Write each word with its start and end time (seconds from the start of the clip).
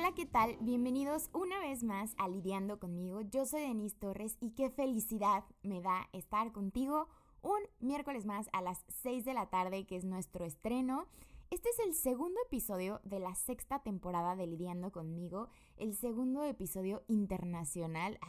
Hola, 0.00 0.14
¿qué 0.14 0.26
tal? 0.26 0.56
Bienvenidos 0.60 1.28
una 1.32 1.58
vez 1.58 1.82
más 1.82 2.14
a 2.18 2.28
Lidiando 2.28 2.78
conmigo. 2.78 3.20
Yo 3.22 3.44
soy 3.46 3.62
Denise 3.62 3.96
Torres 3.98 4.36
y 4.40 4.52
qué 4.52 4.70
felicidad 4.70 5.42
me 5.62 5.80
da 5.80 6.08
estar 6.12 6.52
contigo 6.52 7.08
un 7.42 7.58
miércoles 7.80 8.24
más 8.24 8.48
a 8.52 8.62
las 8.62 8.84
6 9.02 9.24
de 9.24 9.34
la 9.34 9.50
tarde, 9.50 9.86
que 9.86 9.96
es 9.96 10.04
nuestro 10.04 10.44
estreno. 10.44 11.08
Este 11.50 11.70
es 11.70 11.80
el 11.80 11.94
segundo 11.94 12.38
episodio 12.46 13.00
de 13.02 13.18
la 13.18 13.34
sexta 13.34 13.80
temporada 13.80 14.36
de 14.36 14.46
Lidiando 14.46 14.92
conmigo, 14.92 15.48
el 15.76 15.96
segundo 15.96 16.44
episodio 16.44 17.02
internacional. 17.08 18.20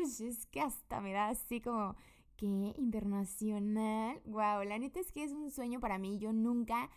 Es 0.00 0.46
que 0.46 0.60
hasta 0.60 1.00
me 1.00 1.12
da 1.12 1.30
así 1.30 1.60
como, 1.60 1.96
¿qué? 2.36 2.72
¿Internacional? 2.76 4.22
Wow, 4.26 4.62
la 4.62 4.78
neta 4.78 5.00
es 5.00 5.10
que 5.10 5.24
es 5.24 5.32
un 5.32 5.50
sueño 5.50 5.80
para 5.80 5.98
mí. 5.98 6.18
Yo 6.18 6.32
nunca 6.32 6.88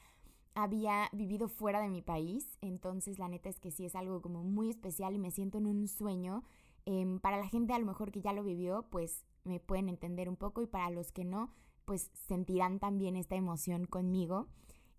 había 0.56 1.10
vivido 1.14 1.48
fuera 1.48 1.82
de 1.82 1.90
mi 1.90 2.02
país, 2.02 2.58
entonces 2.62 3.20
la 3.20 3.28
neta 3.28 3.50
es 3.50 3.60
que 3.60 3.72
sí 3.72 3.86
es 3.86 3.96
algo 3.96 4.22
como 4.22 4.44
muy 4.44 4.70
especial 4.70 5.16
y 5.16 5.20
me 5.20 5.32
siento 5.32 5.58
en 5.58 5.66
un 5.66 5.88
sueño. 5.88 6.44
Em, 6.86 7.20
para 7.20 7.38
la 7.38 7.48
gente 7.48 7.74
a 7.74 7.80
lo 7.80 7.86
mejor 7.86 8.12
que 8.12 8.22
ya 8.22 8.34
lo 8.34 8.44
vivió, 8.44 8.88
pues 8.90 9.26
me 9.44 9.60
pueden 9.60 9.90
entender 9.90 10.30
un 10.30 10.36
poco 10.36 10.62
y 10.62 10.68
para 10.68 10.90
los 10.90 11.12
que 11.12 11.24
no, 11.24 11.52
pues 11.86 12.12
sentirán 12.14 12.80
también 12.80 13.16
esta 13.16 13.36
emoción 13.36 13.86
conmigo. 13.86 14.48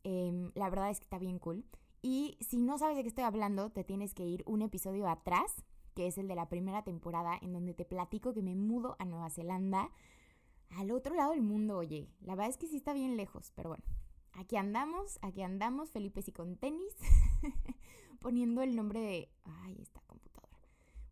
Em, 0.05 0.51
la 0.55 0.71
verdad 0.71 0.91
es 0.91 0.99
que 0.99 1.05
está 1.05 1.19
bien 1.19 1.39
cool. 1.39 1.65
Y 2.03 2.39
si 2.41 2.63
no 2.63 2.79
sabes 2.79 2.97
de 2.97 3.03
qué 3.03 3.09
estoy 3.09 3.25
hablando, 3.25 3.71
te 3.71 3.85
tienes 3.85 4.15
que 4.15 4.25
ir 4.25 4.43
un 4.47 4.63
episodio 4.63 5.07
atrás, 5.09 5.65
que 5.95 6.07
es 6.07 6.17
el 6.17 6.29
de 6.29 6.35
la 6.35 6.49
primera 6.49 6.83
temporada, 6.83 7.39
en 7.43 7.53
donde 7.53 7.75
te 7.75 7.85
platico 7.85 8.33
que 8.33 8.43
me 8.43 8.55
mudo 8.55 8.97
a 8.99 9.05
Nueva 9.05 9.29
Zelanda, 9.31 9.91
al 10.71 10.91
otro 10.93 11.15
lado 11.15 11.33
del 11.33 11.43
mundo, 11.43 11.77
oye. 11.77 12.09
La 12.23 12.35
verdad 12.35 12.51
es 12.51 12.57
que 12.57 12.69
sí 12.69 12.77
está 12.77 12.93
bien 12.93 13.17
lejos, 13.17 13.53
pero 13.55 13.71
bueno, 13.71 13.85
aquí 14.33 14.57
andamos, 14.57 15.19
aquí 15.23 15.43
andamos, 15.43 15.91
Felipe 15.91 16.23
y 16.27 16.33
con 16.33 16.57
tenis, 16.57 16.95
poniendo 18.21 18.63
el 18.63 18.77
nombre 18.77 19.01
de... 19.01 19.29
Ay, 19.45 19.77
esta 19.81 20.01
computadora. 20.03 20.59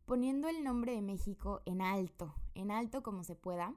Poniendo 0.05 0.49
el 0.49 0.65
nombre 0.65 0.93
de 0.93 1.03
México 1.03 1.63
en 1.67 1.83
alto, 1.83 2.35
en 2.55 2.71
alto 2.71 3.03
como 3.03 3.25
se 3.25 3.35
pueda. 3.35 3.75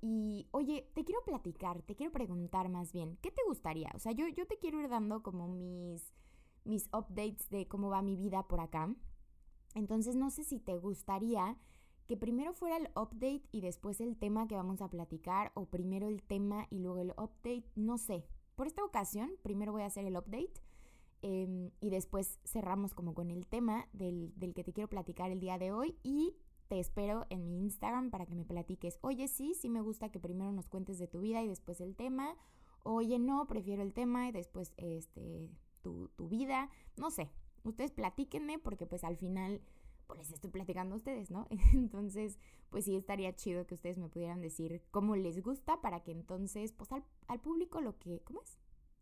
Y 0.00 0.46
oye, 0.50 0.90
te 0.94 1.04
quiero 1.04 1.22
platicar, 1.24 1.82
te 1.82 1.96
quiero 1.96 2.12
preguntar 2.12 2.68
más 2.68 2.92
bien, 2.92 3.18
¿qué 3.22 3.30
te 3.30 3.42
gustaría? 3.46 3.90
O 3.94 3.98
sea, 3.98 4.12
yo, 4.12 4.28
yo 4.28 4.46
te 4.46 4.58
quiero 4.58 4.80
ir 4.80 4.88
dando 4.88 5.22
como 5.22 5.48
mis, 5.48 6.12
mis 6.64 6.86
updates 6.92 7.48
de 7.50 7.66
cómo 7.66 7.88
va 7.88 8.02
mi 8.02 8.16
vida 8.16 8.46
por 8.46 8.60
acá. 8.60 8.94
Entonces 9.74 10.14
no 10.14 10.30
sé 10.30 10.44
si 10.44 10.58
te 10.58 10.76
gustaría 10.78 11.58
que 12.06 12.16
primero 12.16 12.52
fuera 12.52 12.76
el 12.76 12.88
update 12.94 13.42
y 13.50 13.60
después 13.60 14.00
el 14.00 14.16
tema 14.16 14.46
que 14.46 14.54
vamos 14.54 14.80
a 14.80 14.88
platicar, 14.88 15.50
o 15.54 15.66
primero 15.66 16.08
el 16.08 16.22
tema 16.22 16.66
y 16.70 16.78
luego 16.78 16.98
el 16.98 17.10
update, 17.10 17.64
no 17.74 17.98
sé, 17.98 18.24
por 18.56 18.66
esta 18.66 18.82
ocasión, 18.84 19.30
primero 19.42 19.72
voy 19.72 19.82
a 19.82 19.86
hacer 19.86 20.04
el 20.06 20.16
update 20.16 20.54
em, 21.22 21.70
y 21.80 21.90
después 21.90 22.40
cerramos 22.44 22.94
como 22.94 23.14
con 23.14 23.30
el 23.30 23.46
tema 23.46 23.86
del, 23.92 24.32
que 24.54 24.64
te 24.64 24.72
quiero 24.72 24.88
platicar 24.88 25.30
el 25.30 25.40
día 25.40 25.58
de 25.58 25.72
hoy 25.72 25.96
y 26.02 26.34
te 26.68 26.80
espero 26.80 27.26
en 27.30 27.48
mi 27.48 27.60
Instagram 27.62 28.10
para 28.10 28.26
que 28.26 28.34
me 28.34 28.44
platiques. 28.44 28.98
Oye, 29.02 29.28
sí, 29.28 29.54
sí 29.54 29.68
me 29.68 29.80
gusta 29.80 30.10
que 30.10 30.18
primero 30.18 30.50
nos 30.52 30.68
cuentes 30.68 30.98
de 30.98 31.06
tu 31.06 31.20
vida 31.20 31.42
y 31.42 31.48
después 31.48 31.80
el 31.80 31.94
tema. 31.94 32.34
Oye, 32.82 33.18
no, 33.18 33.46
prefiero 33.46 33.82
el 33.82 33.92
tema 33.92 34.28
y 34.28 34.32
después 34.32 34.72
este, 34.76 35.48
tu, 35.82 36.08
tu 36.16 36.28
vida. 36.28 36.70
No 36.96 37.10
sé, 37.10 37.30
ustedes 37.62 37.92
platíquenme 37.92 38.58
porque 38.58 38.86
pues 38.86 39.04
al 39.04 39.16
final 39.16 39.60
pues 40.06 40.18
les 40.18 40.32
estoy 40.32 40.50
platicando 40.50 40.94
a 40.94 40.98
ustedes, 40.98 41.30
¿no? 41.30 41.46
Entonces, 41.72 42.38
pues 42.70 42.84
sí 42.84 42.96
estaría 42.96 43.34
chido 43.34 43.66
que 43.66 43.74
ustedes 43.74 43.98
me 43.98 44.08
pudieran 44.08 44.40
decir 44.40 44.82
cómo 44.90 45.16
les 45.16 45.42
gusta 45.42 45.80
para 45.80 46.00
que 46.00 46.12
entonces, 46.12 46.72
pues 46.72 46.90
al, 46.92 47.04
al 47.28 47.40
público 47.40 47.80
lo 47.80 47.98
que, 47.98 48.20
¿cómo 48.20 48.40
es? 48.42 48.58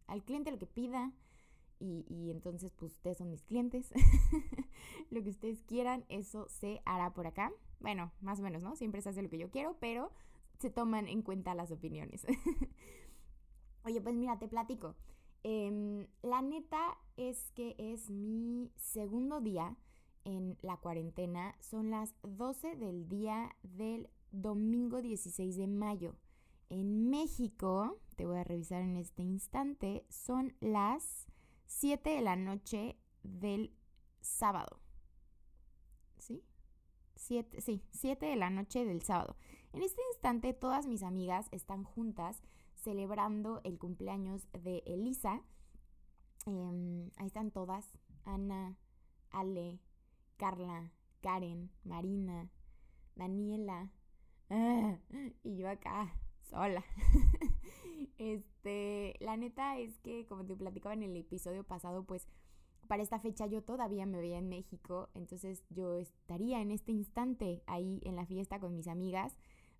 Al 0.06 0.24
cliente 0.24 0.50
lo 0.50 0.58
que 0.58 0.66
pida. 0.66 1.12
Y, 1.80 2.06
y 2.08 2.30
entonces, 2.30 2.72
pues 2.72 2.92
ustedes 2.92 3.18
son 3.18 3.30
mis 3.30 3.42
clientes. 3.42 3.92
lo 5.10 5.22
que 5.22 5.30
ustedes 5.30 5.62
quieran, 5.62 6.04
eso 6.08 6.48
se 6.48 6.80
hará 6.84 7.12
por 7.12 7.26
acá. 7.26 7.52
Bueno, 7.80 8.12
más 8.20 8.40
o 8.40 8.42
menos, 8.42 8.62
¿no? 8.62 8.76
Siempre 8.76 9.02
se 9.02 9.10
hace 9.10 9.22
lo 9.22 9.28
que 9.28 9.38
yo 9.38 9.50
quiero, 9.50 9.76
pero 9.80 10.12
se 10.58 10.70
toman 10.70 11.08
en 11.08 11.22
cuenta 11.22 11.54
las 11.54 11.70
opiniones. 11.70 12.26
Oye, 13.84 14.00
pues 14.00 14.14
mira, 14.14 14.38
te 14.38 14.48
platico. 14.48 14.94
Em, 15.42 16.06
la 16.22 16.40
neta 16.40 16.96
es 17.16 17.50
que 17.52 17.74
es 17.78 18.08
mi 18.10 18.72
segundo 18.76 19.42
día 19.42 19.76
en 20.24 20.58
la 20.62 20.76
cuarentena. 20.76 21.56
Son 21.60 21.90
las 21.90 22.14
12 22.22 22.76
del 22.76 23.08
día 23.08 23.54
del 23.62 24.08
domingo 24.30 25.00
16 25.00 25.56
de 25.56 25.66
mayo. 25.66 26.16
En 26.70 27.10
México, 27.10 28.00
te 28.16 28.26
voy 28.26 28.38
a 28.38 28.44
revisar 28.44 28.82
en 28.82 28.96
este 28.96 29.22
instante, 29.22 30.04
son 30.08 30.56
las 30.60 31.26
7 31.66 32.10
de 32.10 32.20
la 32.20 32.36
noche 32.36 32.96
del 33.22 33.74
sábado. 34.20 34.80
¿Sí? 36.18 36.42
Siete, 37.16 37.60
sí, 37.60 37.82
7 37.90 38.26
de 38.26 38.36
la 38.36 38.50
noche 38.50 38.84
del 38.84 39.02
sábado. 39.02 39.36
En 39.72 39.82
este 39.82 40.00
instante 40.12 40.52
todas 40.54 40.86
mis 40.86 41.02
amigas 41.02 41.48
están 41.52 41.84
juntas 41.84 42.42
celebrando 42.74 43.60
el 43.64 43.78
cumpleaños 43.78 44.46
de 44.52 44.82
Elisa. 44.86 45.42
Em, 46.46 47.10
ahí 47.16 47.26
están 47.26 47.50
todas. 47.50 47.90
Ana, 48.24 48.76
Ale, 49.30 49.80
Carla, 50.36 50.90
Karen, 51.20 51.70
Marina, 51.84 52.50
Daniela. 53.14 53.90
y 55.42 55.56
yo 55.56 55.68
acá, 55.68 56.14
sola. 56.42 56.84
este, 58.18 59.16
la 59.20 59.36
neta 59.36 59.78
es 59.78 59.98
que, 59.98 60.26
como 60.26 60.44
te 60.44 60.56
platicaba 60.56 60.94
en 60.94 61.02
el 61.02 61.16
episodio 61.16 61.64
pasado, 61.64 62.04
pues 62.04 62.28
para 62.86 63.02
esta 63.02 63.18
fecha 63.18 63.46
yo 63.46 63.62
todavía 63.62 64.06
me 64.06 64.18
veía 64.18 64.38
en 64.38 64.48
México, 64.48 65.08
entonces 65.14 65.64
yo 65.70 65.96
estaría 65.96 66.60
en 66.60 66.70
este 66.70 66.92
instante 66.92 67.62
ahí 67.66 68.00
en 68.04 68.16
la 68.16 68.26
fiesta 68.26 68.60
con 68.60 68.74
mis 68.74 68.88
amigas. 68.88 69.36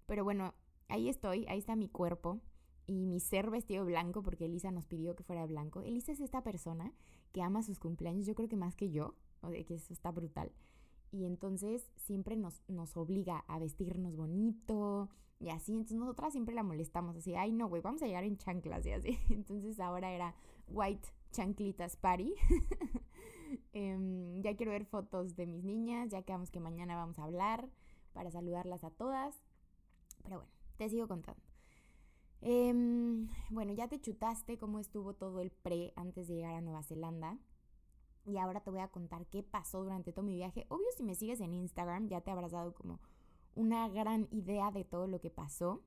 Pero 0.07 0.25
bueno, 0.25 0.55
ahí 0.89 1.09
estoy, 1.09 1.47
ahí 1.49 1.59
está 1.59 1.77
mi 1.77 1.89
cuerpo 1.89 2.41
y 2.87 3.07
mi 3.07 3.21
ser 3.21 3.51
vestido 3.51 3.85
blanco, 3.85 4.23
porque 4.23 4.47
Elisa 4.47 4.71
nos 4.71 4.87
pidió 4.87 5.15
que 5.17 5.23
fuera 5.23 5.47
blanco. 5.47 5.83
Elisa 5.83 6.13
es 6.13 6.21
esta 6.21 6.43
persona 6.43 6.93
que 7.33 7.43
ama 7.43 7.63
sus 7.63 7.79
cumpleaños, 7.79 8.27
yo 8.27 8.35
creo 8.35 8.49
que 8.49 8.57
más 8.57 8.77
que 8.77 8.91
yo 8.91 9.15
que 9.51 9.75
eso 9.75 9.93
está 9.93 10.11
brutal. 10.11 10.53
Y 11.11 11.27
entonces 11.27 11.89
siempre 11.97 12.37
nos, 12.37 12.63
nos 12.69 12.97
obliga 12.97 13.45
a 13.47 13.59
vestirnos 13.59 14.17
bonito 14.17 15.09
y 15.39 15.51
así. 15.51 15.73
Entonces 15.73 15.99
nosotras 15.99 16.33
siempre 16.33 16.55
la 16.55 16.63
molestamos 16.63 17.17
así, 17.17 17.35
ay 17.35 17.53
no, 17.53 17.69
güey, 17.69 17.83
vamos 17.83 18.03
a 18.03 18.07
llegar 18.07 18.25
en 18.25 18.37
chanclas 18.37 18.85
y 18.87 18.93
así. 18.93 19.19
Entonces 19.31 19.79
ahora 19.81 20.13
era 20.13 20.35
white 20.69 21.09
chanclitas 21.31 21.97
party. 21.97 22.35
Em, 23.73 24.41
ya 24.41 24.57
quiero 24.57 24.73
ver 24.73 24.85
fotos 24.85 25.37
de 25.37 25.47
mis 25.47 25.65
niñas, 25.65 26.09
ya 26.09 26.23
quedamos 26.23 26.51
que 26.51 26.61
mañana 26.61 26.97
vamos 26.97 27.19
a 27.19 27.25
hablar 27.25 27.69
para 28.13 28.31
saludarlas 28.31 28.85
a 28.85 28.91
todas. 28.91 29.43
Pero 30.23 30.39
bueno, 30.39 30.53
te 30.77 30.89
sigo 30.89 31.07
contando. 31.07 31.43
Em, 32.41 33.29
bueno, 33.51 33.73
ya 33.73 33.89
te 33.89 34.01
chutaste 34.01 34.59
cómo 34.59 34.79
estuvo 34.79 35.15
todo 35.15 35.41
el 35.41 35.51
pre 35.51 35.93
antes 35.97 36.29
de 36.29 36.35
llegar 36.35 36.55
a 36.55 36.61
Nueva 36.61 36.83
Zelanda. 36.83 37.39
Y 38.25 38.39
ahora 38.39 38.61
te 38.61 38.71
voy 38.71 38.81
a 38.81 38.89
contar 38.89 39.27
qué 39.27 39.43
pasó 39.43 39.83
durante 39.83 40.13
todo 40.13 40.25
mi 40.25 40.35
viaje. 40.35 40.67
Obvio, 40.69 40.87
si 40.97 41.03
me 41.03 41.15
sigues 41.15 41.41
en 41.41 41.55
Instagram, 41.55 42.09
ya 42.09 42.21
te 42.21 42.31
habrás 42.31 42.53
dado 42.53 42.75
como 42.75 43.01
una 43.55 43.89
gran 43.89 44.29
idea 44.31 44.71
de 44.71 44.85
todo 44.85 45.07
lo 45.07 45.21
que 45.21 45.31
pasó. 45.31 45.83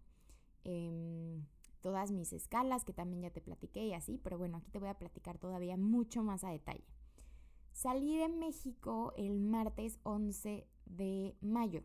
Em, 0.64 1.46
todas 1.81 2.12
mis 2.12 2.34
escalas, 2.34 2.84
que 2.84 2.94
también 2.94 3.24
ya 3.24 3.30
te 3.30 3.42
platiqué 3.42 3.86
y 3.86 3.94
así, 3.94 4.20
pero 4.24 4.38
bueno, 4.38 4.58
aquí 4.58 4.70
te 4.70 4.80
voy 4.80 4.90
a 4.90 4.98
platicar 4.98 5.38
todavía 5.38 5.78
mucho 5.78 6.24
más 6.24 6.44
a 6.44 6.50
detalle. 6.50 6.84
Salí 7.72 8.18
de 8.18 8.28
México 8.28 9.13
el 9.18 9.40
martes 9.40 10.00
11 10.04 10.68
de 10.86 11.36
mayo. 11.42 11.83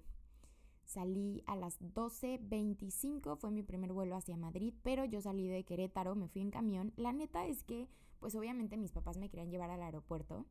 Salí 0.84 1.43
a 1.46 1.55
las 1.55 1.81
12.25, 1.81 3.37
fue 3.37 3.50
mi 3.50 3.62
primer 3.62 3.93
vuelo 3.93 4.16
hacia 4.16 4.37
Madrid, 4.37 4.75
pero 4.82 5.05
yo 5.05 5.20
salí 5.20 5.48
de 5.48 5.64
Querétaro, 5.64 6.14
me 6.14 6.28
fui 6.28 6.43
en 6.43 6.50
camión. 6.50 6.93
La 6.96 7.12
neta 7.12 7.46
es 7.46 7.62
que 7.62 7.88
pues 8.22 8.36
obviamente 8.36 8.76
mis 8.76 8.92
papás 8.92 9.19
me 9.19 9.28
querían 9.28 9.50
llevar 9.50 9.70
al 9.70 9.82
aeropuerto, 9.82 10.46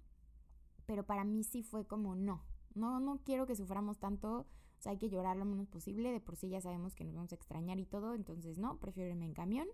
pero 0.86 1.06
para 1.06 1.24
mí 1.24 1.46
sí 1.46 1.64
fue 1.64 1.88
como 1.88 2.16
no, 2.16 2.44
no, 2.76 3.00
no 3.00 3.22
quiero 3.24 3.48
que 3.48 3.56
suframos 3.56 3.98
tanto, 3.98 4.40
o 4.40 4.82
sea, 4.82 4.92
hay 4.92 4.98
que 4.98 5.10
llorar 5.10 5.38
lo 5.38 5.46
menos 5.46 5.70
posible, 5.70 6.12
de 6.12 6.20
por 6.20 6.36
sí 6.36 6.50
ya 6.50 6.60
sabemos 6.60 6.96
que 6.96 7.06
nos 7.06 7.16
vamos 7.16 7.32
a 7.32 7.36
extrañar 7.36 7.80
y 7.80 7.86
todo, 7.86 8.14
entonces 8.14 8.58
no, 8.58 8.78
prefiero 8.78 9.10
irme 9.10 9.26
en 9.26 9.34
camión. 9.34 9.68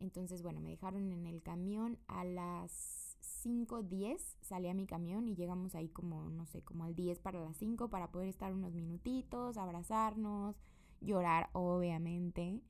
Entonces, 0.00 0.42
bueno, 0.42 0.60
me 0.60 0.70
dejaron 0.70 1.12
en 1.12 1.24
el 1.26 1.40
camión 1.40 1.98
a 2.08 2.24
las 2.24 3.16
5.10, 3.44 4.18
salí 4.40 4.68
a 4.68 4.74
mi 4.74 4.86
camión 4.86 5.28
y 5.28 5.36
llegamos 5.36 5.76
ahí 5.76 5.88
como, 5.88 6.28
no 6.30 6.46
sé, 6.46 6.62
como 6.62 6.84
al 6.84 6.96
10 6.96 7.20
para 7.20 7.40
las 7.40 7.56
5 7.56 7.88
para 7.88 8.10
poder 8.10 8.28
estar 8.28 8.52
unos 8.52 8.74
minutitos, 8.74 9.56
abrazarnos, 9.56 10.56
llorar, 11.00 11.48
obviamente. 11.52 12.60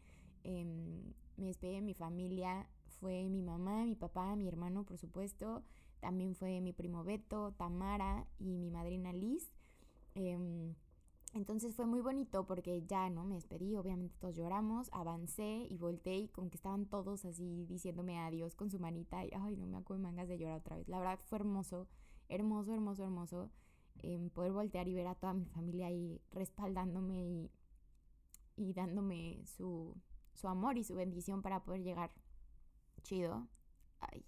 Em, 0.44 1.14
me 1.36 1.46
despedí 1.46 1.74
de 1.74 1.80
mi 1.80 1.94
familia 1.94 2.68
fue 3.00 3.28
mi 3.28 3.42
mamá, 3.42 3.84
mi 3.84 3.94
papá, 3.94 4.36
mi 4.36 4.48
hermano, 4.48 4.84
por 4.84 4.98
supuesto. 4.98 5.62
También 6.00 6.34
fue 6.34 6.60
mi 6.60 6.72
primo 6.72 7.04
Beto, 7.04 7.52
Tamara 7.52 8.26
y 8.38 8.58
mi 8.58 8.70
madrina 8.70 9.12
Liz. 9.12 9.50
Em, 10.14 10.74
entonces 11.34 11.74
fue 11.74 11.86
muy 11.86 12.00
bonito 12.00 12.46
porque 12.46 12.82
ya, 12.86 13.10
¿no? 13.10 13.24
Me 13.24 13.34
despedí, 13.36 13.76
obviamente 13.76 14.16
todos 14.18 14.36
lloramos, 14.36 14.88
avancé 14.92 15.66
y 15.68 15.76
volteé 15.78 16.18
y 16.18 16.28
como 16.28 16.48
que 16.50 16.56
estaban 16.56 16.86
todos 16.86 17.24
así 17.24 17.66
diciéndome 17.66 18.18
adiós 18.18 18.54
con 18.54 18.70
su 18.70 18.78
manita 18.78 19.24
y, 19.24 19.30
ay, 19.34 19.56
no 19.56 19.66
me 19.66 19.78
acuerdo 19.78 20.02
mangas 20.02 20.28
de 20.28 20.38
llorar 20.38 20.58
otra 20.60 20.76
vez. 20.76 20.88
La 20.88 20.98
verdad 20.98 21.18
fue 21.24 21.38
hermoso, 21.38 21.88
hermoso, 22.28 22.72
hermoso, 22.74 23.02
hermoso. 23.04 23.50
em, 24.02 24.30
poder 24.30 24.52
voltear 24.52 24.88
y 24.88 24.94
ver 24.94 25.06
a 25.06 25.14
toda 25.14 25.32
mi 25.34 25.46
familia 25.46 25.86
ahí 25.86 26.20
respaldándome 26.32 27.14
y, 27.26 27.50
y 28.56 28.72
dándome 28.72 29.42
su, 29.46 29.96
su 30.34 30.48
amor 30.48 30.78
y 30.78 30.84
su 30.84 30.94
bendición 30.94 31.42
para 31.42 31.62
poder 31.64 31.82
llegar 31.82 32.12
chido. 33.06 33.46
Ay. 34.00 34.24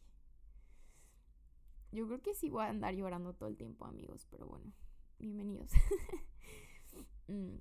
Yo 1.91 2.07
creo 2.07 2.23
que 2.23 2.35
sí 2.35 2.49
voy 2.49 2.65
a 2.65 2.69
andar 2.69 2.95
llorando 2.95 3.35
todo 3.35 3.49
el 3.49 3.57
tiempo, 3.57 3.85
amigos, 3.85 4.27
pero 4.31 4.47
bueno, 4.47 4.73
bienvenidos. 5.19 5.71
Mm. 7.31 7.59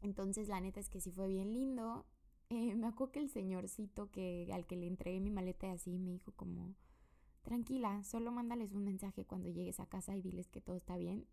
Entonces, 0.00 0.48
la 0.48 0.60
neta 0.60 0.80
es 0.80 0.88
que 0.88 1.00
sí 1.00 1.12
fue 1.12 1.28
bien 1.28 1.54
lindo. 1.54 2.04
Eh, 2.50 2.74
me 2.74 2.88
acuerdo 2.88 3.12
que 3.12 3.20
el 3.20 3.30
señorcito 3.30 4.10
que, 4.10 4.50
al 4.52 4.66
que 4.66 4.74
le 4.74 4.88
entregué 4.88 5.20
mi 5.20 5.30
maleta 5.30 5.68
y 5.68 5.70
así 5.70 5.96
me 6.00 6.10
dijo 6.10 6.32
como, 6.32 6.74
tranquila, 7.42 8.02
solo 8.02 8.32
mándales 8.32 8.72
un 8.72 8.82
mensaje 8.82 9.24
cuando 9.24 9.48
llegues 9.48 9.78
a 9.78 9.86
casa 9.86 10.16
y 10.16 10.20
diles 10.20 10.48
que 10.48 10.60
todo 10.60 10.74
está 10.74 10.96
bien. 10.96 11.28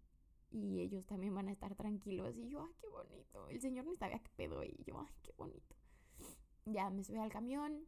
Y 0.52 0.82
ellos 0.82 1.08
también 1.08 1.34
van 1.34 1.48
a 1.48 1.52
estar 1.52 1.74
tranquilos. 1.74 2.38
Y 2.38 2.50
yo, 2.50 2.62
ay, 2.62 2.76
qué 2.80 2.88
bonito. 2.88 3.50
El 3.50 3.60
señor 3.60 3.88
ni 3.88 3.98
sabía 3.98 4.20
qué 4.20 4.30
pedo. 4.36 4.64
Y 4.64 4.84
yo, 4.86 5.00
ay, 5.00 5.16
qué 5.24 5.32
bonito. 5.36 5.76
Ya 6.66 6.92
me 6.92 7.04
subí 7.04 7.18
al 7.18 7.32
camión. 7.32 7.88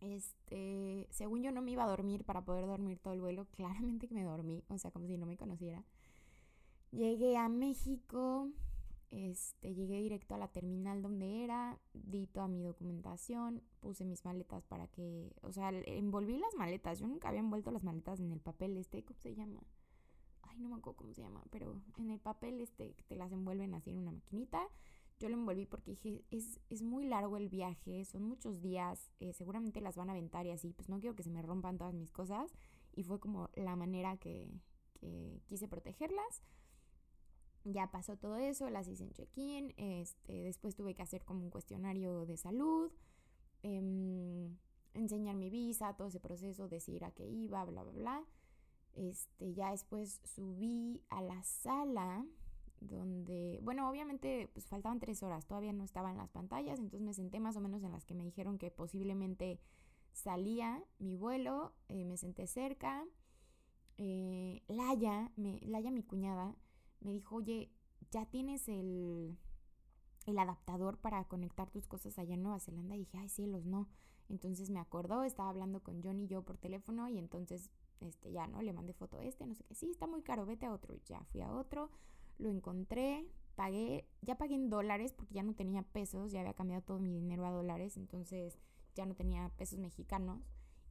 Este, 0.00 1.06
según 1.10 1.42
yo 1.42 1.52
no 1.52 1.62
me 1.62 1.72
iba 1.72 1.84
a 1.84 1.88
dormir 1.88 2.24
para 2.24 2.44
poder 2.44 2.66
dormir 2.66 2.98
todo 2.98 3.14
el 3.14 3.20
vuelo. 3.20 3.46
Claramente 3.56 4.08
que 4.08 4.14
me 4.14 4.24
dormí. 4.24 4.62
O 4.68 4.78
sea, 4.78 4.90
como 4.90 5.06
si 5.06 5.16
no 5.16 5.26
me 5.26 5.36
conociera. 5.36 5.84
Llegué 6.90 7.36
a 7.36 7.48
México, 7.48 8.48
este, 9.10 9.74
llegué 9.74 10.00
directo 10.00 10.34
a 10.34 10.38
la 10.38 10.48
terminal 10.48 11.02
donde 11.02 11.44
era, 11.44 11.78
di 11.92 12.26
toda 12.26 12.48
mi 12.48 12.62
documentación, 12.62 13.62
puse 13.78 14.04
mis 14.04 14.24
maletas 14.24 14.64
para 14.64 14.88
que, 14.88 15.32
o 15.42 15.52
sea, 15.52 15.70
envolví 15.70 16.38
las 16.38 16.54
maletas. 16.56 16.98
Yo 16.98 17.06
nunca 17.06 17.28
había 17.28 17.40
envuelto 17.40 17.70
las 17.70 17.84
maletas 17.84 18.18
en 18.18 18.32
el 18.32 18.40
papel 18.40 18.76
este, 18.76 19.04
¿cómo 19.04 19.20
se 19.20 19.34
llama? 19.34 19.62
Ay, 20.42 20.58
no 20.58 20.68
me 20.68 20.76
acuerdo 20.76 20.96
cómo 20.96 21.14
se 21.14 21.22
llama, 21.22 21.44
pero 21.50 21.80
en 21.98 22.10
el 22.10 22.18
papel 22.18 22.60
este 22.60 22.94
te 23.06 23.14
las 23.14 23.30
envuelven 23.30 23.74
así 23.74 23.90
en 23.90 23.98
una 23.98 24.12
maquinita. 24.12 24.68
Yo 25.20 25.28
lo 25.28 25.36
envolví 25.36 25.66
porque 25.66 25.92
dije, 25.92 26.24
es, 26.30 26.58
es 26.70 26.82
muy 26.82 27.04
largo 27.04 27.36
el 27.36 27.48
viaje, 27.48 28.04
son 28.04 28.24
muchos 28.24 28.60
días, 28.60 29.12
eh, 29.20 29.32
seguramente 29.32 29.80
las 29.80 29.96
van 29.96 30.08
a 30.08 30.12
aventar 30.12 30.46
y 30.46 30.50
así, 30.50 30.72
pues 30.72 30.88
no 30.88 30.98
quiero 30.98 31.14
que 31.14 31.22
se 31.22 31.30
me 31.30 31.42
rompan 31.42 31.78
todas 31.78 31.94
mis 31.94 32.10
cosas. 32.10 32.52
Y 32.96 33.04
fue 33.04 33.20
como 33.20 33.50
la 33.54 33.76
manera 33.76 34.16
que, 34.16 34.50
que 34.94 35.40
quise 35.46 35.68
protegerlas 35.68 36.42
ya 37.64 37.90
pasó 37.90 38.16
todo 38.16 38.36
eso, 38.36 38.70
las 38.70 38.88
hice 38.88 39.04
en 39.04 39.12
check-in, 39.12 39.74
este, 39.76 40.44
después 40.44 40.74
tuve 40.74 40.94
que 40.94 41.02
hacer 41.02 41.24
como 41.24 41.44
un 41.44 41.50
cuestionario 41.50 42.24
de 42.26 42.36
salud, 42.36 42.90
em, 43.62 44.56
enseñar 44.94 45.36
mi 45.36 45.50
visa, 45.50 45.94
todo 45.96 46.08
ese 46.08 46.20
proceso, 46.20 46.68
decir 46.68 47.04
a 47.04 47.10
qué 47.12 47.26
iba, 47.26 47.64
bla, 47.64 47.82
bla, 47.82 47.92
bla. 47.92 48.24
Este, 48.94 49.52
ya 49.52 49.70
después 49.70 50.20
subí 50.24 51.02
a 51.10 51.22
la 51.22 51.42
sala 51.42 52.26
donde, 52.80 53.60
bueno, 53.62 53.88
obviamente 53.88 54.48
pues 54.52 54.66
faltaban 54.66 54.98
tres 54.98 55.22
horas, 55.22 55.46
todavía 55.46 55.72
no 55.72 55.84
estaban 55.84 56.16
las 56.16 56.30
pantallas, 56.30 56.78
entonces 56.78 57.02
me 57.02 57.14
senté 57.14 57.38
más 57.40 57.56
o 57.56 57.60
menos 57.60 57.82
en 57.82 57.92
las 57.92 58.04
que 58.04 58.14
me 58.14 58.24
dijeron 58.24 58.58
que 58.58 58.70
posiblemente 58.70 59.60
salía 60.12 60.82
mi 60.98 61.16
vuelo, 61.16 61.74
eh, 61.88 62.04
me 62.04 62.16
senté 62.16 62.46
cerca. 62.46 63.04
Eh, 63.98 64.62
Laya, 64.66 65.30
me, 65.36 65.60
Laya, 65.60 65.90
mi 65.90 66.02
cuñada, 66.02 66.56
me 67.00 67.12
dijo, 67.12 67.36
oye, 67.36 67.70
ya 68.10 68.26
tienes 68.26 68.68
el, 68.68 69.36
el 70.26 70.38
adaptador 70.38 70.98
para 70.98 71.22
conectar 71.28 71.70
tus 71.70 71.86
cosas 71.86 72.18
allá 72.18 72.34
en 72.34 72.42
Nueva 72.42 72.60
Zelanda. 72.60 72.96
Y 72.96 73.00
dije, 73.00 73.18
ay, 73.18 73.28
cielos, 73.28 73.66
no. 73.66 73.88
Entonces 74.28 74.70
me 74.70 74.78
acordó, 74.78 75.24
estaba 75.24 75.48
hablando 75.48 75.82
con 75.82 76.02
John 76.02 76.20
y 76.20 76.28
yo 76.28 76.42
por 76.42 76.56
teléfono 76.56 77.08
y 77.08 77.18
entonces, 77.18 77.68
este, 78.00 78.30
ya, 78.32 78.46
¿no? 78.46 78.62
Le 78.62 78.72
mandé 78.72 78.92
foto 78.92 79.18
a 79.18 79.24
este, 79.24 79.44
no 79.46 79.54
sé 79.54 79.64
qué, 79.64 79.74
sí, 79.74 79.90
está 79.90 80.06
muy 80.06 80.22
caro, 80.22 80.46
vete 80.46 80.66
a 80.66 80.72
otro. 80.72 80.94
Ya 81.06 81.20
fui 81.32 81.40
a 81.40 81.52
otro, 81.52 81.90
lo 82.40 82.50
encontré, 82.50 83.26
pagué, 83.54 84.08
ya 84.22 84.36
pagué 84.36 84.54
en 84.54 84.70
dólares 84.70 85.12
porque 85.12 85.34
ya 85.34 85.42
no 85.42 85.54
tenía 85.54 85.82
pesos, 85.82 86.32
ya 86.32 86.40
había 86.40 86.54
cambiado 86.54 86.82
todo 86.82 86.98
mi 86.98 87.12
dinero 87.12 87.46
a 87.46 87.50
dólares, 87.50 87.96
entonces 87.96 88.58
ya 88.94 89.06
no 89.06 89.14
tenía 89.14 89.48
pesos 89.56 89.78
mexicanos 89.78 90.40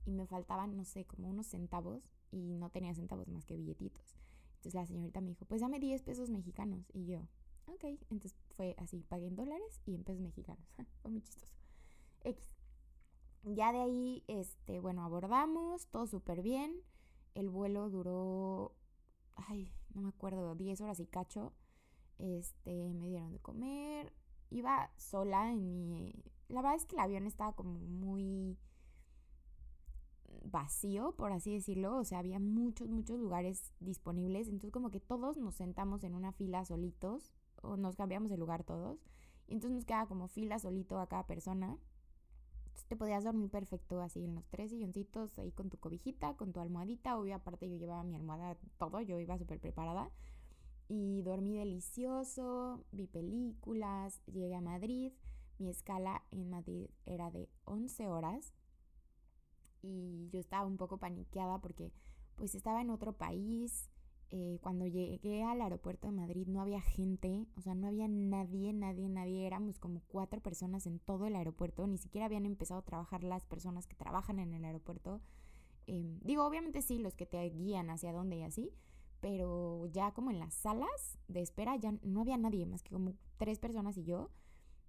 y 0.05 0.11
me 0.11 0.25
faltaban, 0.25 0.75
no 0.75 0.85
sé, 0.85 1.05
como 1.05 1.29
unos 1.29 1.47
centavos 1.47 2.03
y 2.31 2.53
no 2.55 2.69
tenía 2.69 2.93
centavos 2.93 3.27
más 3.27 3.45
que 3.45 3.55
billetitos. 3.55 4.15
Entonces 4.59 4.73
la 4.73 4.85
señorita 4.85 5.21
me 5.21 5.29
dijo, 5.29 5.45
pues 5.45 5.61
dame 5.61 5.79
10 5.79 6.03
pesos 6.03 6.29
mexicanos. 6.29 6.85
Y 6.93 7.05
yo, 7.05 7.21
ok. 7.67 7.83
Entonces 8.09 8.35
fue 8.55 8.75
así, 8.77 9.05
pagué 9.07 9.27
en 9.27 9.35
dólares 9.35 9.81
y 9.85 9.95
en 9.95 10.03
pesos 10.03 10.21
mexicanos. 10.21 10.65
fue 11.01 11.11
muy 11.11 11.21
chistoso. 11.21 11.53
X. 12.23 12.49
Ya 13.43 13.71
de 13.71 13.79
ahí, 13.79 14.23
este, 14.27 14.79
bueno, 14.79 15.03
abordamos, 15.03 15.87
todo 15.87 16.07
súper 16.07 16.41
bien. 16.41 16.75
El 17.35 17.49
vuelo 17.49 17.89
duró, 17.89 18.75
ay, 19.35 19.71
no 19.93 20.01
me 20.01 20.09
acuerdo, 20.09 20.55
10 20.55 20.81
horas 20.81 20.99
y 20.99 21.05
cacho. 21.07 21.53
Este, 22.17 22.93
me 22.93 23.07
dieron 23.07 23.31
de 23.31 23.39
comer. 23.39 24.13
Iba 24.49 24.91
sola 24.97 25.51
en 25.51 25.89
mi... 25.89 26.13
La 26.47 26.61
verdad 26.61 26.75
es 26.75 26.85
que 26.85 26.95
el 26.95 27.01
avión 27.01 27.27
estaba 27.27 27.53
como 27.53 27.79
muy 27.79 28.57
vacío, 30.45 31.13
por 31.15 31.31
así 31.31 31.53
decirlo, 31.53 31.97
o 31.97 32.03
sea, 32.03 32.19
había 32.19 32.39
muchos, 32.39 32.87
muchos 32.87 33.19
lugares 33.19 33.73
disponibles, 33.79 34.47
entonces 34.47 34.71
como 34.71 34.91
que 34.91 34.99
todos 34.99 35.37
nos 35.37 35.55
sentamos 35.55 36.03
en 36.03 36.15
una 36.15 36.31
fila 36.31 36.65
solitos, 36.65 37.33
o 37.61 37.77
nos 37.77 37.95
cambiamos 37.95 38.29
de 38.29 38.37
lugar 38.37 38.63
todos, 38.63 38.99
y 39.47 39.53
entonces 39.53 39.75
nos 39.75 39.85
quedaba 39.85 40.07
como 40.07 40.27
fila 40.27 40.59
solito 40.59 40.99
a 40.99 41.07
cada 41.07 41.25
persona. 41.27 41.77
Te 42.87 42.95
podías 42.95 43.23
dormir 43.23 43.49
perfecto 43.49 44.01
así 44.01 44.23
en 44.23 44.35
los 44.35 44.47
tres 44.47 44.71
silloncitos, 44.71 45.37
ahí 45.37 45.51
con 45.51 45.69
tu 45.69 45.77
cobijita, 45.77 46.35
con 46.35 46.53
tu 46.53 46.59
almohadita, 46.59 47.17
obvio 47.17 47.35
aparte 47.35 47.69
yo 47.69 47.77
llevaba 47.77 48.03
mi 48.03 48.15
almohada, 48.15 48.57
todo, 48.77 49.01
yo 49.01 49.19
iba 49.19 49.37
súper 49.37 49.59
preparada. 49.59 50.09
Y 50.87 51.21
dormí 51.21 51.55
delicioso, 51.57 52.83
vi 52.91 53.05
películas, 53.07 54.21
llegué 54.25 54.55
a 54.55 54.61
Madrid, 54.61 55.13
mi 55.59 55.69
escala 55.69 56.23
en 56.31 56.49
Madrid 56.49 56.87
era 57.05 57.29
de 57.29 57.47
11 57.65 58.07
horas, 58.07 58.53
y 59.81 60.29
yo 60.31 60.39
estaba 60.39 60.65
un 60.65 60.77
poco 60.77 60.97
paniqueada 60.97 61.59
porque 61.59 61.91
pues 62.35 62.55
estaba 62.55 62.81
en 62.81 62.89
otro 62.89 63.13
país. 63.13 63.88
Eh, 64.31 64.59
cuando 64.61 64.85
llegué 64.85 65.43
al 65.43 65.59
aeropuerto 65.61 66.07
de 66.07 66.13
Madrid 66.13 66.45
no 66.47 66.61
había 66.61 66.81
gente, 66.81 67.47
o 67.57 67.61
sea, 67.61 67.73
no 67.73 67.87
había 67.87 68.07
nadie, 68.07 68.73
nadie, 68.73 69.09
nadie. 69.09 69.47
Éramos 69.47 69.79
como 69.79 70.01
cuatro 70.07 70.39
personas 70.39 70.85
en 70.85 70.99
todo 70.99 71.25
el 71.25 71.35
aeropuerto. 71.35 71.87
Ni 71.87 71.97
siquiera 71.97 72.25
habían 72.25 72.45
empezado 72.45 72.79
a 72.79 72.85
trabajar 72.85 73.23
las 73.23 73.45
personas 73.45 73.87
que 73.87 73.95
trabajan 73.95 74.39
en 74.39 74.53
el 74.53 74.65
aeropuerto. 74.65 75.21
Em, 75.87 76.19
digo, 76.21 76.45
obviamente 76.45 76.81
sí, 76.83 76.99
los 76.99 77.15
que 77.15 77.25
te 77.25 77.41
guían 77.49 77.89
hacia 77.89 78.13
dónde 78.13 78.37
y 78.37 78.43
así. 78.43 78.71
Pero 79.19 79.87
ya 79.87 80.13
como 80.13 80.31
en 80.31 80.39
las 80.39 80.53
salas 80.53 81.17
de 81.27 81.41
espera 81.41 81.75
ya 81.75 81.93
no 82.03 82.21
había 82.21 82.37
nadie 82.37 82.65
más 82.65 82.83
que 82.83 82.91
como 82.91 83.13
tres 83.37 83.59
personas 83.59 83.97
y 83.97 84.03
yo. 84.03 84.29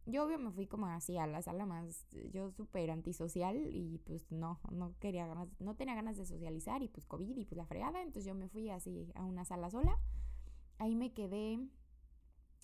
Yo 0.06 0.24
obvio 0.24 0.38
me 0.38 0.50
fui 0.50 0.66
como 0.66 0.86
así 0.86 1.18
a 1.18 1.26
la 1.26 1.42
sala 1.42 1.66
más, 1.66 2.06
yo 2.32 2.50
súper 2.50 2.90
antisocial 2.90 3.56
y 3.56 3.98
pues 4.04 4.30
no, 4.32 4.58
no 4.70 4.94
quería 4.98 5.26
ganas, 5.26 5.48
no 5.60 5.76
tenía 5.76 5.94
ganas 5.94 6.16
de 6.16 6.24
socializar 6.24 6.82
y 6.82 6.88
pues 6.88 7.06
COVID 7.06 7.36
y 7.36 7.44
pues 7.44 7.56
la 7.56 7.66
fregada, 7.66 8.00
entonces 8.00 8.24
yo 8.24 8.34
me 8.34 8.48
fui 8.48 8.70
así 8.70 9.12
a 9.14 9.24
una 9.24 9.44
sala 9.44 9.70
sola. 9.70 9.98
Ahí 10.78 10.96
me 10.96 11.12
quedé, 11.12 11.60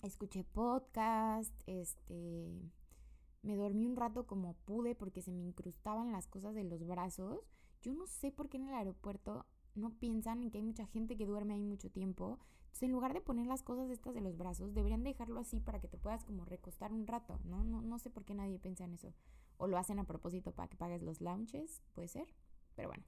escuché 0.01 0.43
podcast, 0.43 1.53
este, 1.67 2.59
me 3.43 3.55
dormí 3.55 3.85
un 3.85 3.95
rato 3.95 4.25
como 4.25 4.55
pude 4.65 4.95
porque 4.95 5.21
se 5.21 5.31
me 5.31 5.43
incrustaban 5.43 6.11
las 6.11 6.27
cosas 6.27 6.55
de 6.55 6.63
los 6.63 6.85
brazos. 6.85 7.39
Yo 7.81 7.93
no 7.93 8.07
sé 8.07 8.31
por 8.31 8.49
qué 8.49 8.57
en 8.57 8.67
el 8.67 8.73
aeropuerto 8.73 9.45
no 9.75 9.91
piensan 9.91 10.41
en 10.41 10.51
que 10.51 10.57
hay 10.57 10.63
mucha 10.63 10.87
gente 10.87 11.15
que 11.15 11.25
duerme 11.25 11.53
ahí 11.53 11.61
mucho 11.61 11.91
tiempo 11.91 12.39
en 12.83 12.91
lugar 12.91 13.13
de 13.13 13.21
poner 13.21 13.47
las 13.47 13.63
cosas 13.63 13.89
estas 13.89 14.13
de 14.13 14.21
los 14.21 14.37
brazos, 14.37 14.73
deberían 14.73 15.03
dejarlo 15.03 15.39
así 15.39 15.59
para 15.59 15.79
que 15.79 15.87
te 15.87 15.97
puedas 15.97 16.23
como 16.25 16.45
recostar 16.45 16.93
un 16.93 17.07
rato, 17.07 17.39
¿no? 17.43 17.63
No, 17.63 17.81
no 17.81 17.99
sé 17.99 18.09
por 18.09 18.25
qué 18.25 18.33
nadie 18.33 18.59
piensa 18.59 18.85
en 18.85 18.93
eso. 18.93 19.13
O 19.57 19.67
lo 19.67 19.77
hacen 19.77 19.99
a 19.99 20.03
propósito 20.03 20.51
para 20.51 20.67
que 20.67 20.77
pagues 20.77 21.01
los 21.01 21.21
lounges, 21.21 21.81
puede 21.93 22.07
ser. 22.07 22.27
Pero 22.75 22.89
bueno, 22.89 23.03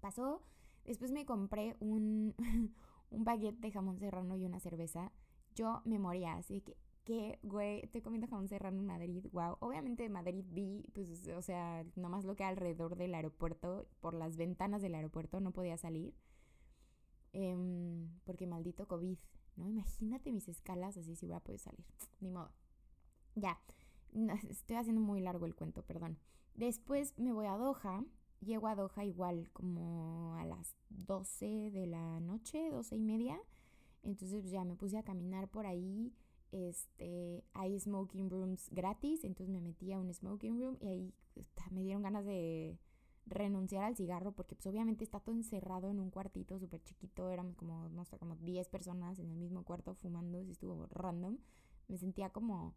pasó. 0.00 0.42
Después 0.84 1.10
me 1.10 1.26
compré 1.26 1.76
un, 1.80 2.34
un 3.10 3.24
baguette 3.24 3.58
de 3.60 3.72
jamón 3.72 3.98
serrano 3.98 4.36
y 4.36 4.44
una 4.44 4.60
cerveza. 4.60 5.12
Yo 5.54 5.82
me 5.84 5.98
moría, 5.98 6.34
así 6.34 6.60
que, 6.60 6.76
que, 7.04 7.38
güey, 7.42 7.80
estoy 7.82 8.02
comiendo 8.02 8.28
jamón 8.28 8.48
serrano 8.48 8.80
en 8.80 8.86
Madrid, 8.86 9.26
wow. 9.32 9.56
Obviamente 9.60 10.02
de 10.02 10.08
Madrid 10.08 10.44
vi, 10.48 10.84
pues, 10.92 11.26
o 11.28 11.42
sea, 11.42 11.84
nomás 11.94 12.24
lo 12.24 12.36
que 12.36 12.44
alrededor 12.44 12.96
del 12.96 13.14
aeropuerto, 13.14 13.88
por 14.00 14.14
las 14.14 14.36
ventanas 14.36 14.82
del 14.82 14.94
aeropuerto, 14.94 15.40
no 15.40 15.52
podía 15.52 15.76
salir. 15.76 16.14
Em, 17.38 18.08
porque 18.24 18.46
maldito 18.46 18.88
COVID, 18.88 19.18
¿no? 19.56 19.68
Imagínate 19.68 20.32
mis 20.32 20.48
escalas 20.48 20.96
así 20.96 21.16
si 21.16 21.26
voy 21.26 21.34
a 21.34 21.40
poder 21.40 21.60
salir. 21.60 21.84
Ni 22.20 22.30
modo. 22.30 22.50
Ya, 23.34 23.60
estoy 24.48 24.76
haciendo 24.76 25.02
muy 25.02 25.20
largo 25.20 25.44
el 25.44 25.54
cuento, 25.54 25.82
perdón. 25.82 26.18
Después 26.54 27.12
me 27.18 27.34
voy 27.34 27.44
a 27.44 27.58
Doha. 27.58 28.06
Llego 28.40 28.68
a 28.68 28.74
Doha 28.74 29.04
igual 29.04 29.50
como 29.52 30.34
a 30.36 30.46
las 30.46 30.74
12 30.88 31.70
de 31.72 31.86
la 31.86 32.20
noche, 32.20 32.70
12 32.70 32.96
y 32.96 33.02
media. 33.02 33.38
Entonces 34.02 34.40
pues, 34.40 34.52
ya 34.52 34.64
me 34.64 34.74
puse 34.74 34.96
a 34.96 35.02
caminar 35.02 35.50
por 35.50 35.66
ahí. 35.66 36.14
Este, 36.52 37.44
hay 37.52 37.78
smoking 37.78 38.30
rooms 38.30 38.70
gratis. 38.70 39.24
Entonces 39.24 39.52
me 39.52 39.60
metí 39.60 39.92
a 39.92 39.98
un 39.98 40.10
smoking 40.10 40.58
room 40.58 40.78
y 40.80 40.88
ahí 40.88 41.14
me 41.70 41.82
dieron 41.82 42.02
ganas 42.02 42.24
de 42.24 42.78
renunciar 43.26 43.84
al 43.84 43.96
cigarro 43.96 44.32
porque 44.32 44.54
pues 44.54 44.66
obviamente 44.66 45.04
está 45.04 45.20
todo 45.20 45.34
encerrado 45.34 45.90
en 45.90 45.98
un 45.98 46.10
cuartito 46.10 46.58
súper 46.58 46.82
chiquito, 46.82 47.30
éramos 47.30 47.56
como, 47.56 47.88
no 47.88 48.04
sé, 48.04 48.18
como 48.18 48.36
10 48.36 48.68
personas 48.68 49.18
en 49.18 49.30
el 49.30 49.36
mismo 49.36 49.64
cuarto 49.64 49.94
fumando, 49.94 50.40
y 50.40 50.50
estuvo 50.50 50.86
random, 50.86 51.38
me 51.88 51.98
sentía 51.98 52.30
como 52.30 52.74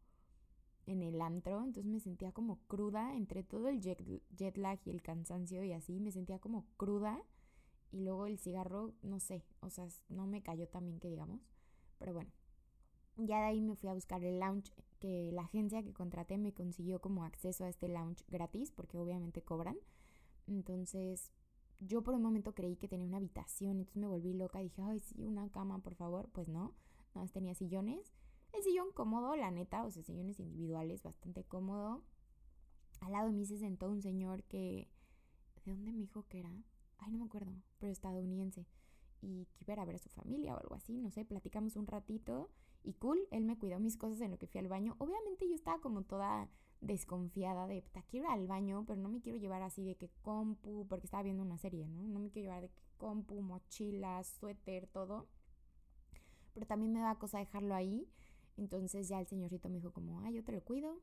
en 0.88 1.04
el 1.04 1.22
antro, 1.22 1.60
entonces 1.64 1.86
me 1.86 2.00
sentía 2.00 2.32
como 2.32 2.60
cruda 2.68 3.16
entre 3.16 3.44
todo 3.44 3.68
el 3.68 3.80
jet, 3.80 4.04
jet 4.36 4.58
lag 4.58 4.80
y 4.86 4.90
el 4.90 5.02
cansancio 5.04 5.64
y 5.64 5.72
así, 5.72 6.00
me 6.00 6.12
sentía 6.12 6.40
como 6.40 6.66
cruda. 6.78 7.22
Y 7.92 8.02
luego 8.02 8.28
el 8.28 8.38
cigarro, 8.38 8.94
no 9.02 9.20
sé, 9.20 9.44
o 9.62 9.70
sea, 9.72 9.88
no 10.10 10.28
me 10.28 10.44
cayó 10.44 10.68
tan 10.68 10.86
bien 10.86 11.00
que 11.00 11.10
digamos, 11.10 11.42
pero 11.98 12.14
bueno, 12.14 12.32
ya 13.18 13.40
de 13.40 13.46
ahí 13.46 13.62
me 13.62 13.76
fui 13.76 13.90
a 13.90 13.94
buscar 13.94 14.24
el 14.24 14.40
lounge 14.40 14.72
que 15.00 15.32
la 15.32 15.42
agencia 15.42 15.82
que 15.82 15.94
contraté 15.94 16.38
me 16.38 16.54
consiguió 16.54 17.02
como 17.02 17.24
acceso 17.24 17.66
a 17.66 17.70
este 17.70 17.88
lounge 17.88 18.24
gratis 18.28 18.72
porque 18.72 18.98
obviamente 18.98 19.42
cobran. 19.42 19.78
Entonces, 20.50 21.32
yo 21.80 22.04
por 22.04 22.16
un 22.16 22.22
momento 22.22 22.54
creí 22.54 22.76
que 22.76 22.88
tenía 22.88 23.08
una 23.08 23.18
habitación, 23.18 23.78
entonces 23.78 24.02
me 24.02 24.08
volví 24.08 24.34
loca, 24.34 24.60
dije, 24.60 24.82
ay, 24.82 25.00
sí, 25.00 25.24
una 25.26 25.50
cama, 25.50 25.80
por 25.80 25.96
favor. 25.96 26.30
Pues 26.30 26.48
no, 26.48 26.74
nada 27.14 27.22
más 27.22 27.32
tenía 27.32 27.54
sillones. 27.54 28.14
El 28.52 28.64
sillón 28.64 28.92
cómodo, 28.94 29.36
la 29.36 29.52
neta, 29.52 29.86
o 29.86 29.92
sea, 29.92 30.04
sillones 30.04 30.40
individuales, 30.40 31.04
bastante 31.04 31.44
cómodo. 31.44 32.04
Al 33.02 33.12
lado 33.12 33.28
de 33.28 33.34
mí 33.34 33.46
se 33.46 33.58
sentó 33.58 33.90
un 33.90 34.02
señor 34.02 34.44
que... 34.44 34.90
¿De 35.66 35.74
dónde 35.74 35.92
me 35.92 36.00
dijo 36.00 36.26
que 36.28 36.40
era? 36.40 36.52
Ay, 36.98 37.12
no 37.12 37.20
me 37.20 37.26
acuerdo, 37.26 37.52
pero 37.78 37.92
estadounidense. 37.92 38.66
Y 39.22 39.46
que 39.54 39.72
iba 39.72 39.82
a 39.82 39.86
ver 39.86 39.96
a 39.96 40.00
su 40.00 40.10
familia 40.10 40.56
o 40.56 40.60
algo 40.60 40.76
así, 40.76 40.98
no 40.98 41.12
sé, 41.12 41.26
platicamos 41.26 41.76
un 41.76 41.86
ratito 41.86 42.50
y 42.84 42.94
cool, 42.94 43.20
él 43.32 43.46
me 43.46 43.58
cuidó 43.58 43.80
mis 43.80 43.98
cosas 43.98 44.22
en 44.22 44.32
lo 44.32 44.40
que 44.40 44.48
fui 44.48 44.60
al 44.60 44.68
baño. 44.68 44.96
Obviamente 44.98 45.48
yo 45.48 45.54
estaba 45.54 45.80
como 45.80 46.04
toda 46.04 46.50
desconfiada 46.82 47.68
de, 47.68 47.82
puta, 47.82 48.04
quiero 48.04 48.28
ir 48.28 48.32
al 48.32 48.48
baño, 48.48 48.84
pero 48.88 49.02
no 49.02 49.10
me 49.10 49.22
quiero 49.22 49.38
llevar 49.38 49.62
así 49.62 49.84
de 49.84 49.96
que 49.96 50.10
compu, 50.22 50.88
porque 50.88 51.08
estaba 51.08 51.24
viendo 51.24 51.44
una 51.44 51.58
serie, 51.58 51.88
¿no? 51.88 52.08
No 52.08 52.20
me 52.20 52.30
quiero 52.30 52.48
llevar 52.48 52.62
de 52.62 52.70
que 52.70 52.82
compu, 52.98 53.42
mochila, 53.42 54.24
suéter, 54.24 54.88
todo. 54.88 55.28
Pero 56.54 56.66
también 56.66 56.94
me 56.94 57.00
da 57.00 57.16
cosa 57.16 57.40
dejarlo 57.40 57.76
ahí. 57.76 58.08
Entonces 58.58 59.08
ya 59.08 59.20
el 59.20 59.28
señorito 59.28 59.70
me 59.70 59.78
dijo 59.78 59.92
como, 59.92 60.20
ah, 60.22 60.32
yo 60.32 60.44
te 60.44 60.52
lo 60.52 60.62
cuido. 60.62 61.02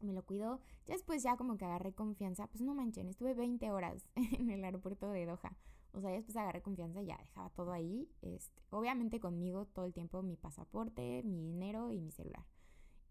Me 0.00 0.12
lo 0.12 0.24
cuidó. 0.24 0.60
Ya 0.86 0.94
después 0.94 1.22
ya 1.22 1.36
como 1.36 1.56
que 1.56 1.64
agarré 1.64 1.92
confianza. 1.92 2.46
Pues 2.46 2.60
no 2.60 2.74
manchen, 2.74 3.08
estuve 3.08 3.34
20 3.34 3.70
horas 3.70 4.04
en 4.14 4.50
el 4.50 4.64
aeropuerto 4.64 5.10
de 5.10 5.26
Doha. 5.26 5.56
O 5.92 6.00
sea, 6.00 6.10
ya 6.10 6.16
después 6.16 6.36
agarré 6.36 6.60
confianza 6.60 7.00
y 7.02 7.06
ya 7.06 7.18
dejaba 7.18 7.50
todo 7.50 7.72
ahí. 7.72 8.08
Este, 8.22 8.62
obviamente 8.70 9.20
conmigo 9.20 9.66
todo 9.66 9.84
el 9.84 9.92
tiempo 9.92 10.22
mi 10.22 10.36
pasaporte, 10.36 11.22
mi 11.22 11.40
dinero 11.40 11.92
y 11.92 12.00
mi 12.00 12.10
celular. 12.10 12.44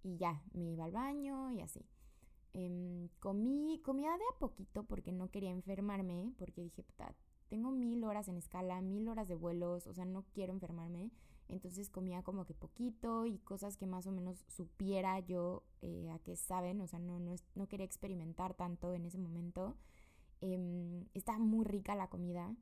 Y 0.03 0.17
ya, 0.17 0.43
me 0.53 0.65
iba 0.71 0.85
al 0.85 0.91
baño 0.91 1.51
y 1.51 1.61
así. 1.61 1.85
Em, 2.53 3.07
comí, 3.19 3.81
comía 3.83 4.11
de 4.11 4.23
a 4.35 4.39
poquito 4.39 4.83
porque 4.83 5.11
no 5.11 5.31
quería 5.31 5.49
enfermarme, 5.49 6.33
porque 6.37 6.61
dije, 6.61 6.83
puta, 6.83 7.15
tengo 7.49 7.71
mil 7.71 8.03
horas 8.03 8.27
en 8.27 8.37
escala, 8.37 8.81
mil 8.81 9.07
horas 9.07 9.27
de 9.27 9.35
vuelos, 9.35 9.87
o 9.87 9.93
sea, 9.93 10.05
no 10.05 10.25
quiero 10.33 10.53
enfermarme. 10.53 11.11
Entonces 11.49 11.89
comía 11.89 12.23
como 12.23 12.45
que 12.45 12.53
poquito 12.53 13.25
y 13.25 13.37
cosas 13.39 13.77
que 13.77 13.85
más 13.85 14.07
o 14.07 14.11
menos 14.11 14.43
supiera 14.47 15.19
yo 15.19 15.63
eh, 15.81 16.09
a 16.11 16.19
qué 16.19 16.35
saben, 16.35 16.81
o 16.81 16.87
sea, 16.87 16.99
no, 16.99 17.19
no, 17.19 17.35
no 17.55 17.67
quería 17.67 17.85
experimentar 17.85 18.53
tanto 18.53 18.93
en 18.93 19.05
ese 19.05 19.17
momento. 19.17 19.77
Eh, 20.41 21.05
estaba 21.13 21.39
muy 21.39 21.65
rica 21.65 21.95
la 21.95 22.09
comida. 22.09 22.55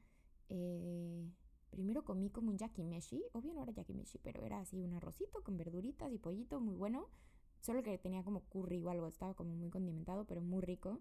Eh, 0.49 1.25
primero 1.71 2.03
comí 2.03 2.29
como 2.29 2.51
un 2.51 2.57
yakimeshi, 2.57 3.23
obvio 3.33 3.53
no 3.53 3.63
era 3.63 3.71
yakimeshi, 3.71 4.19
pero 4.19 4.43
era 4.45 4.59
así 4.59 4.79
un 4.81 4.93
arrocito 4.93 5.43
con 5.43 5.57
verduritas 5.57 6.11
y 6.11 6.19
pollito 6.19 6.59
muy 6.59 6.75
bueno, 6.75 7.07
solo 7.61 7.81
que 7.81 7.97
tenía 7.97 8.23
como 8.23 8.41
curry 8.41 8.79
o 8.83 8.89
algo, 8.89 9.07
estaba 9.07 9.33
como 9.33 9.55
muy 9.55 9.69
condimentado, 9.69 10.25
pero 10.25 10.41
muy 10.41 10.61
rico. 10.61 10.99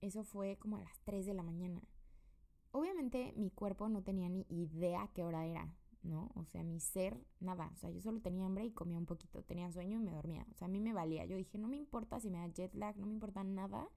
Eso 0.00 0.22
fue 0.24 0.56
como 0.58 0.76
a 0.76 0.80
las 0.80 0.98
3 1.00 1.26
de 1.26 1.34
la 1.34 1.42
mañana. 1.42 1.82
Obviamente 2.72 3.32
mi 3.36 3.50
cuerpo 3.50 3.88
no 3.88 4.02
tenía 4.02 4.28
ni 4.28 4.46
idea 4.48 5.10
qué 5.14 5.22
hora 5.24 5.46
era, 5.46 5.74
¿no? 6.02 6.30
O 6.34 6.44
sea, 6.44 6.62
mi 6.62 6.80
ser, 6.80 7.18
nada. 7.40 7.70
O 7.72 7.76
sea, 7.76 7.90
yo 7.90 8.00
solo 8.00 8.20
tenía 8.20 8.44
hambre 8.44 8.66
y 8.66 8.72
comía 8.72 8.98
un 8.98 9.06
poquito. 9.06 9.42
Tenía 9.42 9.70
sueño 9.70 9.98
y 9.98 10.02
me 10.02 10.12
dormía. 10.12 10.46
O 10.50 10.54
sea, 10.54 10.66
a 10.66 10.70
mí 10.70 10.80
me 10.80 10.92
valía. 10.92 11.24
Yo 11.24 11.36
dije, 11.36 11.56
no 11.56 11.68
me 11.68 11.76
importa 11.76 12.20
si 12.20 12.30
me 12.30 12.38
da 12.38 12.48
jet 12.48 12.74
lag, 12.74 12.96
no 12.98 13.06
me 13.06 13.14
importa 13.14 13.44
nada 13.44 13.88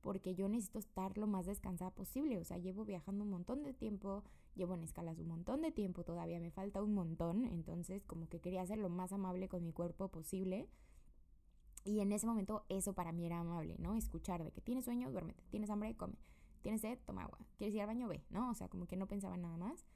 porque 0.00 0.34
yo 0.34 0.48
necesito 0.48 0.78
estar 0.78 1.18
lo 1.18 1.26
más 1.26 1.46
descansada 1.46 1.90
posible. 1.90 2.38
O 2.38 2.44
sea, 2.44 2.58
llevo 2.58 2.84
viajando 2.84 3.24
un 3.24 3.30
montón 3.30 3.62
de 3.62 3.72
tiempo, 3.72 4.22
llevo 4.58 4.74
en 4.74 4.82
escalas 4.82 5.18
un 5.18 5.28
montón 5.28 5.62
de 5.62 5.72
tiempo, 5.72 6.04
todavía 6.04 6.40
me 6.40 6.50
falta 6.50 6.82
un 6.82 6.92
montón, 6.92 7.46
entonces 7.46 8.04
como 8.04 8.28
que 8.28 8.40
quería 8.40 8.66
ser 8.66 8.78
lo 8.78 8.90
más 8.90 9.12
amable 9.12 9.48
con 9.48 9.64
mi 9.64 9.72
cuerpo 9.72 10.08
posible. 10.08 10.68
Y 11.84 12.00
en 12.00 12.12
ese 12.12 12.26
momento 12.26 12.64
eso 12.68 12.92
para 12.92 13.12
mí 13.12 13.24
era 13.24 13.38
amable, 13.38 13.76
¿no? 13.78 13.94
Escuchar 13.94 14.44
de 14.44 14.50
que 14.50 14.60
tienes 14.60 14.84
sueño, 14.84 15.10
duérmete, 15.10 15.42
tienes 15.48 15.70
hambre, 15.70 15.96
come, 15.96 16.18
tienes 16.60 16.82
sed, 16.82 16.98
toma 17.06 17.22
agua, 17.22 17.38
quieres 17.56 17.74
ir 17.74 17.80
al 17.80 17.86
baño, 17.86 18.08
ve, 18.08 18.24
¿no? 18.28 18.50
O 18.50 18.54
sea, 18.54 18.68
como 18.68 18.86
que 18.86 18.96
no 18.96 19.06
pensaba 19.06 19.36
en 19.36 19.42
nada 19.42 19.56
más. 19.56 19.86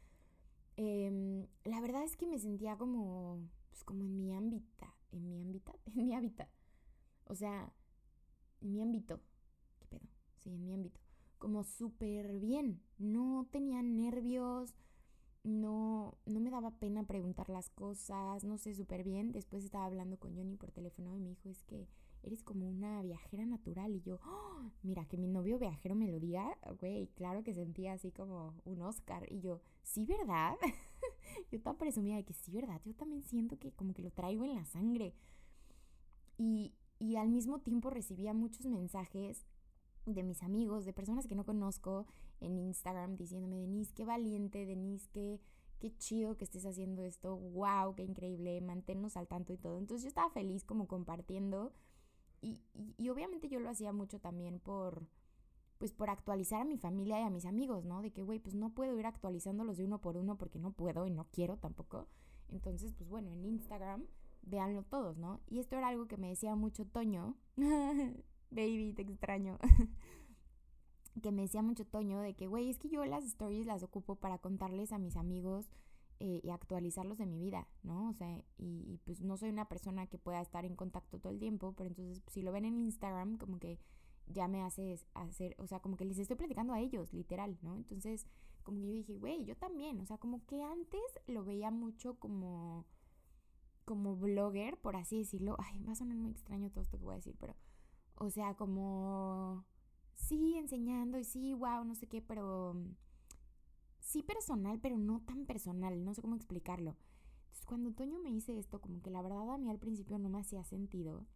Em, 0.76 1.46
la 1.64 1.80
verdad 1.80 2.02
es 2.04 2.16
que 2.16 2.26
me 2.26 2.38
sentía 2.38 2.78
como, 2.78 3.40
pues 3.68 3.84
como 3.84 4.04
en 4.04 4.16
mi 4.16 4.32
ámbito, 4.32 4.86
en 5.10 5.28
mi 5.28 5.40
ámbito, 5.42 5.78
en 5.86 6.06
mi 6.06 6.14
hábitat. 6.14 6.48
O 7.24 7.34
sea, 7.34 7.72
en 8.60 8.72
mi 8.72 8.80
ámbito, 8.80 9.20
sí, 10.38 10.50
en 10.50 10.64
mi 10.64 10.72
ámbito, 10.72 11.00
como 11.42 11.64
súper 11.64 12.38
bien. 12.38 12.80
No 12.98 13.48
tenía 13.50 13.82
nervios, 13.82 14.76
no, 15.42 16.16
no 16.24 16.38
me 16.38 16.50
daba 16.50 16.70
pena 16.78 17.02
preguntar 17.02 17.48
las 17.48 17.68
cosas, 17.68 18.44
no 18.44 18.58
sé, 18.58 18.76
súper 18.76 19.02
bien. 19.02 19.32
Después 19.32 19.64
estaba 19.64 19.86
hablando 19.86 20.20
con 20.20 20.36
Johnny 20.36 20.54
por 20.54 20.70
teléfono 20.70 21.16
y 21.16 21.18
me 21.18 21.30
dijo, 21.30 21.48
es 21.48 21.64
que 21.64 21.88
eres 22.22 22.44
como 22.44 22.68
una 22.68 23.02
viajera 23.02 23.44
natural. 23.44 23.92
Y 23.92 24.02
yo, 24.02 24.20
¡Oh! 24.24 24.70
mira, 24.84 25.04
que 25.06 25.16
mi 25.16 25.26
novio 25.26 25.58
viajero 25.58 25.96
me 25.96 26.06
lo 26.06 26.20
diga, 26.20 26.56
güey, 26.78 27.08
claro 27.16 27.42
que 27.42 27.54
sentía 27.54 27.94
así 27.94 28.12
como 28.12 28.54
un 28.64 28.80
Oscar. 28.80 29.26
Y 29.28 29.40
yo, 29.40 29.60
sí, 29.82 30.06
¿verdad? 30.06 30.54
yo 31.50 31.56
estaba 31.56 31.76
presumida 31.76 32.14
de 32.14 32.24
que 32.24 32.34
sí, 32.34 32.52
¿verdad? 32.52 32.80
Yo 32.84 32.94
también 32.94 33.24
siento 33.24 33.58
que 33.58 33.72
como 33.72 33.94
que 33.94 34.02
lo 34.02 34.12
traigo 34.12 34.44
en 34.44 34.54
la 34.54 34.64
sangre. 34.64 35.12
Y, 36.38 36.72
y 37.00 37.16
al 37.16 37.30
mismo 37.30 37.58
tiempo 37.62 37.90
recibía 37.90 38.32
muchos 38.32 38.64
mensajes 38.66 39.44
de 40.06 40.22
mis 40.22 40.42
amigos, 40.42 40.84
de 40.84 40.92
personas 40.92 41.26
que 41.26 41.34
no 41.34 41.44
conozco 41.44 42.06
en 42.40 42.58
Instagram 42.58 43.16
diciéndome, 43.16 43.58
Denise, 43.58 43.92
qué 43.94 44.04
valiente, 44.04 44.66
Denise, 44.66 45.08
qué, 45.12 45.40
qué 45.78 45.96
chido 45.96 46.36
que 46.36 46.44
estés 46.44 46.66
haciendo 46.66 47.02
esto, 47.02 47.36
wow, 47.36 47.94
qué 47.94 48.02
increíble, 48.02 48.60
manténnos 48.60 49.16
al 49.16 49.28
tanto 49.28 49.52
y 49.52 49.58
todo. 49.58 49.78
Entonces 49.78 50.02
yo 50.02 50.08
estaba 50.08 50.30
feliz 50.30 50.64
como 50.64 50.88
compartiendo 50.88 51.72
y, 52.40 52.60
y, 52.98 53.08
obviamente 53.08 53.48
yo 53.48 53.60
lo 53.60 53.70
hacía 53.70 53.92
mucho 53.92 54.18
también 54.18 54.58
por, 54.58 55.06
pues 55.78 55.92
por 55.92 56.10
actualizar 56.10 56.60
a 56.60 56.64
mi 56.64 56.76
familia 56.76 57.20
y 57.20 57.22
a 57.22 57.30
mis 57.30 57.44
amigos, 57.44 57.84
¿no? 57.84 58.02
De 58.02 58.12
que, 58.12 58.22
güey, 58.22 58.40
pues 58.40 58.56
no 58.56 58.70
puedo 58.70 58.98
ir 58.98 59.06
actualizándolos 59.06 59.76
de 59.76 59.84
uno 59.84 60.00
por 60.00 60.16
uno 60.16 60.36
porque 60.36 60.58
no 60.58 60.72
puedo 60.72 61.06
y 61.06 61.10
no 61.12 61.28
quiero 61.30 61.56
tampoco. 61.58 62.08
Entonces, 62.48 62.92
pues 62.92 63.08
bueno, 63.08 63.30
en 63.30 63.44
Instagram, 63.44 64.06
véanlo 64.42 64.82
todos, 64.82 65.18
¿no? 65.18 65.40
Y 65.48 65.60
esto 65.60 65.76
era 65.76 65.88
algo 65.88 66.08
que 66.08 66.16
me 66.16 66.28
decía 66.28 66.56
mucho 66.56 66.84
Toño. 66.84 67.36
baby, 68.52 68.92
te 68.94 69.02
extraño. 69.02 69.58
que 71.22 71.32
me 71.32 71.42
decía 71.42 71.62
mucho 71.62 71.84
Toño 71.84 72.20
de 72.20 72.34
que, 72.34 72.46
güey, 72.46 72.70
es 72.70 72.78
que 72.78 72.88
yo 72.88 73.04
las 73.04 73.24
stories 73.24 73.66
las 73.66 73.82
ocupo 73.82 74.16
para 74.16 74.38
contarles 74.38 74.92
a 74.92 74.98
mis 74.98 75.16
amigos 75.16 75.68
eh, 76.20 76.40
y 76.42 76.50
actualizarlos 76.50 77.18
de 77.18 77.26
mi 77.26 77.38
vida, 77.38 77.68
¿no? 77.82 78.08
O 78.08 78.12
sea, 78.14 78.42
y, 78.56 78.98
pues 79.04 79.20
no 79.20 79.36
soy 79.36 79.50
una 79.50 79.68
persona 79.68 80.06
que 80.06 80.18
pueda 80.18 80.40
estar 80.40 80.64
en 80.64 80.76
contacto 80.76 81.18
todo 81.18 81.32
el 81.32 81.38
tiempo, 81.38 81.74
pero 81.76 81.88
entonces 81.88 82.22
si 82.28 82.42
lo 82.42 82.52
ven 82.52 82.64
en 82.64 82.78
Instagram, 82.78 83.38
como 83.38 83.58
que 83.58 83.78
ya 84.26 84.48
me 84.48 84.62
hace 84.62 84.98
hacer, 85.14 85.56
o 85.58 85.66
sea, 85.66 85.80
como 85.80 85.96
que 85.96 86.04
les 86.04 86.18
estoy 86.18 86.36
platicando 86.36 86.72
a 86.72 86.80
ellos, 86.80 87.12
literal, 87.12 87.58
¿no? 87.62 87.76
Entonces, 87.76 88.26
como 88.62 88.80
que 88.80 88.86
yo 88.86 88.92
dije, 88.92 89.18
güey, 89.18 89.44
yo 89.44 89.56
también, 89.56 90.00
o 90.00 90.06
sea, 90.06 90.16
como 90.18 90.46
que 90.46 90.62
antes 90.62 91.02
lo 91.26 91.44
veía 91.44 91.70
mucho 91.70 92.14
como 92.18 92.86
como 93.84 94.16
blogger, 94.16 94.78
por 94.78 94.96
así 94.96 95.18
decirlo. 95.18 95.56
Ay, 95.58 95.82
va 95.82 95.92
a 95.92 95.96
sonar 95.96 96.16
muy 96.16 96.30
extraño 96.30 96.70
todo 96.70 96.82
esto 96.82 96.98
que 96.98 97.04
voy 97.04 97.14
a 97.14 97.16
decir, 97.16 97.34
pero 97.38 97.56
o 98.22 98.30
sea, 98.30 98.54
como, 98.54 99.64
sí, 100.14 100.56
enseñando 100.56 101.18
y 101.18 101.24
sí, 101.24 101.54
wow, 101.54 101.84
no 101.84 101.96
sé 101.96 102.06
qué, 102.06 102.22
pero 102.22 102.76
sí 103.98 104.22
personal, 104.22 104.78
pero 104.80 104.96
no 104.96 105.22
tan 105.22 105.44
personal, 105.44 106.04
no 106.04 106.14
sé 106.14 106.22
cómo 106.22 106.36
explicarlo. 106.36 106.96
Entonces, 107.46 107.66
cuando 107.66 107.92
Toño 107.92 108.20
me 108.20 108.30
dice 108.30 108.56
esto, 108.56 108.80
como 108.80 109.02
que 109.02 109.10
la 109.10 109.22
verdad 109.22 109.50
a 109.50 109.58
mí 109.58 109.68
al 109.68 109.80
principio 109.80 110.20
no 110.20 110.28
me 110.28 110.38
hacía 110.38 110.62
sentido, 110.62 111.26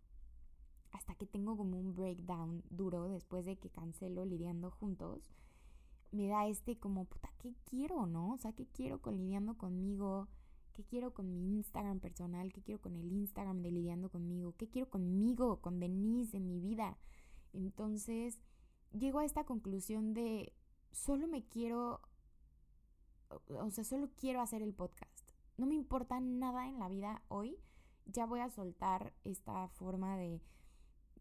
hasta 0.93 1.16
que 1.16 1.26
tengo 1.26 1.57
como 1.57 1.76
un 1.76 1.97
breakdown 1.97 2.62
duro 2.71 3.09
después 3.09 3.45
de 3.47 3.57
que 3.57 3.69
cancelo 3.69 4.25
lidiando 4.25 4.71
juntos, 4.71 5.28
me 6.12 6.28
da 6.28 6.47
este 6.47 6.78
como, 6.78 7.07
puta, 7.07 7.33
¿qué 7.38 7.52
quiero, 7.69 8.07
no? 8.07 8.35
O 8.35 8.38
sea, 8.38 8.52
¿qué 8.52 8.69
quiero 8.69 9.02
con 9.02 9.16
lidiando 9.16 9.59
conmigo? 9.59 10.28
¿Qué 10.76 10.85
quiero 10.85 11.14
con 11.14 11.33
mi 11.33 11.56
Instagram 11.56 12.00
personal? 12.00 12.52
¿Qué 12.52 12.61
quiero 12.61 12.83
con 12.83 12.97
el 12.97 13.11
Instagram 13.11 13.62
de 13.62 13.71
lidiando 13.71 14.11
conmigo? 14.11 14.54
¿Qué 14.59 14.68
quiero 14.68 14.90
conmigo, 14.90 15.62
con 15.62 15.80
Denise 15.80 16.37
en 16.37 16.47
mi 16.47 16.61
vida? 16.61 16.99
Entonces, 17.54 18.38
llego 18.92 19.21
a 19.21 19.25
esta 19.25 19.45
conclusión 19.45 20.12
de 20.12 20.52
solo 20.92 21.28
me 21.28 21.49
quiero, 21.49 22.02
o 23.49 23.71
sea, 23.71 23.85
solo 23.85 24.11
quiero 24.21 24.42
hacer 24.42 24.61
el 24.61 24.75
podcast. 24.75 25.30
No 25.56 25.64
me 25.64 25.75
importa 25.75 26.21
nada 26.21 26.68
en 26.68 26.78
la 26.78 26.90
vida 26.90 27.23
hoy. 27.28 27.56
Ya 28.04 28.26
voy 28.26 28.40
a 28.40 28.50
soltar 28.50 29.14
esta 29.25 29.68
forma 29.68 30.18
de 30.18 30.42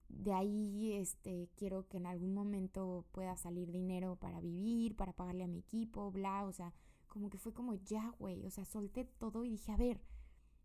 de 0.10 0.34
ahí 0.34 0.94
este, 0.94 1.50
quiero 1.56 1.88
que 1.88 1.98
en 1.98 2.08
algún 2.08 2.34
momento 2.34 3.06
pueda 3.12 3.38
salir 3.38 3.72
dinero 3.72 4.18
para 4.18 4.40
vivir, 4.40 4.96
para 4.96 5.14
pagarle 5.14 5.46
a 5.46 5.48
mi 5.48 5.60
equipo, 5.60 6.12
bla, 6.12 6.46
o 6.46 6.52
sea, 6.52 6.74
como 7.16 7.30
que 7.30 7.38
fue 7.38 7.54
como 7.54 7.76
ya, 7.76 8.14
güey, 8.20 8.46
o 8.46 8.50
sea, 8.50 8.66
solté 8.66 9.06
todo 9.06 9.46
y 9.46 9.50
dije, 9.50 9.72
a 9.72 9.78
ver, 9.78 10.02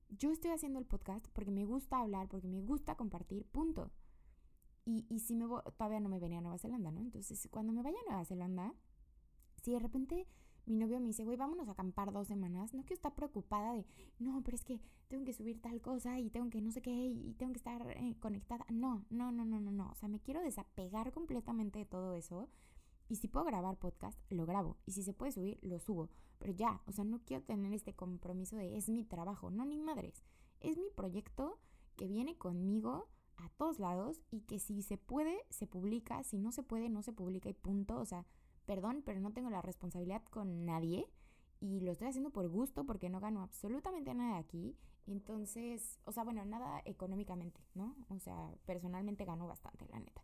yo 0.09 0.33
estoy 0.33 0.51
haciendo 0.51 0.81
el 0.81 0.85
podcast 0.85 1.25
porque 1.29 1.53
me 1.53 1.65
gusta 1.65 2.01
hablar, 2.01 2.27
porque 2.27 2.49
me 2.49 2.61
gusta 2.61 2.97
compartir, 2.97 3.47
punto. 3.47 3.93
Y, 4.85 5.07
y 5.09 5.21
si 5.21 5.37
me 5.37 5.47
voy, 5.47 5.63
todavía 5.77 6.01
no 6.01 6.09
me 6.09 6.19
venía 6.19 6.39
a 6.39 6.41
Nueva 6.41 6.59
Zelanda, 6.59 6.91
¿no? 6.91 7.03
Entonces, 7.03 7.47
cuando 7.53 7.73
me 7.73 7.85
vaya 7.85 7.99
a 8.01 8.11
Nueva 8.11 8.25
Zelanda, 8.25 8.75
si 9.63 9.71
de 9.71 9.79
repente 9.79 10.27
mi 10.67 10.77
novio 10.77 10.99
me 10.99 11.07
dice, 11.07 11.23
güey, 11.23 11.37
vámonos 11.37 11.69
a 11.69 11.73
acampar 11.73 12.11
dos 12.11 12.27
semanas, 12.27 12.75
no 12.75 12.83
quiero 12.83 12.97
estar 12.97 13.15
preocupada 13.15 13.73
de, 13.73 13.87
no, 14.19 14.43
pero 14.43 14.57
es 14.57 14.65
que 14.65 14.81
tengo 15.07 15.25
que 15.25 15.33
subir 15.33 15.63
tal 15.63 15.81
cosa 15.81 16.19
y 16.19 16.31
tengo 16.31 16.51
que 16.51 16.61
no 16.61 16.73
sé 16.73 16.83
qué 16.83 16.91
y 16.91 17.33
tengo 17.35 17.53
que 17.53 17.59
estar 17.59 17.89
eh, 17.93 18.17
conectada. 18.19 18.67
No, 18.71 19.05
no, 19.09 19.31
no, 19.31 19.45
no, 19.45 19.61
no, 19.61 19.71
no. 19.71 19.89
O 19.89 19.95
sea, 19.95 20.09
me 20.09 20.19
quiero 20.19 20.41
desapegar 20.43 21.13
completamente 21.13 21.79
de 21.79 21.85
todo 21.85 22.15
eso. 22.15 22.49
Y 23.11 23.17
si 23.17 23.27
puedo 23.27 23.45
grabar 23.45 23.77
podcast, 23.77 24.17
lo 24.31 24.47
grabo. 24.47 24.77
Y 24.87 24.93
si 24.93 25.03
se 25.03 25.13
puede 25.13 25.33
subir, 25.33 25.59
lo 25.63 25.81
subo. 25.81 26.09
Pero 26.39 26.53
ya, 26.53 26.81
o 26.87 26.93
sea, 26.93 27.03
no 27.03 27.19
quiero 27.25 27.43
tener 27.43 27.73
este 27.73 27.93
compromiso 27.93 28.55
de 28.55 28.77
es 28.77 28.89
mi 28.89 29.05
trabajo. 29.05 29.51
No, 29.51 29.65
ni 29.65 29.77
madres. 29.77 30.23
Es 30.61 30.79
mi 30.79 30.91
proyecto 30.91 31.59
que 31.97 32.07
viene 32.07 32.39
conmigo 32.39 33.09
a 33.37 33.49
todos 33.57 33.81
lados 33.81 34.23
y 34.31 34.43
que 34.43 34.61
si 34.61 34.83
se 34.83 34.97
puede, 34.97 35.45
se 35.51 35.67
publica. 35.67 36.23
Si 36.23 36.39
no 36.39 36.53
se 36.53 36.63
puede, 36.63 36.89
no 36.89 37.03
se 37.03 37.13
publica 37.13 37.49
y 37.49 37.53
punto. 37.53 37.99
O 37.99 38.05
sea, 38.05 38.27
perdón, 38.65 39.03
pero 39.05 39.21
no 39.21 39.33
tengo 39.33 39.51
la 39.51 39.61
responsabilidad 39.61 40.23
con 40.27 40.65
nadie 40.65 41.11
y 41.59 41.81
lo 41.81 41.91
estoy 41.91 42.07
haciendo 42.07 42.31
por 42.31 42.49
gusto 42.49 42.87
porque 42.87 43.11
no 43.11 43.19
gano 43.19 43.43
absolutamente 43.43 44.15
nada 44.15 44.39
aquí. 44.39 44.77
Entonces, 45.09 45.99
o 46.05 46.13
sea, 46.13 46.23
bueno, 46.23 46.45
nada 46.45 46.81
económicamente, 46.85 47.61
¿no? 47.75 47.97
O 48.09 48.21
sea, 48.21 48.55
personalmente 48.67 49.25
gano 49.25 49.49
bastante, 49.49 49.89
la 49.89 49.99
neta. 49.99 50.23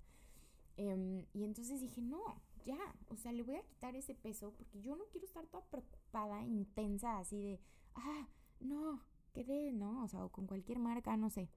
Em, 0.77 1.27
y 1.33 1.45
entonces 1.45 1.81
dije, 1.81 2.01
no, 2.01 2.43
ya, 2.67 2.77
o 3.09 3.17
sea, 3.17 3.33
le 3.33 3.45
voy 3.45 3.55
a 3.55 3.63
quitar 3.63 3.95
ese 3.95 4.15
peso 4.15 4.53
porque 4.53 4.83
yo 4.83 4.97
no 4.97 5.05
quiero 5.07 5.25
estar 5.25 5.47
toda 5.47 5.65
preocupada, 5.71 6.45
intensa, 6.45 7.19
así 7.19 7.41
de, 7.41 7.61
ah, 7.95 8.29
no, 8.61 9.01
quedé, 9.33 9.73
¿no? 9.73 10.03
O 10.03 10.09
sea, 10.09 10.25
o 10.25 10.31
con 10.31 10.47
cualquier 10.47 10.81
marca, 10.81 11.17
no 11.17 11.31
sé. 11.31 11.49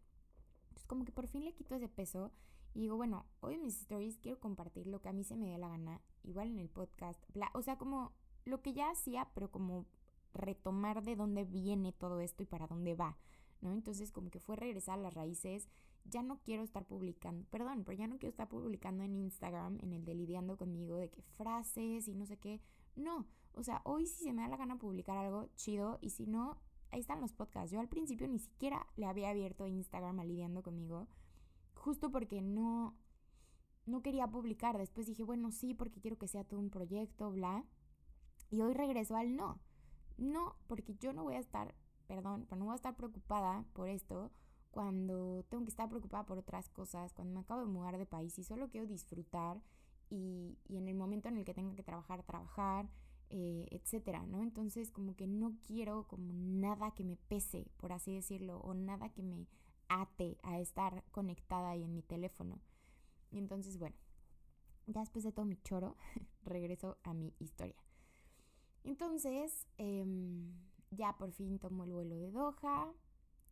Entonces, 0.70 0.86
como 0.86 1.06
que 1.06 1.12
por 1.12 1.28
fin 1.28 1.44
le 1.44 1.56
quito 1.56 1.76
ese 1.76 1.90
peso 1.90 2.32
y 2.76 2.82
digo, 2.82 2.96
bueno, 2.96 3.26
hoy 3.40 3.56
en 3.56 3.64
mis 3.64 3.82
stories 3.82 4.20
quiero 4.20 4.40
compartir 4.40 4.86
lo 4.86 5.02
que 5.02 5.10
a 5.10 5.14
mí 5.14 5.24
se 5.24 5.36
me 5.36 5.50
dé 5.50 5.58
la 5.58 5.70
gana, 5.70 6.00
igual 6.24 6.50
en 6.50 6.60
el 6.60 6.70
podcast, 6.70 7.20
bla, 7.34 7.50
o 7.54 7.64
sea, 7.64 7.78
como 7.78 8.14
lo 8.46 8.62
que 8.62 8.74
ya 8.74 8.92
hacía, 8.92 9.30
pero 9.34 9.50
como 9.50 9.88
retomar 10.34 11.04
de 11.04 11.16
dónde 11.16 11.44
viene 11.44 11.92
todo 11.92 12.20
esto 12.20 12.44
y 12.44 12.46
para 12.46 12.68
dónde 12.68 12.94
va, 12.94 13.18
¿no? 13.62 13.74
Entonces 13.74 14.12
como 14.12 14.30
que 14.30 14.40
fue 14.40 14.56
regresar 14.56 15.00
a 15.00 15.02
las 15.02 15.16
raíces, 15.16 15.68
ya 16.06 16.24
no 16.24 16.40
quiero 16.40 16.64
estar 16.64 16.86
publicando, 16.86 17.46
perdón, 17.50 17.84
pero 17.86 17.98
ya 17.98 18.08
no 18.08 18.18
quiero 18.18 18.32
estar 18.32 18.48
publicando 18.48 19.04
en 19.04 19.16
Instagram, 19.16 19.78
en 19.82 19.94
el 19.94 20.06
de 20.06 20.16
lidiando 20.16 20.58
conmigo, 20.58 20.98
de 20.98 21.10
que 21.10 21.22
frases 21.38 22.08
y 22.08 22.16
no 22.16 22.26
sé 22.26 22.38
qué, 22.38 22.62
no, 22.96 23.28
o 23.54 23.64
sea, 23.64 23.82
hoy 23.84 24.06
si 24.08 24.24
se 24.24 24.34
me 24.34 24.42
da 24.42 24.48
la 24.48 24.58
gana 24.58 24.78
publicar 24.78 25.18
algo 25.18 25.48
chido 25.56 26.00
y 26.02 26.12
si 26.12 26.26
no, 26.26 26.58
ahí 26.92 27.00
están 27.00 27.22
los 27.22 27.34
podcasts. 27.34 27.72
Yo 27.72 27.80
al 27.80 27.90
principio 27.90 28.28
ni 28.28 28.40
siquiera 28.40 28.88
le 28.96 29.06
había 29.06 29.30
abierto 29.30 29.68
Instagram 29.68 30.20
a 30.20 30.24
lidiando 30.24 30.64
conmigo 30.64 31.08
justo 31.74 32.12
porque 32.12 32.42
no, 32.42 32.96
no 33.86 34.02
quería 34.02 34.28
publicar. 34.28 34.78
Después 34.78 35.08
dije, 35.08 35.24
bueno, 35.24 35.52
sí, 35.52 35.74
porque 35.74 36.00
quiero 36.00 36.18
que 36.18 36.28
sea 36.28 36.44
todo 36.44 36.60
un 36.60 36.70
proyecto, 36.70 37.32
bla. 37.32 37.66
Y 38.50 38.62
hoy 38.62 38.74
regreso 38.74 39.16
al 39.16 39.36
no. 39.36 39.60
No, 40.18 40.56
porque 40.68 40.96
yo 40.96 41.14
no 41.14 41.24
voy 41.24 41.36
a 41.36 41.40
estar, 41.40 41.76
perdón, 42.08 42.46
pero 42.50 42.60
no 42.60 42.66
voy 42.66 42.74
a 42.74 42.76
estar 42.76 42.96
preocupada 42.96 43.66
por 43.74 43.88
esto 43.88 44.32
cuando 44.72 45.44
tengo 45.50 45.64
que 45.64 45.70
estar 45.70 45.90
preocupada 45.90 46.26
por 46.26 46.38
otras 46.38 46.70
cosas, 46.70 47.14
cuando 47.14 47.34
me 47.34 47.40
acabo 47.42 47.62
de 47.62 47.68
mudar 47.68 47.98
de 47.98 48.06
país 48.06 48.38
y 48.38 48.44
solo 48.44 48.70
quiero 48.70 48.88
disfrutar 48.88 49.62
y, 50.10 50.58
y 50.68 50.78
en 50.78 50.88
el 50.88 50.96
momento 50.96 51.30
en 51.30 51.38
el 51.38 51.46
que 51.46 51.54
tenga 51.54 51.76
que 51.76 51.84
trabajar, 51.84 52.24
trabajar, 52.24 52.90
eh, 53.32 53.68
etcétera, 53.70 54.26
¿no? 54.26 54.42
Entonces 54.42 54.90
como 54.90 55.16
que 55.16 55.28
no 55.28 55.56
quiero 55.68 56.08
como 56.08 56.34
nada 56.34 56.92
que 56.92 57.04
me 57.04 57.16
pese, 57.16 57.68
por 57.78 57.92
así 57.92 58.16
decirlo, 58.16 58.58
o 58.62 58.74
nada 58.74 59.10
que 59.10 59.22
me 59.22 59.46
ate 59.88 60.40
a 60.42 60.60
estar 60.60 61.04
conectada 61.12 61.70
ahí 61.70 61.84
en 61.84 61.94
mi 61.94 62.02
teléfono. 62.02 62.60
Y 63.32 63.38
entonces, 63.38 63.78
bueno, 63.78 63.96
ya 64.88 65.02
después 65.02 65.24
de 65.24 65.32
todo 65.32 65.46
mi 65.46 65.58
choro, 65.58 65.96
regreso 66.44 66.98
a 67.04 67.14
mi 67.14 67.36
historia. 67.38 67.76
Entonces, 68.84 69.68
em, 69.78 70.52
ya 70.90 71.16
por 71.18 71.32
fin 71.32 71.60
tomo 71.60 71.84
el 71.84 71.94
vuelo 71.94 72.16
de 72.16 72.32
Doha. 72.32 72.92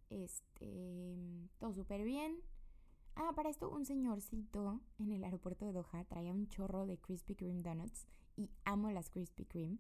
Este, 0.09 1.49
todo 1.59 1.73
súper 1.73 2.03
bien. 2.03 2.37
Ah, 3.15 3.33
para 3.35 3.49
esto 3.49 3.69
un 3.69 3.85
señorcito 3.85 4.79
en 4.99 5.11
el 5.11 5.23
aeropuerto 5.23 5.65
de 5.65 5.73
Doha 5.73 6.05
traía 6.07 6.33
un 6.33 6.47
chorro 6.47 6.85
de 6.85 6.99
Krispy 6.99 7.35
Kreme 7.35 7.63
Donuts 7.63 8.07
y 8.35 8.51
amo 8.63 8.91
las 8.91 9.09
Krispy 9.09 9.45
Kreme. 9.45 9.79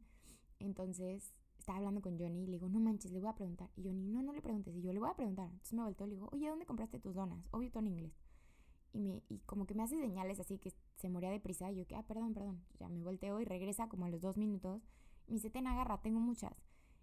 Entonces 0.59 1.35
estaba 1.57 1.77
hablando 1.79 2.01
con 2.01 2.17
Johnny 2.17 2.43
y 2.43 2.45
le 2.47 2.53
digo, 2.53 2.69
no 2.69 2.79
manches, 2.79 3.11
le 3.11 3.19
voy 3.19 3.29
a 3.29 3.35
preguntar. 3.35 3.69
Y 3.75 3.83
Johnny, 3.83 4.07
no, 4.07 4.23
no 4.23 4.33
le 4.33 4.41
preguntes. 4.41 4.75
Y 4.75 4.81
yo 4.81 4.93
le 4.93 4.99
voy 4.99 5.09
a 5.09 5.15
preguntar. 5.15 5.49
Entonces 5.49 5.73
me 5.73 5.83
volteó 5.83 6.07
y 6.07 6.09
le 6.09 6.15
digo, 6.15 6.29
oye, 6.31 6.47
¿dónde 6.47 6.65
compraste 6.65 6.99
tus 6.99 7.13
donas? 7.13 7.45
Obvio 7.51 7.69
todo 7.69 7.81
en 7.81 7.87
inglés. 7.87 8.13
Y, 8.93 9.01
me, 9.01 9.21
y 9.27 9.39
como 9.39 9.67
que 9.67 9.75
me 9.75 9.83
hace 9.83 9.99
señales 9.99 10.39
así 10.39 10.57
que 10.57 10.73
se 10.95 11.09
moría 11.09 11.29
de 11.29 11.39
prisa. 11.39 11.69
Y 11.71 11.75
yo, 11.75 11.85
que, 11.85 11.95
ah, 11.95 12.07
perdón, 12.07 12.33
perdón. 12.33 12.63
Ya 12.79 12.89
me 12.89 13.03
volteo 13.03 13.39
y 13.41 13.45
regresa 13.45 13.89
como 13.89 14.05
a 14.05 14.09
los 14.09 14.21
dos 14.21 14.37
minutos. 14.37 14.81
Me 15.27 15.35
dice, 15.35 15.49
ten, 15.49 15.67
agarra, 15.67 16.01
tengo 16.01 16.19
muchas. 16.19 16.53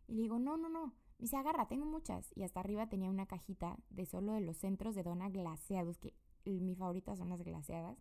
Y 0.09 0.15
le 0.15 0.23
digo, 0.23 0.39
no, 0.39 0.57
no, 0.57 0.69
no. 0.69 0.95
Me 1.19 1.25
dice, 1.25 1.37
agarra, 1.37 1.69
tengo 1.69 1.87
muchas. 1.87 2.33
Y 2.35 2.43
hasta 2.43 2.61
arriba 2.61 2.89
tenía 2.89 3.11
una 3.11 3.27
cajita 3.27 3.79
de 3.91 4.07
solo 4.07 4.33
de 4.33 4.41
los 4.41 4.57
centros 4.57 4.95
de 4.95 5.03
dona 5.03 5.31
glaseados, 5.31 5.99
que 5.99 6.15
mi 6.45 6.75
favorita 6.75 7.17
son 7.17 7.29
las 7.29 7.43
glaseadas. 7.43 7.99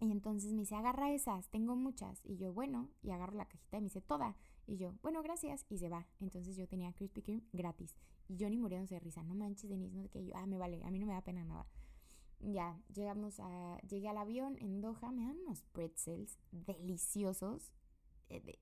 Y 0.00 0.10
entonces 0.10 0.52
me 0.52 0.60
dice, 0.60 0.74
agarra 0.74 1.12
esas, 1.12 1.48
tengo 1.48 1.76
muchas. 1.76 2.20
Y 2.24 2.36
yo, 2.36 2.52
bueno, 2.52 2.90
y 3.02 3.10
agarro 3.10 3.36
la 3.36 3.46
cajita 3.46 3.78
y 3.78 3.80
me 3.80 3.86
dice, 3.86 4.00
toda. 4.00 4.36
Y 4.66 4.76
yo, 4.76 4.94
bueno, 5.02 5.22
gracias. 5.22 5.64
Y 5.68 5.78
se 5.78 5.88
va. 5.88 6.06
Entonces 6.20 6.56
yo 6.56 6.66
tenía 6.66 6.92
Krispy 6.92 7.22
Kreme 7.22 7.42
gratis. 7.52 7.94
Y 8.28 8.36
Johnny 8.38 8.58
muriéndose 8.58 8.94
de 8.94 9.00
risa. 9.00 9.22
No 9.22 9.34
manches, 9.34 9.70
Denise, 9.70 9.94
no 9.94 10.02
sé 10.02 10.08
qué. 10.08 10.24
Yo, 10.24 10.34
ah, 10.36 10.46
me 10.46 10.58
vale, 10.58 10.82
a 10.84 10.90
mí 10.90 10.98
no 10.98 11.06
me 11.06 11.12
da 11.12 11.22
pena 11.22 11.44
nada. 11.44 11.66
Ya, 12.40 12.78
llegamos 12.92 13.40
a, 13.40 13.78
llegué 13.88 14.08
al 14.08 14.18
avión 14.18 14.56
en 14.60 14.80
Doha. 14.80 15.12
Me 15.12 15.26
dan 15.26 15.38
unos 15.38 15.62
pretzels 15.72 16.38
deliciosos. 16.50 17.72
Eh, 18.28 18.58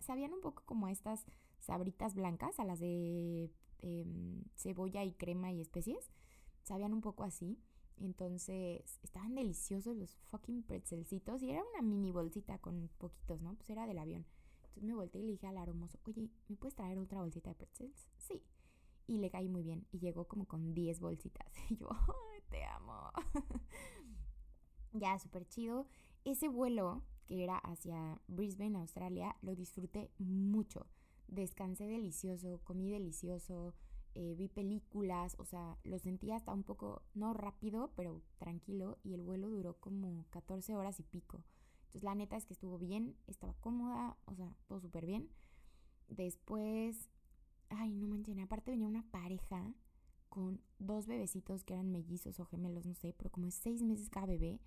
sabían 0.00 0.32
un 0.32 0.40
poco 0.40 0.64
como 0.66 0.88
estas 0.88 1.24
sabritas 1.62 2.14
blancas, 2.14 2.58
a 2.58 2.64
las 2.64 2.80
de 2.80 3.50
em, 3.78 4.44
cebolla 4.54 5.04
y 5.04 5.12
crema 5.12 5.52
y 5.52 5.60
especies. 5.60 6.10
Sabían 6.62 6.92
un 6.92 7.00
poco 7.00 7.24
así. 7.24 7.58
Entonces, 7.96 8.98
estaban 9.02 9.34
deliciosos 9.34 9.96
los 9.96 10.16
fucking 10.30 10.62
pretzelcitos. 10.64 11.42
Y 11.42 11.50
era 11.50 11.62
una 11.72 11.82
mini 11.82 12.10
bolsita 12.10 12.58
con 12.58 12.88
poquitos, 12.98 13.40
¿no? 13.40 13.54
Pues 13.54 13.70
era 13.70 13.86
del 13.86 13.98
avión. 13.98 14.26
Entonces 14.56 14.82
me 14.84 14.94
volteé 14.94 15.20
y 15.20 15.24
le 15.24 15.32
dije 15.32 15.46
al 15.46 15.58
aromoso, 15.58 15.98
oye, 16.04 16.30
¿me 16.48 16.56
puedes 16.56 16.74
traer 16.74 16.98
otra 16.98 17.20
bolsita 17.20 17.50
de 17.50 17.56
pretzels? 17.56 18.08
Sí. 18.16 18.42
Y 19.06 19.18
le 19.18 19.30
caí 19.30 19.48
muy 19.48 19.62
bien. 19.62 19.86
Y 19.92 19.98
llegó 19.98 20.26
como 20.26 20.46
con 20.46 20.74
10 20.74 21.00
bolsitas. 21.00 21.46
Y 21.70 21.76
yo, 21.76 21.88
¡ay, 21.90 22.42
te 22.50 22.64
amo! 22.64 23.10
ya, 24.92 25.18
súper 25.18 25.46
chido. 25.46 25.86
Ese 26.24 26.48
vuelo 26.48 27.02
que 27.26 27.44
era 27.44 27.58
hacia 27.58 28.20
Brisbane, 28.26 28.78
Australia, 28.78 29.36
lo 29.42 29.54
disfruté 29.54 30.10
mucho. 30.18 30.86
Descansé 31.32 31.86
delicioso, 31.86 32.60
comí 32.62 32.90
delicioso, 32.90 33.74
eh, 34.14 34.34
vi 34.36 34.48
películas, 34.48 35.34
o 35.38 35.46
sea, 35.46 35.78
lo 35.82 35.98
sentía 35.98 36.36
hasta 36.36 36.52
un 36.52 36.62
poco, 36.62 37.00
no 37.14 37.32
rápido, 37.32 37.90
pero 37.96 38.20
tranquilo, 38.36 38.98
y 39.02 39.14
el 39.14 39.22
vuelo 39.22 39.48
duró 39.48 39.78
como 39.80 40.26
14 40.28 40.76
horas 40.76 41.00
y 41.00 41.04
pico. 41.04 41.42
Entonces 41.84 42.02
la 42.02 42.14
neta 42.14 42.36
es 42.36 42.44
que 42.44 42.52
estuvo 42.52 42.76
bien, 42.76 43.16
estaba 43.28 43.54
cómoda, 43.54 44.18
o 44.26 44.34
sea, 44.34 44.54
todo 44.66 44.78
súper 44.80 45.06
bien. 45.06 45.30
Después, 46.08 47.08
ay, 47.70 47.94
no 47.94 48.08
manches, 48.08 48.38
aparte 48.38 48.70
venía 48.70 48.86
una 48.86 49.10
pareja 49.10 49.74
con 50.28 50.60
dos 50.78 51.06
bebecitos 51.06 51.64
que 51.64 51.72
eran 51.72 51.90
mellizos 51.90 52.40
o 52.40 52.44
gemelos, 52.44 52.84
no 52.84 52.94
sé, 52.94 53.14
pero 53.16 53.30
como 53.30 53.46
es 53.46 53.54
seis 53.54 53.82
meses 53.82 54.10
cada 54.10 54.26
bebé, 54.26 54.60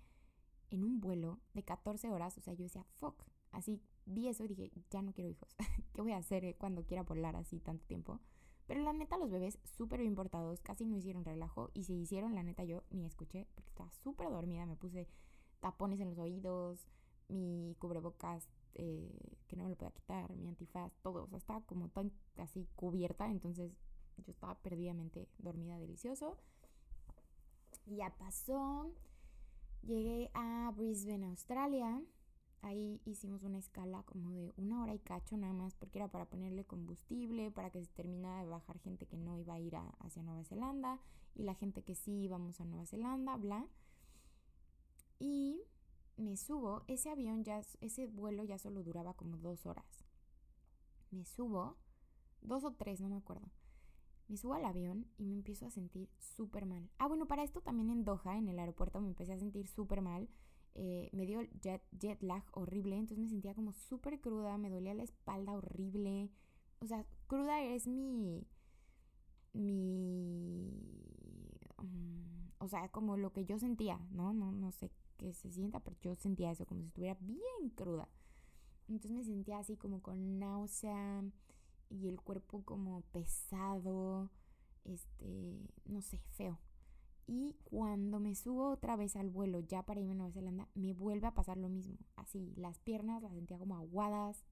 en 0.70 0.82
un 0.82 0.98
vuelo 0.98 1.38
de 1.54 1.62
14 1.62 2.10
horas, 2.10 2.36
o 2.38 2.40
sea, 2.40 2.54
yo 2.54 2.64
decía, 2.64 2.84
fuck, 2.94 3.22
así 3.52 3.80
vi 4.06 4.28
eso 4.28 4.44
y 4.44 4.48
dije, 4.48 4.70
ya 4.90 5.02
no 5.02 5.12
quiero 5.12 5.30
hijos, 5.30 5.54
¿qué 5.92 6.00
voy 6.00 6.12
a 6.12 6.18
hacer 6.18 6.44
eh, 6.44 6.56
cuando 6.58 6.84
quiera 6.84 7.02
volar 7.02 7.36
así 7.36 7.60
tanto 7.60 7.84
tiempo? 7.86 8.20
Pero 8.66 8.80
la 8.82 8.92
neta, 8.92 9.16
los 9.16 9.30
bebés 9.30 9.58
súper 9.64 10.00
bien 10.00 10.14
portados, 10.14 10.60
casi 10.60 10.84
no 10.86 10.96
hicieron 10.96 11.24
relajo. 11.24 11.70
Y 11.72 11.84
si 11.84 11.94
hicieron, 11.94 12.34
la 12.34 12.42
neta, 12.42 12.64
yo 12.64 12.82
ni 12.90 13.04
escuché 13.04 13.46
porque 13.54 13.70
estaba 13.70 13.90
súper 13.92 14.28
dormida. 14.28 14.66
Me 14.66 14.76
puse 14.76 15.06
tapones 15.60 16.00
en 16.00 16.10
los 16.10 16.18
oídos, 16.18 16.88
mi 17.28 17.76
cubrebocas 17.78 18.48
eh, 18.74 19.36
que 19.46 19.56
no 19.56 19.64
me 19.64 19.70
lo 19.70 19.76
podía 19.76 19.92
quitar, 19.92 20.34
mi 20.34 20.48
antifaz, 20.48 20.92
todo. 21.02 21.24
O 21.24 21.28
sea, 21.28 21.38
estaba 21.38 21.60
como 21.60 21.88
tan 21.90 22.12
así 22.38 22.66
cubierta. 22.74 23.30
Entonces 23.30 23.72
yo 24.16 24.32
estaba 24.32 24.56
perdidamente 24.58 25.28
dormida, 25.38 25.78
delicioso. 25.78 26.36
Y 27.86 27.96
ya 27.96 28.10
pasó. 28.18 28.90
Llegué 29.82 30.30
a 30.34 30.72
Brisbane, 30.74 31.26
Australia. 31.26 32.02
Ahí 32.66 33.00
hicimos 33.04 33.44
una 33.44 33.58
escala 33.58 34.02
como 34.02 34.32
de 34.32 34.52
una 34.56 34.82
hora 34.82 34.92
y 34.92 34.98
cacho 34.98 35.36
nada 35.36 35.52
más 35.52 35.76
porque 35.76 36.00
era 36.00 36.08
para 36.08 36.24
ponerle 36.24 36.64
combustible, 36.64 37.52
para 37.52 37.70
que 37.70 37.80
se 37.80 37.92
terminara 37.92 38.42
de 38.42 38.48
bajar 38.48 38.80
gente 38.80 39.06
que 39.06 39.16
no 39.16 39.38
iba 39.38 39.54
a 39.54 39.60
ir 39.60 39.76
hacia 40.00 40.24
Nueva 40.24 40.42
Zelanda 40.42 40.98
y 41.36 41.44
la 41.44 41.54
gente 41.54 41.84
que 41.84 41.94
sí 41.94 42.24
íbamos 42.24 42.60
a 42.60 42.64
Nueva 42.64 42.84
Zelanda, 42.84 43.36
bla. 43.36 43.68
Y 45.20 45.62
me 46.16 46.36
subo, 46.36 46.82
ese 46.88 47.08
avión 47.08 47.44
ya, 47.44 47.60
ese 47.80 48.08
vuelo 48.08 48.42
ya 48.42 48.58
solo 48.58 48.82
duraba 48.82 49.14
como 49.14 49.36
dos 49.36 49.64
horas. 49.64 50.04
Me 51.12 51.24
subo, 51.24 51.76
dos 52.40 52.64
o 52.64 52.72
tres, 52.72 53.00
no 53.00 53.08
me 53.08 53.18
acuerdo. 53.18 53.48
Me 54.26 54.36
subo 54.36 54.54
al 54.54 54.64
avión 54.64 55.06
y 55.18 55.26
me 55.26 55.36
empiezo 55.36 55.66
a 55.66 55.70
sentir 55.70 56.08
súper 56.18 56.66
mal. 56.66 56.90
Ah, 56.98 57.06
bueno, 57.06 57.28
para 57.28 57.44
esto 57.44 57.60
también 57.60 57.90
en 57.90 58.04
Doha, 58.04 58.36
en 58.36 58.48
el 58.48 58.58
aeropuerto, 58.58 59.00
me 59.00 59.06
empecé 59.06 59.34
a 59.34 59.38
sentir 59.38 59.68
súper 59.68 60.00
mal. 60.00 60.28
Eh, 60.78 61.08
me 61.12 61.24
dio 61.24 61.40
jet, 61.62 61.82
jet 61.98 62.22
lag 62.22 62.44
horrible, 62.52 62.96
entonces 62.96 63.18
me 63.18 63.30
sentía 63.30 63.54
como 63.54 63.72
súper 63.72 64.20
cruda, 64.20 64.58
me 64.58 64.68
dolía 64.68 64.92
la 64.92 65.04
espalda 65.04 65.52
horrible. 65.54 66.30
O 66.80 66.86
sea, 66.86 67.04
cruda 67.26 67.62
es 67.62 67.86
mi... 67.86 68.46
mi... 69.54 70.70
Mm, 71.78 72.50
o 72.58 72.68
sea, 72.68 72.90
como 72.90 73.16
lo 73.16 73.32
que 73.32 73.46
yo 73.46 73.58
sentía, 73.58 73.98
¿no? 74.10 74.34
No, 74.34 74.52
no 74.52 74.70
sé 74.70 74.90
qué 75.16 75.32
se 75.32 75.50
sienta, 75.50 75.80
pero 75.80 75.96
yo 76.02 76.14
sentía 76.14 76.50
eso 76.50 76.66
como 76.66 76.82
si 76.82 76.88
estuviera 76.88 77.16
bien 77.20 77.70
cruda. 77.74 78.08
Entonces 78.88 79.12
me 79.12 79.24
sentía 79.24 79.58
así 79.58 79.76
como 79.76 80.02
con 80.02 80.38
náusea 80.38 81.24
y 81.88 82.08
el 82.08 82.20
cuerpo 82.20 82.62
como 82.64 83.00
pesado, 83.12 84.30
este, 84.84 85.58
no 85.86 86.02
sé, 86.02 86.18
feo. 86.32 86.58
Y 87.26 87.56
cuando 87.64 88.20
me 88.20 88.34
subo 88.34 88.70
otra 88.70 88.96
vez 88.96 89.16
al 89.16 89.30
vuelo, 89.30 89.60
ya 89.60 89.82
para 89.82 90.00
irme 90.00 90.12
a 90.12 90.16
Nueva 90.16 90.32
Zelanda, 90.32 90.68
me 90.74 90.92
vuelve 90.92 91.26
a 91.26 91.34
pasar 91.34 91.56
lo 91.56 91.68
mismo. 91.68 91.96
Así, 92.14 92.52
las 92.56 92.78
piernas 92.78 93.22
las 93.22 93.32
sentía 93.32 93.58
como 93.58 93.76
aguadas, 93.76 94.44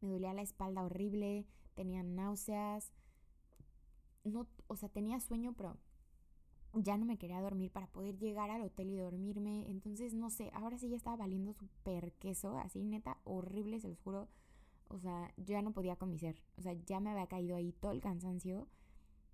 me 0.00 0.08
dolía 0.08 0.32
la 0.32 0.42
espalda 0.42 0.82
horrible, 0.82 1.46
tenía 1.74 2.02
náuseas, 2.02 2.92
no, 4.24 4.48
o 4.66 4.76
sea, 4.76 4.88
tenía 4.88 5.20
sueño, 5.20 5.54
pero 5.56 5.76
ya 6.74 6.96
no 6.96 7.04
me 7.04 7.18
quería 7.18 7.40
dormir 7.40 7.70
para 7.70 7.86
poder 7.88 8.16
llegar 8.18 8.50
al 8.50 8.62
hotel 8.62 8.90
y 8.90 8.96
dormirme. 8.96 9.70
Entonces, 9.70 10.14
no 10.14 10.30
sé, 10.30 10.50
ahora 10.54 10.78
sí 10.78 10.88
ya 10.88 10.96
estaba 10.96 11.16
valiendo 11.16 11.52
súper 11.52 12.12
queso, 12.14 12.58
así 12.58 12.82
neta, 12.82 13.18
horrible, 13.24 13.80
se 13.80 13.88
los 13.88 14.00
juro. 14.00 14.28
O 14.88 14.98
sea, 14.98 15.32
ya 15.36 15.62
no 15.62 15.72
podía 15.72 15.96
con 15.96 16.10
mi 16.10 16.18
ser. 16.18 16.42
O 16.56 16.62
sea, 16.62 16.72
ya 16.72 16.98
me 17.00 17.10
había 17.10 17.28
caído 17.28 17.56
ahí 17.56 17.72
todo 17.72 17.92
el 17.92 18.00
cansancio. 18.00 18.66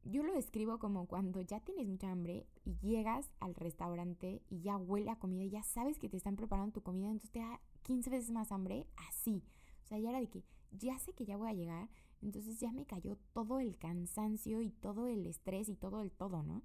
Yo 0.09 0.23
lo 0.23 0.33
describo 0.33 0.79
como 0.79 1.07
cuando 1.07 1.41
ya 1.41 1.59
tienes 1.59 1.89
mucha 1.89 2.13
hambre 2.13 2.47
y 2.65 2.77
llegas 2.77 3.29
al 3.41 3.57
restaurante 3.57 4.41
y 4.49 4.61
ya 4.61 4.77
huele 4.77 5.11
a 5.11 5.19
comida 5.19 5.43
y 5.43 5.51
ya 5.51 5.65
sabes 5.65 5.99
que 5.99 6.09
te 6.09 6.17
están 6.17 6.37
preparando 6.37 6.73
tu 6.73 6.83
comida, 6.83 7.09
entonces 7.09 7.33
te 7.33 7.41
da 7.41 7.61
15 7.83 8.11
veces 8.11 8.31
más 8.31 8.53
hambre, 8.53 8.87
así. 9.09 9.43
O 9.85 9.87
sea, 9.89 9.99
ya 9.99 10.11
era 10.11 10.21
de 10.21 10.29
que 10.29 10.45
ya 10.71 10.97
sé 11.01 11.13
que 11.13 11.25
ya 11.25 11.37
voy 11.37 11.51
a 11.51 11.55
llegar, 11.55 11.89
entonces 12.23 12.61
ya 12.61 12.71
me 12.71 12.87
cayó 12.87 13.17
todo 13.33 13.59
el 13.59 13.77
cansancio 13.79 14.61
y 14.61 14.71
todo 14.71 15.09
el 15.09 15.27
estrés 15.27 15.69
y 15.69 15.75
todo 15.75 16.01
el 16.03 16.13
todo, 16.13 16.45
¿no? 16.45 16.63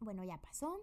Bueno, 0.00 0.24
ya 0.24 0.40
pasó, 0.40 0.80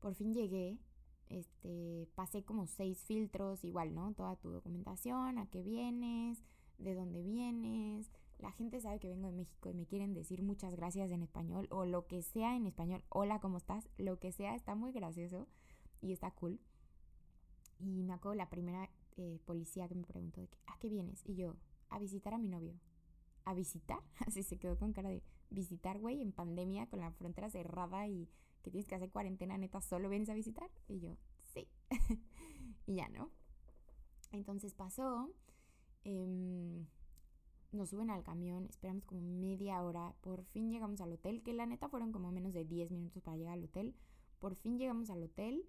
por 0.00 0.14
fin 0.14 0.34
llegué, 0.34 0.80
este, 1.28 2.08
pasé 2.16 2.42
como 2.42 2.66
seis 2.66 3.04
filtros, 3.04 3.62
igual, 3.62 3.94
¿no? 3.94 4.14
Toda 4.14 4.34
tu 4.34 4.50
documentación, 4.50 5.38
a 5.38 5.46
qué 5.46 5.62
vienes, 5.62 6.42
de 6.78 6.94
dónde 6.96 7.22
vienes. 7.22 8.10
La 8.38 8.52
gente 8.52 8.80
sabe 8.80 8.98
que 8.98 9.08
vengo 9.08 9.26
de 9.26 9.32
México 9.32 9.70
y 9.70 9.74
me 9.74 9.86
quieren 9.86 10.12
decir 10.12 10.42
muchas 10.42 10.74
gracias 10.74 11.10
en 11.10 11.22
español 11.22 11.68
o 11.70 11.86
lo 11.86 12.06
que 12.06 12.22
sea 12.22 12.54
en 12.54 12.66
español. 12.66 13.02
Hola, 13.08 13.40
¿cómo 13.40 13.56
estás? 13.56 13.88
Lo 13.96 14.18
que 14.18 14.30
sea, 14.30 14.54
está 14.54 14.74
muy 14.74 14.92
gracioso 14.92 15.46
y 16.02 16.12
está 16.12 16.30
cool. 16.32 16.60
Y 17.78 18.02
me 18.02 18.12
acuerdo 18.12 18.34
la 18.34 18.50
primera 18.50 18.90
eh, 19.16 19.40
policía 19.46 19.88
que 19.88 19.94
me 19.94 20.04
preguntó 20.04 20.42
de 20.42 20.48
¿a 20.66 20.78
qué 20.78 20.88
vienes? 20.88 21.22
Y 21.24 21.34
yo, 21.34 21.56
a 21.88 21.98
visitar 21.98 22.34
a 22.34 22.38
mi 22.38 22.48
novio. 22.48 22.74
¿A 23.44 23.54
visitar? 23.54 24.00
Así 24.26 24.42
se 24.42 24.58
quedó 24.58 24.78
con 24.78 24.92
cara 24.92 25.08
de 25.08 25.22
visitar, 25.48 25.98
güey, 25.98 26.20
en 26.20 26.32
pandemia 26.32 26.86
con 26.88 27.00
la 27.00 27.12
frontera 27.12 27.48
cerrada 27.48 28.06
y 28.06 28.28
que 28.62 28.70
tienes 28.70 28.86
que 28.86 28.96
hacer 28.96 29.10
cuarentena, 29.10 29.56
neta, 29.56 29.80
solo 29.80 30.10
vienes 30.10 30.28
a 30.28 30.34
visitar. 30.34 30.70
Y 30.88 31.00
yo, 31.00 31.16
sí. 31.54 31.68
y 32.86 32.96
ya, 32.96 33.08
¿no? 33.08 33.30
Entonces 34.32 34.74
pasó. 34.74 35.32
Em, 36.04 36.86
nos 37.72 37.90
suben 37.90 38.10
al 38.10 38.22
camión, 38.22 38.66
esperamos 38.66 39.04
como 39.04 39.20
media 39.20 39.82
hora, 39.82 40.14
por 40.20 40.44
fin 40.44 40.70
llegamos 40.70 41.00
al 41.00 41.12
hotel, 41.12 41.42
que 41.42 41.52
la 41.52 41.66
neta 41.66 41.88
fueron 41.88 42.12
como 42.12 42.32
menos 42.32 42.52
de 42.52 42.64
10 42.64 42.90
minutos 42.90 43.22
para 43.22 43.36
llegar 43.36 43.54
al 43.54 43.64
hotel. 43.64 43.94
Por 44.38 44.54
fin 44.54 44.78
llegamos 44.78 45.10
al 45.10 45.22
hotel, 45.22 45.68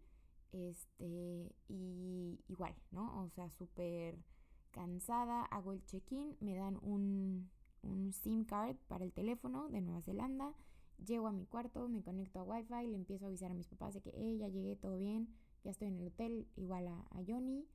este, 0.51 1.55
y 1.67 2.39
igual, 2.47 2.75
¿no? 2.91 3.23
O 3.23 3.29
sea, 3.29 3.49
súper 3.49 4.17
cansada, 4.71 5.43
hago 5.45 5.73
el 5.73 5.83
check-in, 5.85 6.37
me 6.39 6.55
dan 6.55 6.77
un, 6.81 7.49
un 7.81 8.13
SIM 8.13 8.45
card 8.45 8.75
para 8.87 9.05
el 9.05 9.13
teléfono 9.13 9.69
de 9.69 9.81
Nueva 9.81 10.01
Zelanda 10.01 10.53
Llego 11.05 11.27
a 11.27 11.31
mi 11.31 11.45
cuarto, 11.45 11.87
me 11.87 12.01
conecto 12.01 12.39
a 12.39 12.43
Wi-Fi, 12.43 12.87
le 12.87 12.95
empiezo 12.95 13.25
a 13.25 13.27
avisar 13.27 13.51
a 13.51 13.53
mis 13.53 13.67
papás 13.67 13.93
de 13.93 14.01
que 14.01 14.11
hey, 14.15 14.37
ya 14.39 14.47
llegué, 14.47 14.75
todo 14.75 14.97
bien, 14.97 15.29
ya 15.63 15.71
estoy 15.71 15.89
en 15.89 15.99
el 15.99 16.07
hotel, 16.07 16.47
igual 16.55 16.87
a, 16.87 17.05
Johnny. 17.27 17.67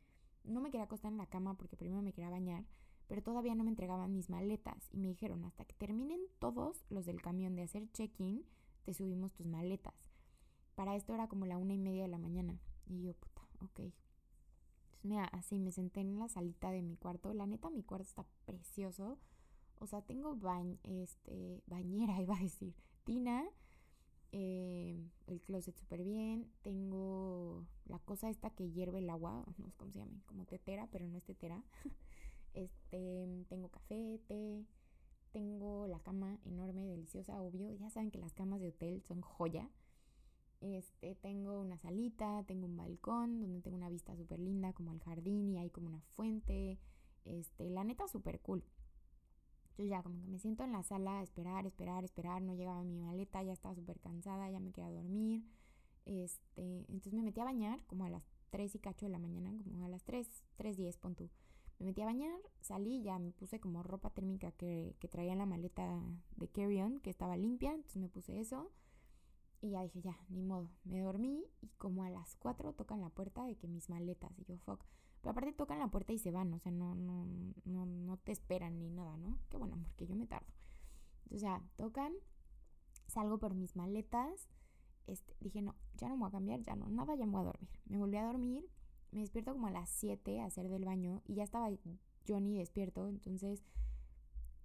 No 0.45 0.61
me 0.61 0.71
quería 0.71 0.85
acostar 0.85 1.13
en 1.13 1.19
la 1.19 1.27
cama 1.27 1.57
porque 1.57 1.77
primero 1.77 2.03
me 2.03 2.13
quería 2.13 2.31
bañar, 2.31 2.65
pero 3.13 3.23
todavía 3.23 3.55
no 3.55 3.63
me 3.63 3.69
entregaban 3.69 4.15
mis 4.15 4.31
maletas 4.31 4.89
y 4.91 4.97
me 4.97 5.09
dijeron 5.09 5.45
hasta 5.45 5.67
que 5.67 5.75
terminen 5.75 6.19
todos 6.39 6.83
los 6.89 7.05
del 7.05 7.21
camión 7.21 7.55
de 7.55 7.65
hacer 7.65 7.87
check-in, 7.93 8.43
te 8.87 8.95
subimos 8.95 9.35
tus 9.35 9.45
maletas. 9.47 9.93
Para 10.77 10.97
esto 10.97 11.13
era 11.13 11.29
como 11.29 11.45
la 11.45 11.59
una 11.59 11.75
y 11.75 11.79
media 11.79 12.05
de 12.05 12.09
la 12.09 12.17
mañana. 12.17 12.59
Y 12.87 13.03
yo, 13.03 13.13
puta, 13.13 13.43
ok. 13.61 13.81
Entonces, 13.81 15.05
mira, 15.05 15.25
así 15.25 15.59
me 15.59 15.73
senté 15.73 16.01
en 16.01 16.19
la 16.19 16.31
salita 16.31 16.71
de 16.71 16.81
mi 16.81 16.97
cuarto. 16.97 17.35
La 17.35 17.47
neta, 17.47 17.69
mi 17.69 17.83
cuarto 17.83 18.09
está 18.09 18.25
precioso. 18.47 19.19
O 19.79 19.87
sea, 19.87 20.01
tengo 20.01 20.35
bañ 20.35 20.79
este, 20.83 21.63
bañera, 21.67 22.19
iba 22.23 22.35
a 22.35 22.41
decir. 22.41 22.75
Tina, 23.05 23.45
eh, 24.33 25.07
el 25.27 25.43
closet 25.43 25.77
súper 25.77 26.03
bien. 26.03 26.51
Tengo 26.63 27.67
la 27.85 27.99
cosa 27.99 28.31
esta 28.31 28.49
que 28.49 28.71
hierve 28.71 29.01
el 29.01 29.11
agua, 29.11 29.45
no 29.59 29.69
sé 29.69 29.77
cómo 29.77 29.93
se 29.93 29.99
llama, 29.99 30.23
como 30.25 30.47
tetera, 30.47 30.89
pero 30.91 31.07
no 31.07 31.19
es 31.19 31.25
tetera. 31.25 31.63
este, 32.55 33.45
tengo 33.49 33.69
café, 33.69 34.21
té. 34.27 34.65
Tengo 35.33 35.87
la 35.87 35.99
cama 36.01 36.39
enorme, 36.45 36.85
deliciosa, 36.87 37.41
obvio. 37.41 37.73
Ya 37.75 37.89
saben 37.91 38.11
que 38.11 38.19
las 38.19 38.35
camas 38.35 38.61
de 38.61 38.69
hotel 38.69 39.03
son 39.03 39.23
joya. 39.23 39.71
Este, 40.61 41.15
tengo 41.17 41.61
una 41.61 41.79
salita, 41.79 42.45
tengo 42.47 42.67
un 42.67 42.77
balcón 42.77 43.41
donde 43.41 43.63
tengo 43.63 43.77
una 43.77 43.89
vista 43.89 44.15
súper 44.15 44.39
linda, 44.39 44.73
como 44.73 44.93
el 44.93 45.01
jardín 45.01 45.51
y 45.51 45.59
hay 45.59 45.71
como 45.71 45.89
una 45.89 46.03
fuente. 46.17 46.79
Este, 47.25 47.71
la 47.71 47.83
neta 47.83 48.07
súper 48.09 48.41
cool. 48.41 48.63
Yo 49.79 49.87
ya 49.87 50.03
como 50.03 50.21
que 50.21 50.29
me 50.29 50.39
siento 50.39 50.65
en 50.65 50.73
la 50.73 50.83
sala 50.83 51.23
esperar, 51.23 51.67
esperar, 51.67 52.05
esperar, 52.05 52.43
no 52.43 52.55
llegaba 52.55 52.85
mi 52.85 53.01
maleta, 53.01 53.43
ya 53.43 53.53
estaba 53.53 53.75
súper 53.75 53.99
cansada, 54.01 54.51
ya 54.51 54.61
me 54.61 54.71
quería 54.71 54.91
dormir. 54.91 55.45
Este, 56.05 56.81
entonces 56.89 57.15
me 57.15 57.23
metí 57.23 57.41
a 57.41 57.45
bañar 57.45 57.83
como 57.87 58.05
a 58.05 58.11
las 58.11 58.23
3 58.51 58.75
y 58.75 58.79
cacho 58.79 59.07
de 59.07 59.13
la 59.13 59.19
mañana, 59.19 59.53
como 59.65 59.85
a 59.87 59.89
las 59.89 60.05
3, 60.05 60.29
3.10 60.59 60.99
pon 60.99 61.15
tú. 61.15 61.31
Me 61.83 61.87
metí 61.87 62.01
a 62.01 62.05
bañar, 62.05 62.39
salí, 62.61 63.03
ya 63.03 63.19
me 63.19 63.33
puse 63.33 63.59
como 63.59 63.83
ropa 63.83 64.11
térmica 64.11 64.53
que, 64.53 64.95
que 65.01 65.09
traía 65.09 65.33
en 65.33 65.39
la 65.39 65.47
maleta 65.47 66.01
de 66.37 66.47
carry-on, 66.47 67.01
que 67.01 67.11
estaba 67.11 67.37
limpia, 67.37 67.75
entonces 67.75 68.01
me 68.01 68.09
puse 68.09 68.39
eso. 68.39 68.71
Y 69.61 69.71
ya 69.71 69.83
dije, 69.83 70.01
ya, 70.01 70.17
ni 70.29 70.43
modo. 70.43 70.71
Me 70.85 71.01
dormí 71.01 71.45
y 71.61 71.67
como 71.79 72.05
a 72.05 72.11
las 72.11 72.37
4 72.37 72.75
tocan 72.75 73.01
la 73.01 73.09
puerta 73.11 73.45
de 73.45 73.57
que 73.57 73.67
mis 73.67 73.91
maletas. 73.91 74.31
Y 74.39 74.45
yo, 74.45 74.59
fuck. 74.59 74.85
Pero 75.23 75.33
aparte 75.33 75.53
tocan 75.55 75.81
la 75.81 75.89
puerta 75.89 76.13
y 76.13 76.19
se 76.19 76.31
van, 76.31 76.55
o 76.55 76.61
sea, 76.61 76.71
no, 76.71 76.95
no, 76.95 77.27
no, 77.65 77.85
no 77.85 78.17
te 78.17 78.31
esperan 78.31 78.79
ni 78.79 78.89
nada, 78.89 79.17
¿no? 79.17 79.41
Qué 79.49 79.57
bueno, 79.57 79.77
porque 79.83 80.07
yo 80.07 80.15
me 80.15 80.29
tardo. 80.29 80.53
Entonces 81.25 81.43
ya, 81.43 81.69
tocan, 81.77 82.13
salgo 83.09 83.39
por 83.39 83.55
mis 83.55 83.75
maletas, 83.75 84.49
este, 85.09 85.35
dije, 85.41 85.63
no, 85.63 85.75
ya 85.97 86.09
no 86.09 86.15
me 86.15 86.21
voy 86.21 86.29
a 86.29 86.33
cambiar, 86.33 86.63
ya 86.63 86.77
no, 86.77 86.89
nada, 86.89 87.17
ya 87.17 87.27
me 87.27 87.33
voy 87.33 87.41
a 87.41 87.45
dormir. 87.45 87.71
Me 87.87 87.99
volví 87.99 88.17
a 88.19 88.25
dormir, 88.25 88.71
me 89.13 89.21
despierto 89.21 89.53
como 89.53 89.69
a 89.69 89.71
las 89.71 89.89
7 89.91 90.41
a 90.41 90.47
hacer 90.47 90.69
del 90.69 90.85
baño 90.85 91.23
y 91.27 91.35
ya 91.35 91.45
estaba 91.45 91.71
Johnny 92.27 92.59
despierto, 92.59 93.09
entonces 93.09 93.63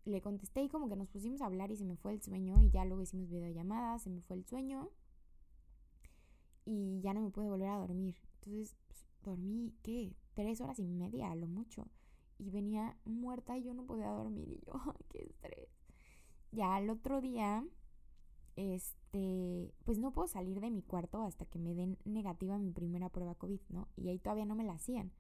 le 0.06 0.22
contesté 0.22 0.64
y 0.64 0.70
como 0.70 0.88
que 0.90 0.96
nos 0.96 1.10
pusimos 1.10 1.42
a 1.42 1.46
hablar 1.46 1.70
y 1.72 1.76
se 1.76 1.86
me 1.86 1.98
fue 1.98 2.14
el 2.14 2.22
sueño 2.22 2.62
y 2.62 2.70
ya 2.70 2.86
luego 2.86 3.04
hicimos 3.04 3.30
videollamadas, 3.30 4.04
se 4.04 4.10
me 4.10 4.22
fue 4.22 4.38
el 4.38 4.46
sueño 4.46 4.90
y 6.66 7.00
ya 7.02 7.14
no 7.14 7.22
me 7.22 7.30
pude 7.30 7.50
volver 7.50 7.70
a 7.70 7.78
dormir. 7.78 8.16
Entonces 8.36 8.76
pues, 8.88 9.06
dormí, 9.24 9.74
¿qué? 9.84 10.16
tres 10.38 10.62
horas 10.62 10.78
y 10.78 10.88
media 10.88 11.34
lo 11.34 11.48
mucho. 11.48 11.88
Y 12.38 12.52
venía 12.52 12.96
muerta 13.06 13.58
y 13.58 13.64
yo 13.64 13.74
no 13.74 13.86
podía 13.86 14.10
dormir. 14.10 14.48
Y 14.50 14.60
yo, 14.66 14.74
qué 15.10 15.24
estrés. 15.24 15.70
Ya 16.52 16.76
al 16.76 16.90
otro 16.92 17.22
día, 17.22 17.66
este, 18.56 19.07
pues 19.86 20.00
no 20.00 20.12
puedo 20.12 20.28
salir 20.28 20.60
de 20.60 20.72
mi 20.72 20.82
cuarto 20.82 21.22
hasta 21.22 21.46
que 21.46 21.60
me 21.60 21.74
den 21.74 21.98
negativa 22.06 22.58
mi 22.58 22.72
primera 22.72 23.10
prueba 23.10 23.36
COVID, 23.36 23.62
¿no? 23.70 23.88
Y 23.96 24.10
ahí 24.10 24.20
todavía 24.20 24.46
no 24.46 24.56
me 24.56 24.64
la 24.64 24.74
hacían. 24.74 25.12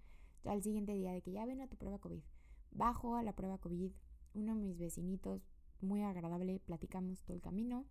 Ya 0.43 0.51
al 0.51 0.63
siguiente 0.63 0.93
día 0.93 1.11
de 1.11 1.21
que 1.21 1.31
ya 1.31 1.45
ven 1.45 1.61
a 1.61 1.67
tu 1.67 1.77
prueba 1.77 1.99
COVID. 1.99 2.21
Bajo 2.71 3.15
a 3.15 3.23
la 3.23 3.33
prueba 3.33 3.57
COVID. 3.57 3.91
Uno 4.33 4.55
de 4.55 4.61
mis 4.61 4.77
vecinitos, 4.77 5.47
muy 5.81 6.03
agradable, 6.03 6.59
platicamos 6.59 7.23
todo 7.23 7.35
el 7.35 7.41
camino. 7.41 7.85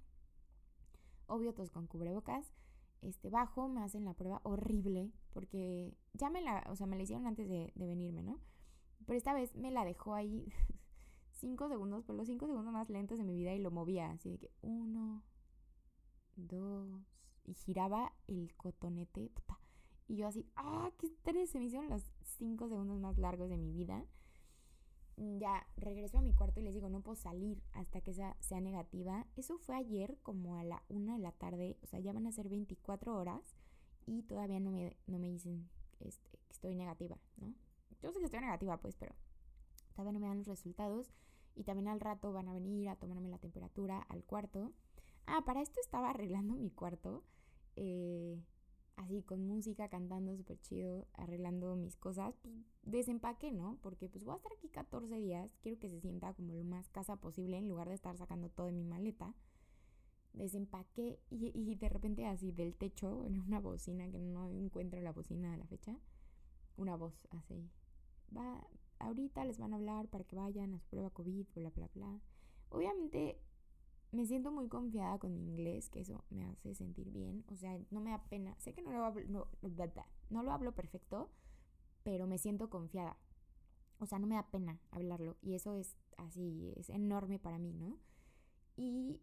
Obvio, 1.26 1.54
todos 1.54 1.70
con 1.70 1.86
cubrebocas 1.86 2.52
este, 3.02 3.30
bajo, 3.30 3.68
me 3.68 3.82
hacen 3.82 4.04
la 4.04 4.14
prueba 4.14 4.40
horrible, 4.42 5.12
porque 5.32 5.96
ya 6.14 6.30
me 6.30 6.40
la, 6.40 6.64
o 6.68 6.76
sea, 6.76 6.86
me 6.86 6.96
la 6.96 7.02
hicieron 7.02 7.26
antes 7.26 7.48
de, 7.48 7.72
venirme, 7.76 8.22
¿no? 8.22 8.40
Pero 9.06 9.16
esta 9.16 9.34
vez 9.34 9.54
me 9.54 9.70
la 9.70 9.84
dejó 9.84 10.14
ahí 10.14 10.52
cinco 11.30 11.68
segundos, 11.68 12.04
por 12.04 12.16
los 12.16 12.26
cinco 12.26 12.46
segundos 12.46 12.72
más 12.72 12.90
lentos 12.90 13.18
de 13.18 13.24
mi 13.24 13.36
vida 13.36 13.54
y 13.54 13.60
lo 13.60 13.70
movía, 13.70 14.10
así 14.10 14.30
de 14.30 14.38
que 14.38 14.50
uno, 14.62 15.22
dos, 16.36 16.88
y 17.44 17.54
giraba 17.54 18.12
el 18.26 18.54
cotonete. 18.56 19.30
Y 20.08 20.16
yo 20.16 20.28
así, 20.28 20.46
¡ah, 20.56 20.90
qué 20.98 21.06
estrés! 21.06 21.50
Se 21.50 21.58
me 21.58 21.66
hicieron 21.66 21.88
los 21.88 22.02
cinco 22.22 22.68
segundos 22.68 23.00
más 23.00 23.18
largos 23.18 23.48
de 23.48 23.56
mi 23.56 23.72
vida. 23.72 24.04
Ya 25.16 25.66
regreso 25.76 26.18
a 26.18 26.22
mi 26.22 26.34
cuarto 26.34 26.60
y 26.60 26.62
les 26.62 26.74
digo, 26.74 26.88
no 26.90 27.00
puedo 27.00 27.16
salir 27.16 27.62
hasta 27.72 28.02
que 28.02 28.12
sea, 28.12 28.36
sea 28.40 28.60
negativa. 28.60 29.26
Eso 29.34 29.58
fue 29.58 29.76
ayer 29.76 30.18
como 30.22 30.56
a 30.56 30.64
la 30.64 30.82
una 30.88 31.14
de 31.14 31.20
la 31.20 31.32
tarde. 31.32 31.78
O 31.82 31.86
sea, 31.86 32.00
ya 32.00 32.12
van 32.12 32.26
a 32.26 32.32
ser 32.32 32.48
24 32.48 33.16
horas 33.16 33.56
y 34.04 34.22
todavía 34.22 34.60
no 34.60 34.70
me, 34.70 34.96
no 35.06 35.18
me 35.18 35.28
dicen 35.28 35.68
este, 36.00 36.30
que 36.30 36.52
estoy 36.52 36.74
negativa, 36.74 37.18
¿no? 37.38 37.54
Yo 38.02 38.12
sé 38.12 38.18
que 38.18 38.26
estoy 38.26 38.40
negativa, 38.40 38.76
pues, 38.76 38.94
pero 38.96 39.14
todavía 39.94 40.12
no 40.12 40.20
me 40.20 40.28
dan 40.28 40.38
los 40.38 40.46
resultados. 40.46 41.10
Y 41.54 41.64
también 41.64 41.88
al 41.88 42.00
rato 42.00 42.32
van 42.32 42.48
a 42.48 42.52
venir 42.52 42.90
a 42.90 42.96
tomarme 42.96 43.30
la 43.30 43.38
temperatura 43.38 44.00
al 44.10 44.22
cuarto. 44.24 44.72
Ah, 45.26 45.42
para 45.44 45.60
esto 45.60 45.80
estaba 45.80 46.10
arreglando 46.10 46.54
mi 46.54 46.70
cuarto. 46.70 47.24
Eh, 47.76 48.40
así 48.96 49.22
con 49.22 49.46
música, 49.46 49.88
cantando 49.88 50.36
súper 50.36 50.60
chido, 50.60 51.06
arreglando 51.14 51.76
mis 51.76 51.96
cosas. 51.96 52.34
Pues 52.42 52.54
desempaqué, 52.82 53.52
¿no? 53.52 53.78
Porque 53.82 54.08
pues 54.08 54.24
voy 54.24 54.34
a 54.34 54.36
estar 54.36 54.52
aquí 54.52 54.68
14 54.68 55.18
días. 55.18 55.56
Quiero 55.62 55.78
que 55.78 55.90
se 55.90 56.00
sienta 56.00 56.32
como 56.34 56.54
lo 56.54 56.64
más 56.64 56.88
casa 56.90 57.16
posible 57.16 57.58
en 57.58 57.68
lugar 57.68 57.88
de 57.88 57.94
estar 57.94 58.16
sacando 58.16 58.48
todo 58.48 58.66
de 58.66 58.72
mi 58.72 58.84
maleta. 58.84 59.34
Desempaqué 60.32 61.18
y, 61.30 61.50
y 61.54 61.74
de 61.76 61.88
repente 61.88 62.26
así 62.26 62.52
del 62.52 62.74
techo, 62.74 63.24
en 63.26 63.40
una 63.40 63.58
bocina 63.58 64.10
que 64.10 64.18
no 64.18 64.50
encuentro 64.50 65.00
la 65.00 65.12
bocina 65.12 65.54
a 65.54 65.56
la 65.56 65.66
fecha. 65.66 65.98
Una 66.76 66.96
voz 66.96 67.26
así. 67.30 67.68
Va, 68.36 68.66
ahorita 68.98 69.44
les 69.44 69.58
van 69.58 69.72
a 69.72 69.76
hablar 69.76 70.08
para 70.08 70.24
que 70.24 70.36
vayan 70.36 70.74
a 70.74 70.78
su 70.78 70.86
prueba 70.88 71.10
COVID, 71.10 71.46
bla, 71.54 71.70
bla, 71.70 71.88
bla. 71.94 72.20
Obviamente 72.68 73.40
me 74.12 74.26
siento 74.26 74.50
muy 74.50 74.68
confiada 74.68 75.18
con 75.18 75.34
mi 75.34 75.42
inglés, 75.42 75.90
que 75.90 76.00
eso 76.00 76.24
me 76.30 76.46
hace 76.46 76.74
sentir 76.74 77.10
bien. 77.10 77.44
O 77.48 77.56
sea, 77.56 77.78
no 77.90 78.00
me 78.00 78.10
da 78.10 78.22
pena. 78.24 78.54
Sé 78.58 78.72
que 78.72 78.82
no 78.82 78.92
lo 78.92 79.04
hablo, 79.04 79.24
no, 79.28 79.48
no 80.30 80.42
lo 80.42 80.52
hablo 80.52 80.74
perfecto, 80.74 81.30
pero 82.02 82.26
me 82.26 82.38
siento 82.38 82.70
confiada. 82.70 83.18
O 83.98 84.06
sea, 84.06 84.18
no 84.18 84.26
me 84.26 84.36
da 84.36 84.50
pena 84.50 84.80
hablarlo. 84.90 85.36
Y 85.42 85.54
eso 85.54 85.74
es 85.74 85.96
así, 86.16 86.72
es 86.76 86.90
enorme 86.90 87.38
para 87.38 87.58
mí, 87.58 87.72
¿no? 87.72 87.98
Y 88.76 89.20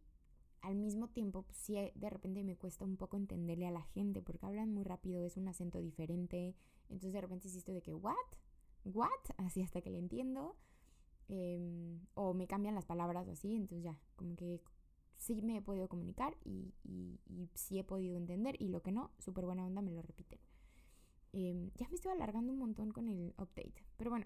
al 0.61 0.75
mismo 0.75 1.09
tiempo, 1.09 1.43
pues 1.43 1.57
sí, 1.57 1.75
de 1.95 2.09
repente 2.09 2.43
me 2.43 2.55
cuesta 2.55 2.85
un 2.85 2.97
poco 2.97 3.17
entenderle 3.17 3.67
a 3.67 3.71
la 3.71 3.83
gente, 3.83 4.21
porque 4.21 4.45
hablan 4.45 4.73
muy 4.73 4.83
rápido, 4.83 5.23
es 5.23 5.37
un 5.37 5.47
acento 5.47 5.79
diferente. 5.79 6.55
Entonces 6.83 7.13
de 7.13 7.21
repente 7.21 7.47
insisto 7.47 7.71
de 7.71 7.81
que, 7.81 7.93
¿what? 7.93 8.15
¿what? 8.85 9.09
Así 9.37 9.61
hasta 9.61 9.81
que 9.81 9.91
le 9.91 9.99
entiendo. 9.99 10.55
Em, 11.29 12.05
o 12.15 12.33
me 12.33 12.47
cambian 12.47 12.75
las 12.75 12.85
palabras 12.85 13.27
o 13.27 13.31
así, 13.31 13.55
entonces 13.55 13.83
ya, 13.83 13.97
como 14.17 14.35
que 14.35 14.61
sí 15.23 15.41
me 15.41 15.57
he 15.57 15.61
podido 15.61 15.87
comunicar 15.87 16.37
y, 16.43 16.73
y, 16.83 17.49
sí 17.53 17.79
he 17.79 17.83
podido 17.83 18.17
entender 18.17 18.55
y 18.59 18.67
lo 18.67 18.81
que 18.81 18.91
no, 18.91 19.11
súper 19.19 19.45
buena 19.45 19.65
onda, 19.65 19.81
me 19.81 19.91
lo 19.91 20.01
repiten. 20.01 20.39
Em, 21.31 21.71
ya 21.75 21.87
me 21.89 21.95
estoy 21.95 22.11
alargando 22.11 22.51
un 22.51 22.59
montón 22.59 22.91
con 22.91 23.07
el 23.07 23.33
update, 23.37 23.85
pero 23.97 24.09
bueno, 24.09 24.25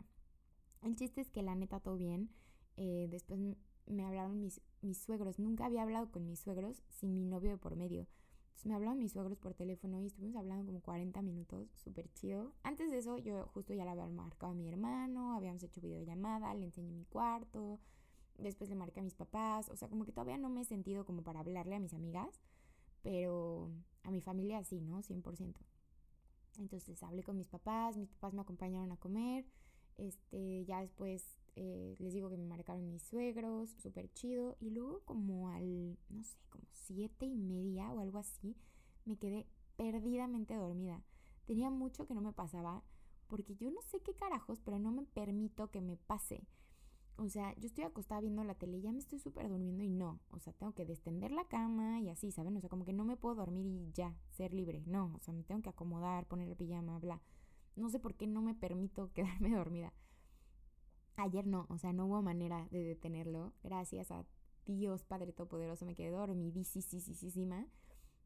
el 0.81 0.95
chiste 0.95 1.21
es 1.21 1.29
que 1.29 1.43
la 1.43 1.55
neta 1.55 1.79
todo 1.79 1.97
bien. 1.97 2.29
Eh, 2.77 3.07
después 3.09 3.39
me 3.85 4.05
hablaron 4.05 4.39
mis, 4.39 4.61
mis 4.81 4.97
suegros, 4.97 5.39
nunca 5.39 5.65
había 5.65 5.83
hablado 5.83 6.11
con 6.11 6.25
mis 6.25 6.39
suegros 6.39 6.83
sin 6.89 7.13
mi 7.13 7.25
novio 7.25 7.51
de 7.51 7.57
por 7.57 7.75
medio. 7.75 8.07
Entonces 8.47 8.65
me 8.65 8.73
hablaron 8.73 8.97
mis 8.97 9.11
suegros 9.11 9.37
por 9.37 9.53
teléfono 9.53 10.01
y 10.01 10.07
estuvimos 10.07 10.35
hablando 10.35 10.65
como 10.65 10.81
40 10.81 11.21
minutos, 11.21 11.69
súper 11.75 12.11
chido. 12.13 12.53
Antes 12.63 12.89
de 12.89 12.97
eso 12.97 13.19
yo 13.19 13.45
justo 13.53 13.75
ya 13.75 13.85
le 13.85 13.91
había 13.91 14.07
marcado 14.07 14.53
a 14.53 14.55
mi 14.55 14.67
hermano, 14.67 15.33
habíamos 15.33 15.61
hecho 15.61 15.79
videollamada, 15.79 16.53
le 16.55 16.65
enseñé 16.65 16.91
mi 16.91 17.05
cuarto, 17.05 17.79
después 18.37 18.69
le 18.69 18.75
marqué 18.75 18.99
a 18.99 19.03
mis 19.03 19.15
papás, 19.15 19.69
o 19.69 19.75
sea, 19.75 19.87
como 19.89 20.05
que 20.05 20.11
todavía 20.11 20.37
no 20.37 20.49
me 20.49 20.61
he 20.61 20.65
sentido 20.65 21.05
como 21.05 21.23
para 21.23 21.39
hablarle 21.39 21.75
a 21.75 21.79
mis 21.79 21.93
amigas, 21.93 22.41
pero 23.01 23.71
a 24.03 24.11
mi 24.11 24.21
familia 24.21 24.63
sí, 24.63 24.81
¿no? 24.81 25.01
100%. 25.01 25.55
Entonces 26.59 27.01
hablé 27.03 27.23
con 27.23 27.37
mis 27.37 27.47
papás, 27.47 27.97
mis 27.97 28.09
papás 28.09 28.33
me 28.33 28.41
acompañaron 28.41 28.91
a 28.91 28.97
comer, 28.97 29.45
este, 29.97 30.65
ya 30.65 30.81
después 30.81 31.39
eh, 31.55 31.95
les 31.97 32.13
digo 32.13 32.29
que 32.29 32.37
me 32.37 32.45
marcaron 32.45 32.87
mis 32.89 33.01
suegros, 33.03 33.71
súper 33.81 34.11
chido. 34.13 34.55
Y 34.59 34.69
luego 34.69 35.01
como 35.05 35.49
al, 35.49 35.97
no 36.09 36.23
sé, 36.23 36.37
como 36.49 36.65
siete 36.71 37.25
y 37.25 37.35
media 37.35 37.91
o 37.91 37.99
algo 37.99 38.19
así, 38.19 38.55
me 39.05 39.17
quedé 39.17 39.47
perdidamente 39.75 40.55
dormida. 40.55 41.03
Tenía 41.45 41.69
mucho 41.69 42.05
que 42.05 42.13
no 42.13 42.21
me 42.21 42.33
pasaba 42.33 42.83
porque 43.27 43.55
yo 43.55 43.71
no 43.71 43.81
sé 43.81 43.99
qué 44.01 44.13
carajos, 44.13 44.61
pero 44.63 44.79
no 44.79 44.91
me 44.91 45.03
permito 45.03 45.69
que 45.71 45.81
me 45.81 45.97
pase. 45.97 46.43
O 47.17 47.29
sea, 47.29 47.55
yo 47.55 47.65
estoy 47.65 47.83
acostada 47.83 48.21
viendo 48.21 48.43
la 48.43 48.53
tele 48.53 48.77
y 48.77 48.81
ya 48.81 48.91
me 48.91 48.99
estoy 48.99 49.17
súper 49.17 49.49
durmiendo 49.49 49.83
y 49.83 49.89
no. 49.89 50.19
O 50.29 50.39
sea, 50.39 50.53
tengo 50.53 50.73
que 50.73 50.85
destender 50.85 51.31
la 51.31 51.45
cama 51.45 51.99
y 51.99 52.09
así, 52.09 52.31
¿saben? 52.31 52.55
O 52.55 52.61
sea, 52.61 52.69
como 52.69 52.85
que 52.85 52.93
no 52.93 53.05
me 53.05 53.17
puedo 53.17 53.35
dormir 53.35 53.65
y 53.65 53.91
ya, 53.91 54.15
ser 54.29 54.53
libre. 54.53 54.83
No, 54.85 55.13
o 55.15 55.19
sea, 55.19 55.33
me 55.33 55.43
tengo 55.43 55.63
que 55.63 55.69
acomodar, 55.69 56.27
poner 56.27 56.47
el 56.47 56.55
pijama, 56.55 56.99
bla. 56.99 57.21
No 57.75 57.89
sé 57.89 57.99
por 57.99 58.13
qué 58.15 58.27
no 58.27 58.41
me 58.41 58.53
permito 58.53 59.11
quedarme 59.13 59.49
dormida. 59.49 59.93
Ayer 61.15 61.47
no, 61.47 61.65
o 61.69 61.79
sea, 61.79 61.91
no 61.93 62.05
hubo 62.05 62.21
manera 62.21 62.67
de 62.69 62.83
detenerlo. 62.83 63.53
Gracias 63.63 64.11
a 64.11 64.23
Dios 64.67 65.03
Padre 65.05 65.31
Todopoderoso 65.31 65.85
me 65.85 65.95
quedé 65.95 66.11
dormidísima. 66.11 67.67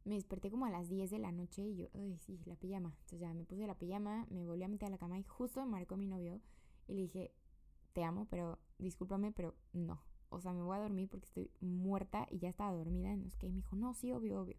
Me 0.04 0.16
desperté 0.16 0.50
como 0.50 0.66
a 0.66 0.72
las 0.72 0.90
10 0.90 1.12
de 1.12 1.20
la 1.20 1.32
noche 1.32 1.62
y 1.62 1.76
yo, 1.76 1.88
ay, 1.94 2.18
sí, 2.18 2.42
la 2.46 2.56
pijama. 2.56 2.90
Entonces 2.90 3.20
ya 3.20 3.34
me 3.34 3.46
puse 3.46 3.68
la 3.68 3.78
pijama, 3.78 4.26
me 4.32 4.46
volví 4.46 4.64
a 4.64 4.68
meter 4.68 4.88
a 4.88 4.92
la 4.92 4.98
cama 4.98 5.20
y 5.20 5.24
justo 5.24 5.64
me 5.64 5.72
marcó 5.72 5.96
mi 5.96 6.08
novio 6.08 6.42
y 6.88 6.96
le 6.96 7.02
dije, 7.04 7.32
te 7.94 8.04
amo, 8.04 8.26
pero 8.30 8.58
discúlpame, 8.84 9.32
pero 9.32 9.56
no. 9.74 10.02
O 10.30 10.40
sea, 10.40 10.54
me 10.54 10.62
voy 10.62 10.78
a 10.78 10.82
dormir 10.82 11.10
porque 11.10 11.26
estoy 11.26 11.52
muerta 11.60 12.26
y 12.30 12.40
ya 12.40 12.50
estaba 12.50 12.72
dormida. 12.72 13.14
Y 13.14 13.30
que 13.38 13.50
me 13.50 13.56
dijo, 13.56 13.76
no, 13.76 13.94
sí, 13.94 14.12
obvio, 14.12 14.42
obvio. 14.42 14.58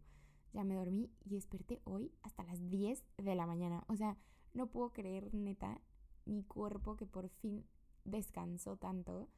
Ya 0.52 0.64
me 0.64 0.74
dormí 0.74 1.11
y 1.24 1.30
desperté 1.30 1.80
hoy 1.85 2.12
hasta 2.22 2.44
las 2.44 2.68
10 2.68 3.02
de 3.16 3.35
la 3.35 3.46
mañana. 3.46 3.85
O 3.88 3.96
sea, 3.96 4.18
no 4.52 4.66
puedo 4.66 4.92
creer, 4.92 5.32
neta, 5.32 5.80
mi 6.26 6.42
cuerpo 6.44 6.96
que 6.96 7.06
por 7.06 7.28
fin 7.28 7.64
descansó 8.04 8.76
tanto. 8.76 9.28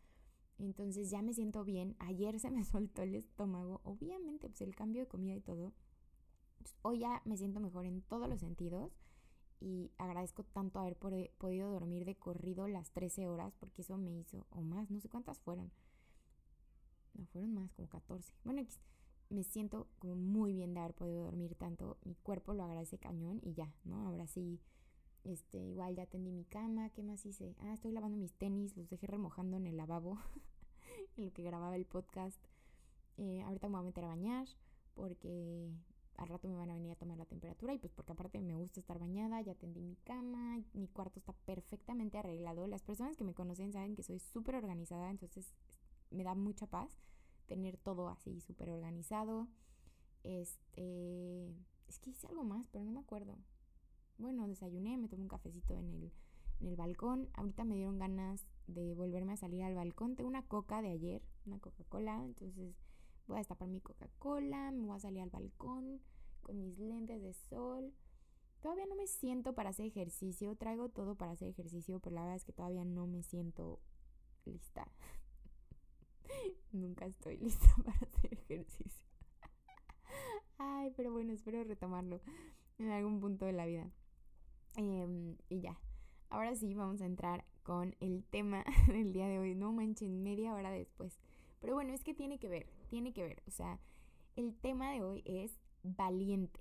Entonces 0.58 1.10
ya 1.10 1.22
me 1.22 1.34
siento 1.34 1.64
bien. 1.64 1.96
Ayer 2.00 2.38
se 2.40 2.50
me 2.50 2.64
soltó 2.64 3.02
el 3.02 3.14
estómago. 3.14 3.80
Obviamente, 3.84 4.48
pues 4.48 4.60
el 4.60 4.74
cambio 4.74 5.02
de 5.02 5.08
comida 5.08 5.34
y 5.34 5.40
todo. 5.40 5.72
hoy 6.82 7.00
ya 7.00 7.22
me 7.24 7.36
siento 7.36 7.60
mejor 7.60 7.86
en 7.86 8.02
todos 8.02 8.28
los 8.28 8.40
sentidos. 8.40 8.92
Y 9.60 9.92
agradezco 9.98 10.42
tanto 10.42 10.78
haber 10.78 10.96
podido 10.96 11.70
dormir 11.70 12.04
de 12.04 12.16
corrido 12.16 12.68
las 12.68 12.90
13 12.90 13.28
horas. 13.28 13.54
Porque 13.58 13.82
eso 13.82 13.96
me 13.96 14.12
hizo, 14.12 14.46
o 14.50 14.60
más, 14.60 14.90
no 14.90 15.00
sé 15.00 15.08
cuántas 15.08 15.40
fueron. 15.40 15.70
No, 17.14 17.26
fueron 17.26 17.54
más, 17.54 17.72
como 17.72 17.88
14. 17.88 18.32
Bueno, 18.44 18.62
me 19.30 19.42
siento 19.44 19.88
como 19.98 20.16
muy 20.16 20.52
bien 20.52 20.74
de 20.74 20.80
haber 20.80 20.94
podido 20.94 21.24
dormir 21.24 21.54
tanto. 21.54 21.98
Mi 22.04 22.14
cuerpo 22.16 22.54
lo 22.54 22.64
agradece 22.64 22.98
cañón 22.98 23.40
y 23.42 23.54
ya, 23.54 23.72
¿no? 23.84 24.06
Ahora 24.06 24.26
sí 24.26 24.60
este, 25.24 25.58
igual 25.58 25.96
ya 25.96 26.06
tendí 26.06 26.30
mi 26.30 26.44
cama, 26.44 26.90
¿qué 26.90 27.02
más 27.02 27.24
hice? 27.24 27.56
Ah, 27.60 27.72
estoy 27.72 27.92
lavando 27.92 28.18
mis 28.18 28.34
tenis, 28.34 28.76
los 28.76 28.88
dejé 28.90 29.06
remojando 29.06 29.56
en 29.56 29.66
el 29.66 29.76
lavabo, 29.76 30.18
en 31.16 31.24
lo 31.24 31.32
que 31.32 31.42
grababa 31.42 31.76
el 31.76 31.86
podcast. 31.86 32.38
Eh, 33.16 33.42
ahorita 33.42 33.68
me 33.68 33.72
voy 33.72 33.80
a 33.80 33.86
meter 33.86 34.04
a 34.04 34.08
bañar 34.08 34.46
porque 34.94 35.70
al 36.16 36.28
rato 36.28 36.48
me 36.48 36.56
van 36.56 36.70
a 36.70 36.74
venir 36.74 36.92
a 36.92 36.96
tomar 36.96 37.18
la 37.18 37.26
temperatura 37.26 37.74
y 37.74 37.78
pues 37.78 37.92
porque 37.92 38.12
aparte 38.12 38.40
me 38.40 38.54
gusta 38.54 38.80
estar 38.80 38.98
bañada, 38.98 39.40
ya 39.40 39.54
tendí 39.54 39.80
mi 39.80 39.96
cama, 39.96 40.62
mi 40.72 40.88
cuarto 40.88 41.18
está 41.18 41.32
perfectamente 41.32 42.18
arreglado. 42.18 42.66
Las 42.66 42.82
personas 42.82 43.16
que 43.16 43.24
me 43.24 43.34
conocen 43.34 43.72
saben 43.72 43.94
que 43.94 44.02
soy 44.02 44.18
súper 44.18 44.56
organizada, 44.56 45.10
entonces 45.10 45.52
me 46.10 46.24
da 46.24 46.34
mucha 46.34 46.66
paz 46.66 46.90
tener 47.46 47.76
todo 47.76 48.08
así 48.08 48.40
súper 48.40 48.70
organizado. 48.70 49.48
Este, 50.22 51.46
es 51.88 51.98
que 51.98 52.10
hice 52.10 52.26
algo 52.28 52.44
más, 52.44 52.66
pero 52.70 52.84
no 52.84 52.92
me 52.92 53.00
acuerdo 53.00 53.36
bueno, 54.18 54.46
desayuné, 54.46 54.96
me 54.96 55.08
tomé 55.08 55.22
un 55.22 55.28
cafecito 55.28 55.74
en 55.74 55.88
el, 55.88 56.12
en 56.60 56.68
el 56.68 56.76
balcón. 56.76 57.28
Ahorita 57.34 57.64
me 57.64 57.74
dieron 57.74 57.98
ganas 57.98 58.46
de 58.66 58.94
volverme 58.94 59.32
a 59.32 59.36
salir 59.36 59.62
al 59.62 59.74
balcón. 59.74 60.14
Tengo 60.14 60.28
una 60.28 60.46
coca 60.46 60.82
de 60.82 60.90
ayer, 60.90 61.22
una 61.46 61.58
Coca-Cola. 61.58 62.24
Entonces 62.24 62.74
voy 63.26 63.36
a 63.36 63.38
destapar 63.38 63.68
mi 63.68 63.80
Coca-Cola, 63.80 64.70
me 64.70 64.86
voy 64.86 64.96
a 64.96 65.00
salir 65.00 65.22
al 65.22 65.30
balcón 65.30 66.00
con 66.42 66.60
mis 66.60 66.78
lentes 66.78 67.22
de 67.22 67.32
sol. 67.32 67.92
Todavía 68.60 68.86
no 68.86 68.94
me 68.94 69.06
siento 69.06 69.54
para 69.54 69.70
hacer 69.70 69.86
ejercicio. 69.86 70.56
Traigo 70.56 70.88
todo 70.88 71.16
para 71.16 71.32
hacer 71.32 71.48
ejercicio, 71.48 72.00
pero 72.00 72.14
la 72.14 72.22
verdad 72.22 72.36
es 72.36 72.44
que 72.44 72.52
todavía 72.52 72.84
no 72.84 73.06
me 73.06 73.22
siento 73.22 73.80
lista. 74.44 74.90
Nunca 76.72 77.06
estoy 77.06 77.36
lista 77.38 77.66
para 77.84 77.98
hacer 77.98 78.32
ejercicio. 78.32 79.04
Ay, 80.58 80.92
pero 80.96 81.12
bueno, 81.12 81.32
espero 81.32 81.62
retomarlo 81.64 82.20
en 82.78 82.90
algún 82.90 83.20
punto 83.20 83.44
de 83.44 83.52
la 83.52 83.66
vida. 83.66 83.90
Em, 84.76 85.36
y 85.48 85.60
ya. 85.60 85.78
Ahora 86.30 86.54
sí, 86.54 86.74
vamos 86.74 87.00
a 87.00 87.06
entrar 87.06 87.44
con 87.62 87.94
el 88.00 88.24
tema 88.24 88.64
del 88.88 89.12
día 89.12 89.28
de 89.28 89.38
hoy. 89.38 89.54
No 89.54 89.72
manchen, 89.72 90.22
media 90.22 90.54
hora 90.54 90.70
después. 90.70 91.18
Pero 91.60 91.74
bueno, 91.74 91.92
es 91.92 92.04
que 92.04 92.14
tiene 92.14 92.38
que 92.38 92.48
ver, 92.48 92.66
tiene 92.94 93.12
que 93.12 93.24
ver. 93.24 93.42
O 93.48 93.50
sea, 93.50 93.80
el 94.36 94.54
tema 94.54 94.92
de 94.92 95.02
hoy 95.02 95.22
es 95.24 95.58
valiente. 95.82 96.60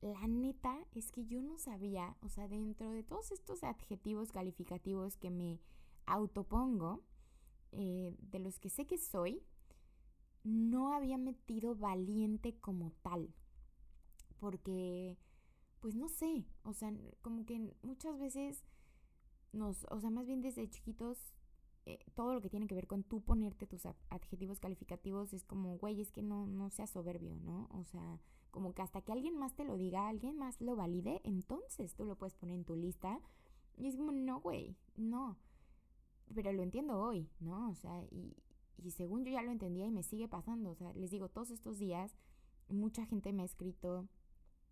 La 0.00 0.26
neta 0.26 0.76
es 0.92 1.12
que 1.12 1.24
yo 1.24 1.40
no 1.40 1.56
sabía, 1.56 2.16
o 2.20 2.28
sea, 2.28 2.48
dentro 2.48 2.90
de 2.90 3.04
todos 3.04 3.30
estos 3.30 3.62
adjetivos 3.62 4.32
calificativos 4.32 5.16
que 5.16 5.30
me 5.30 5.60
autopongo, 6.04 7.04
eh, 7.70 8.16
de 8.18 8.40
los 8.40 8.58
que 8.58 8.70
sé 8.70 8.88
que 8.88 8.98
soy, 8.98 9.40
no 10.42 10.92
había 10.92 11.16
metido 11.16 11.76
valiente 11.76 12.58
como 12.58 12.90
tal. 13.02 13.32
porque, 14.40 15.16
pues 15.80 15.94
no 15.94 16.08
sé, 16.08 16.44
o 16.64 16.72
sea, 16.72 16.92
como 17.22 17.46
que 17.46 17.72
muchas 17.82 18.18
veces 18.18 18.64
nos, 19.52 19.86
o 19.90 20.00
sea, 20.00 20.10
más 20.10 20.26
bien 20.26 20.40
desde 20.42 20.68
chiquitos, 20.68 21.35
eh, 21.86 22.00
todo 22.14 22.34
lo 22.34 22.40
que 22.40 22.50
tiene 22.50 22.66
que 22.66 22.74
ver 22.74 22.88
con 22.88 23.04
tú 23.04 23.20
ponerte 23.20 23.66
tus 23.66 23.86
adjetivos 24.10 24.58
calificativos 24.58 25.32
es 25.32 25.44
como, 25.44 25.78
güey, 25.78 26.00
es 26.00 26.10
que 26.10 26.20
no, 26.20 26.44
no 26.44 26.68
seas 26.70 26.90
soberbio, 26.90 27.36
¿no? 27.36 27.68
O 27.70 27.84
sea, 27.84 28.20
como 28.50 28.74
que 28.74 28.82
hasta 28.82 29.02
que 29.02 29.12
alguien 29.12 29.38
más 29.38 29.54
te 29.54 29.64
lo 29.64 29.76
diga, 29.76 30.08
alguien 30.08 30.36
más 30.36 30.60
lo 30.60 30.74
valide, 30.74 31.20
entonces 31.22 31.94
tú 31.94 32.04
lo 32.04 32.16
puedes 32.16 32.34
poner 32.34 32.56
en 32.56 32.64
tu 32.64 32.74
lista. 32.74 33.20
Y 33.76 33.86
es 33.86 33.96
como, 33.96 34.10
no, 34.10 34.40
güey, 34.40 34.76
no. 34.96 35.36
Pero 36.34 36.52
lo 36.52 36.62
entiendo 36.62 36.98
hoy, 36.98 37.30
¿no? 37.38 37.70
O 37.70 37.74
sea, 37.76 38.02
y, 38.10 38.34
y 38.78 38.90
según 38.90 39.24
yo 39.24 39.30
ya 39.30 39.42
lo 39.42 39.52
entendía 39.52 39.86
y 39.86 39.92
me 39.92 40.02
sigue 40.02 40.26
pasando. 40.26 40.70
O 40.70 40.74
sea, 40.74 40.92
les 40.94 41.12
digo, 41.12 41.28
todos 41.28 41.50
estos 41.50 41.78
días, 41.78 42.16
mucha 42.68 43.06
gente 43.06 43.32
me 43.32 43.42
ha 43.42 43.46
escrito. 43.46 44.08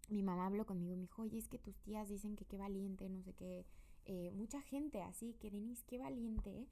Mi 0.08 0.24
mamá 0.24 0.46
habló 0.46 0.66
conmigo, 0.66 0.96
me 0.96 1.02
dijo, 1.02 1.22
oye, 1.22 1.38
es 1.38 1.46
que 1.46 1.58
tus 1.58 1.78
tías 1.78 2.08
dicen 2.08 2.34
que 2.34 2.44
qué 2.44 2.58
valiente, 2.58 3.08
no 3.08 3.22
sé 3.22 3.34
qué. 3.34 3.64
Eh, 4.06 4.32
mucha 4.34 4.60
gente 4.60 5.00
así, 5.00 5.34
que 5.34 5.50
Denise, 5.50 5.84
qué 5.86 5.98
valiente. 5.98 6.66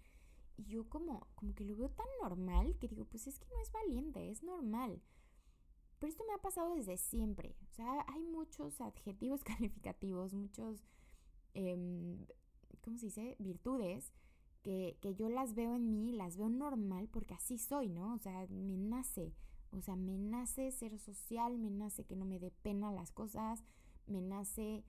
Y 0.56 0.64
yo 0.64 0.88
como, 0.88 1.28
como 1.34 1.54
que 1.54 1.64
lo 1.64 1.76
veo 1.76 1.90
tan 1.90 2.06
normal 2.22 2.76
que 2.78 2.88
digo, 2.88 3.04
pues 3.04 3.26
es 3.26 3.38
que 3.38 3.46
no 3.48 3.60
es 3.60 3.72
valiente, 3.72 4.30
es 4.30 4.42
normal. 4.42 5.00
Pero 5.98 6.10
esto 6.10 6.24
me 6.26 6.34
ha 6.34 6.38
pasado 6.38 6.74
desde 6.74 6.96
siempre. 6.96 7.56
O 7.62 7.74
sea, 7.74 8.04
hay 8.08 8.22
muchos 8.22 8.80
adjetivos 8.80 9.44
calificativos, 9.44 10.34
muchos, 10.34 10.84
eh, 11.54 12.16
¿cómo 12.82 12.98
se 12.98 13.06
dice? 13.06 13.36
Virtudes 13.38 14.12
que, 14.62 14.96
que 15.00 15.14
yo 15.14 15.28
las 15.28 15.54
veo 15.54 15.76
en 15.76 15.90
mí, 15.90 16.12
las 16.12 16.36
veo 16.36 16.48
normal 16.48 17.08
porque 17.08 17.34
así 17.34 17.58
soy, 17.58 17.88
¿no? 17.88 18.14
O 18.14 18.18
sea, 18.18 18.46
me 18.48 18.76
nace. 18.76 19.32
O 19.70 19.80
sea, 19.80 19.96
me 19.96 20.18
nace 20.18 20.70
ser 20.70 20.98
social, 20.98 21.58
me 21.58 21.70
nace 21.70 22.04
que 22.04 22.14
no 22.14 22.24
me 22.24 22.38
dé 22.38 22.50
pena 22.50 22.92
las 22.92 23.10
cosas, 23.10 23.64
me 24.06 24.20
nace 24.20 24.84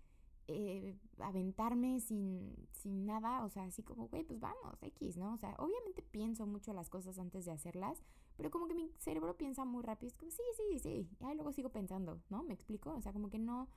eh, 0.47 0.97
aventarme 1.19 1.99
sin, 1.99 2.53
sin 2.71 3.05
nada, 3.05 3.43
o 3.45 3.49
sea, 3.49 3.63
así 3.63 3.81
como, 3.83 4.07
güey, 4.07 4.23
pues 4.23 4.39
vamos, 4.39 4.81
X, 4.81 5.17
¿no? 5.17 5.33
O 5.33 5.37
sea, 5.37 5.55
obviamente 5.57 6.01
pienso 6.01 6.45
mucho 6.45 6.73
las 6.73 6.89
cosas 6.89 7.17
antes 7.19 7.45
de 7.45 7.51
hacerlas, 7.51 8.03
pero 8.35 8.51
como 8.51 8.67
que 8.67 8.73
mi 8.73 8.91
cerebro 8.97 9.37
piensa 9.37 9.63
muy 9.63 9.83
rápido, 9.83 10.09
es 10.09 10.17
como, 10.17 10.31
sí, 10.31 10.43
sí, 10.57 10.79
sí, 10.79 11.09
y 11.19 11.35
luego 11.35 11.53
sigo 11.53 11.69
pensando, 11.69 12.21
¿no? 12.29 12.43
¿Me 12.43 12.53
explico? 12.53 12.93
O 12.93 13.01
sea, 13.01 13.13
como 13.13 13.29
que 13.29 13.39
no, 13.39 13.69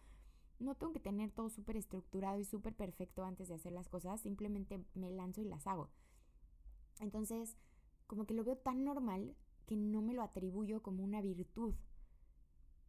no 0.59 0.75
tengo 0.75 0.93
que 0.93 1.01
tener 1.01 1.31
todo 1.31 1.51
súper 1.51 1.77
estructurado 1.77 2.39
y 2.39 2.45
súper 2.45 2.75
perfecto 2.75 3.25
antes 3.25 3.49
de 3.49 3.55
hacer 3.55 3.73
las 3.73 3.89
cosas, 3.89 4.21
simplemente 4.21 4.85
me 4.95 5.11
lanzo 5.11 5.43
y 5.43 5.45
las 5.45 5.67
hago. 5.67 5.91
Entonces, 7.01 7.57
como 8.07 8.27
que 8.27 8.35
lo 8.35 8.45
veo 8.45 8.57
tan 8.57 8.85
normal 8.85 9.37
que 9.67 9.77
no 9.77 10.01
me 10.01 10.15
lo 10.15 10.23
atribuyo 10.23 10.83
como 10.83 11.05
una 11.05 11.21
virtud. 11.21 11.75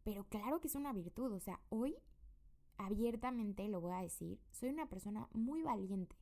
Pero 0.04 0.24
claro 0.24 0.60
que 0.60 0.68
es 0.68 0.74
una 0.74 0.92
virtud, 0.92 1.32
o 1.32 1.40
sea, 1.40 1.60
hoy 1.68 1.96
abiertamente 2.78 3.68
lo 3.68 3.80
voy 3.80 3.92
a 3.92 4.02
decir, 4.02 4.40
soy 4.50 4.70
una 4.70 4.88
persona 4.88 5.28
muy 5.32 5.62
valiente. 5.62 6.16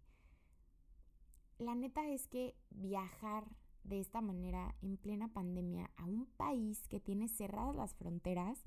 La 1.58 1.74
neta 1.74 2.08
es 2.08 2.26
que 2.26 2.54
viajar 2.70 3.46
de 3.84 4.00
esta 4.00 4.20
manera 4.20 4.74
en 4.82 4.96
plena 4.96 5.28
pandemia 5.28 5.90
a 5.96 6.04
un 6.04 6.26
país 6.36 6.88
que 6.88 7.00
tiene 7.00 7.28
cerradas 7.28 7.76
las 7.76 7.94
fronteras, 7.94 8.64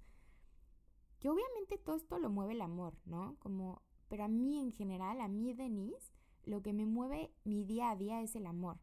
que 1.19 1.29
obviamente 1.29 1.77
todo 1.77 1.97
esto 1.97 2.17
lo 2.19 2.29
mueve 2.29 2.53
el 2.53 2.61
amor, 2.61 2.95
¿no? 3.05 3.35
Como, 3.39 3.81
pero 4.07 4.23
a 4.23 4.29
mí 4.29 4.59
en 4.59 4.71
general, 4.71 5.19
a 5.19 5.27
mí 5.27 5.53
Denise, 5.53 6.13
lo 6.45 6.61
que 6.61 6.73
me 6.73 6.85
mueve 6.85 7.33
mi 7.43 7.65
día 7.65 7.91
a 7.91 7.95
día 7.95 8.21
es 8.21 8.35
el 8.35 8.45
amor 8.47 8.79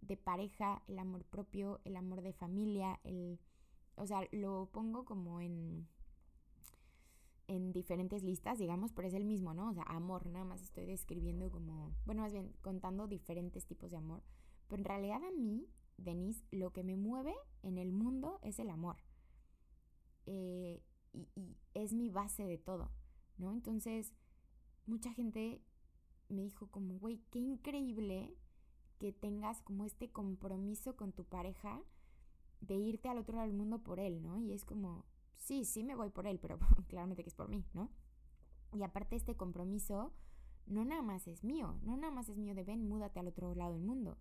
de 0.00 0.16
pareja, 0.16 0.82
el 0.86 0.98
amor 0.98 1.24
propio, 1.24 1.80
el 1.84 1.96
amor 1.96 2.22
de 2.22 2.32
familia, 2.32 3.00
el, 3.04 3.40
o 3.96 4.06
sea, 4.06 4.28
lo 4.32 4.68
pongo 4.70 5.04
como 5.04 5.40
en 5.40 5.88
en 7.46 7.72
diferentes 7.72 8.22
listas, 8.22 8.58
digamos, 8.58 8.92
pero 8.92 9.08
es 9.08 9.14
el 9.14 9.24
mismo, 9.24 9.54
¿no? 9.54 9.70
O 9.70 9.74
sea, 9.74 9.84
amor, 9.84 10.26
nada 10.26 10.44
más 10.44 10.62
estoy 10.62 10.86
describiendo 10.86 11.50
como, 11.50 11.94
bueno, 12.06 12.22
más 12.22 12.32
bien 12.32 12.54
contando 12.62 13.06
diferentes 13.06 13.66
tipos 13.66 13.90
de 13.90 13.98
amor. 13.98 14.22
Pero 14.68 14.80
en 14.80 14.84
realidad 14.84 15.22
a 15.22 15.30
mí, 15.30 15.68
Denise, 15.98 16.44
lo 16.50 16.72
que 16.72 16.82
me 16.82 16.96
mueve 16.96 17.34
en 17.62 17.78
el 17.78 17.92
mundo 17.92 18.40
es 18.42 18.58
el 18.58 18.70
amor. 18.70 18.96
Eh, 20.26 20.82
y, 21.12 21.28
y 21.34 21.56
es 21.74 21.92
mi 21.92 22.08
base 22.08 22.44
de 22.46 22.58
todo, 22.58 22.90
¿no? 23.36 23.52
Entonces, 23.52 24.12
mucha 24.86 25.12
gente 25.12 25.62
me 26.28 26.42
dijo 26.42 26.68
como, 26.68 26.98
güey, 26.98 27.20
qué 27.30 27.38
increíble 27.38 28.34
que 28.98 29.12
tengas 29.12 29.60
como 29.62 29.84
este 29.84 30.10
compromiso 30.10 30.96
con 30.96 31.12
tu 31.12 31.24
pareja 31.24 31.82
de 32.60 32.74
irte 32.74 33.08
al 33.08 33.18
otro 33.18 33.36
lado 33.36 33.48
del 33.48 33.56
mundo 33.56 33.82
por 33.82 34.00
él, 34.00 34.22
¿no? 34.22 34.38
Y 34.38 34.52
es 34.52 34.64
como, 34.64 35.04
sí, 35.36 35.64
sí 35.64 35.84
me 35.84 35.94
voy 35.94 36.10
por 36.10 36.26
él, 36.26 36.38
pero 36.40 36.58
claramente 36.88 37.22
que 37.22 37.30
es 37.30 37.34
por 37.34 37.48
mí, 37.48 37.64
¿no? 37.72 37.90
Y 38.72 38.82
aparte 38.82 39.16
este 39.16 39.36
compromiso 39.36 40.12
no 40.66 40.84
nada 40.84 41.02
más 41.02 41.26
es 41.28 41.44
mío, 41.44 41.78
no 41.82 41.96
nada 41.96 42.12
más 42.12 42.28
es 42.28 42.36
mío 42.38 42.54
de 42.54 42.64
ven, 42.64 42.88
múdate 42.88 43.20
al 43.20 43.28
otro 43.28 43.54
lado 43.54 43.74
del 43.74 43.82
mundo. 43.82 44.18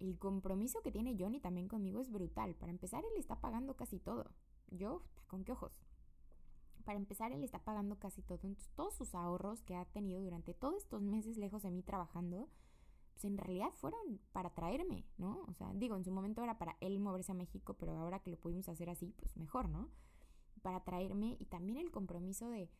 El 0.00 0.18
compromiso 0.18 0.82
que 0.82 0.90
tiene 0.90 1.16
Johnny 1.18 1.40
también 1.40 1.68
conmigo 1.68 2.00
es 2.00 2.10
brutal. 2.10 2.54
Para 2.56 2.72
empezar, 2.72 3.04
él 3.04 3.18
está 3.18 3.40
pagando 3.40 3.76
casi 3.76 4.00
todo. 4.00 4.32
Yo, 4.68 5.02
¿con 5.28 5.44
qué 5.44 5.52
ojos? 5.52 5.72
Para 6.84 6.98
empezar, 6.98 7.30
él 7.30 7.44
está 7.44 7.60
pagando 7.60 7.98
casi 7.98 8.20
todo. 8.20 8.40
Entonces, 8.42 8.68
todos 8.74 8.94
sus 8.94 9.14
ahorros 9.14 9.62
que 9.62 9.76
ha 9.76 9.84
tenido 9.84 10.20
durante 10.20 10.54
todos 10.54 10.82
estos 10.82 11.02
meses 11.02 11.36
lejos 11.36 11.62
de 11.62 11.70
mí 11.70 11.84
trabajando, 11.84 12.48
pues 13.12 13.24
en 13.24 13.38
realidad 13.38 13.70
fueron 13.74 14.20
para 14.32 14.50
traerme, 14.50 15.06
¿no? 15.18 15.44
O 15.46 15.54
sea, 15.54 15.72
digo, 15.74 15.94
en 15.94 16.04
su 16.04 16.10
momento 16.10 16.42
era 16.42 16.58
para 16.58 16.76
él 16.80 16.98
moverse 16.98 17.30
a 17.30 17.36
México, 17.36 17.74
pero 17.74 17.96
ahora 17.96 18.18
que 18.18 18.30
lo 18.30 18.40
pudimos 18.40 18.68
hacer 18.68 18.90
así, 18.90 19.14
pues 19.16 19.36
mejor, 19.36 19.68
¿no? 19.68 19.88
Para 20.62 20.84
traerme 20.84 21.36
y 21.38 21.46
también 21.46 21.78
el 21.78 21.90
compromiso 21.90 22.48
de 22.48 22.70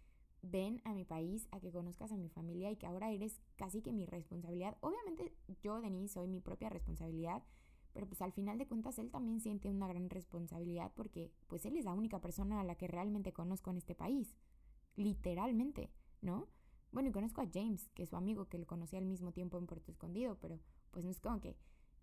ven 0.43 0.81
a 0.85 0.93
mi 0.93 1.05
país, 1.05 1.47
a 1.53 1.61
que 1.61 1.71
conozcas 1.71 2.11
a 2.13 2.17
mi 2.17 2.29
familia 2.29 2.71
y 2.71 2.77
que 2.77 2.87
ahora 2.87 3.11
eres 3.13 3.41
casi 3.57 3.81
que 3.81 3.93
mi 3.93 4.07
responsabilidad. 4.07 4.77
Obviamente 4.81 5.33
yo, 5.63 5.81
Denise, 5.81 6.15
soy 6.15 6.29
mi 6.29 6.41
propia 6.41 6.69
responsabilidad, 6.69 7.43
pero 7.93 8.07
pues 8.07 8.23
al 8.23 8.33
final 8.33 8.59
de 8.59 8.67
cuentas 8.67 8.99
él 8.99 9.11
también 9.11 9.41
siente 9.41 9.71
una 9.71 9.87
gran 9.87 10.11
responsabilidad 10.11 10.93
porque 10.97 11.31
pues 11.47 11.65
él 11.65 11.77
es 11.77 11.85
la 11.85 11.95
única 11.95 12.21
persona 12.21 12.61
a 12.61 12.65
la 12.65 12.75
que 12.75 12.89
realmente 12.89 13.33
conozco 13.33 13.71
en 13.71 13.77
este 13.77 13.95
país, 13.95 14.35
literalmente, 14.97 15.91
¿no? 16.21 16.49
Bueno, 16.91 17.09
y 17.09 17.13
conozco 17.13 17.41
a 17.41 17.49
James, 17.51 17.89
que 17.95 18.03
es 18.03 18.11
su 18.11 18.17
amigo, 18.17 18.49
que 18.49 18.59
lo 18.59 18.67
conocí 18.67 18.97
al 18.97 19.07
mismo 19.07 19.33
tiempo 19.33 19.59
en 19.59 19.67
Puerto 19.67 19.91
Escondido, 19.91 20.39
pero 20.41 20.59
pues 20.91 21.05
no 21.05 21.11
es 21.11 21.21
como 21.21 21.41
que 21.41 21.57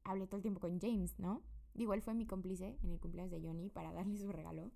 hable 0.04 0.26
todo 0.28 0.38
el 0.38 0.42
tiempo 0.42 0.62
con 0.62 0.80
James, 0.80 1.20
¿no? 1.20 1.44
Igual 1.76 2.02
fue 2.02 2.16
mi 2.16 2.26
cómplice 2.26 2.78
en 2.82 2.92
el 2.92 3.00
cumpleaños 3.00 3.32
de 3.32 3.42
Johnny 3.42 3.70
para 3.70 3.94
darle 3.94 4.18
su 4.18 4.32
regalo. 4.32 4.72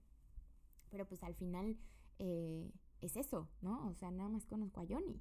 Pero 0.93 1.07
pues 1.07 1.23
al 1.23 1.33
final 1.33 1.75
eh, 2.19 2.71
es 3.01 3.17
eso, 3.17 3.49
¿no? 3.61 3.87
O 3.87 3.95
sea, 3.95 4.11
nada 4.11 4.29
más 4.29 4.45
conozco 4.45 4.79
a 4.79 4.85
Johnny. 4.87 5.19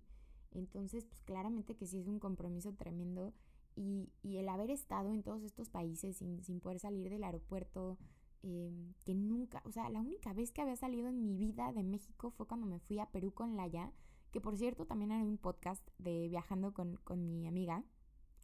Entonces, 0.50 1.06
pues 1.06 1.22
claramente 1.22 1.76
que 1.76 1.86
sí 1.86 1.98
es 1.98 2.08
un 2.08 2.18
compromiso 2.18 2.74
tremendo 2.74 3.32
y, 3.74 4.10
el 4.22 4.50
haber 4.50 4.70
estado 4.70 5.14
en 5.14 5.22
todos 5.22 5.42
estos 5.44 5.70
países 5.70 6.18
sin, 6.18 6.44
sin 6.44 6.60
poder 6.60 6.78
salir 6.78 7.08
del 7.08 7.24
aeropuerto, 7.24 7.96
em, 8.42 8.92
que 9.06 9.14
nunca, 9.14 9.62
o 9.64 9.72
sea, 9.72 9.88
la 9.88 10.00
única 10.00 10.34
vez 10.34 10.52
que 10.52 10.60
había 10.60 10.76
salido 10.76 11.08
en 11.08 11.22
mi 11.22 11.38
vida 11.38 11.72
de 11.72 11.82
México 11.82 12.30
fue 12.32 12.46
cuando 12.46 12.66
me 12.66 12.78
fui 12.78 12.98
a 12.98 13.06
Perú 13.06 13.32
con 13.32 13.56
Laia, 13.56 13.94
que 14.30 14.42
por 14.42 14.58
cierto 14.58 14.84
también 14.84 15.12
hay 15.12 15.22
un 15.22 15.38
podcast 15.38 15.82
de 15.96 16.28
viajando 16.28 16.74
con, 16.74 16.96
con 16.96 17.24
mi 17.24 17.46
amiga, 17.46 17.82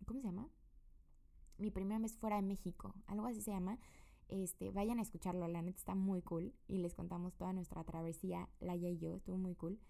¿cómo 0.07 0.21
se 0.21 0.29
llama? 0.29 0.49
Mi 1.59 1.71
primera 1.71 2.01
vez 2.01 2.17
fuera 2.17 2.37
de 2.37 2.43
México, 2.43 2.95
algo 3.07 3.27
así 3.27 3.43
se 3.43 3.51
llama, 3.51 3.79
este, 4.29 4.71
vayan 4.71 4.99
a 4.99 5.03
escucharlo, 5.03 5.49
la 5.49 5.63
neta 5.63 5.79
está 5.79 5.95
muy 5.95 6.23
cool. 6.23 6.55
Y 6.67 6.79
les 6.79 6.95
contamos 6.95 7.35
toda 7.35 7.53
nuestra 7.53 7.85
travesía, 7.85 8.49
Laia 8.61 8.91
y 8.91 8.99
yo, 8.99 9.15
estuvo 9.15 9.37
muy 9.37 9.55
cool. 9.55 9.81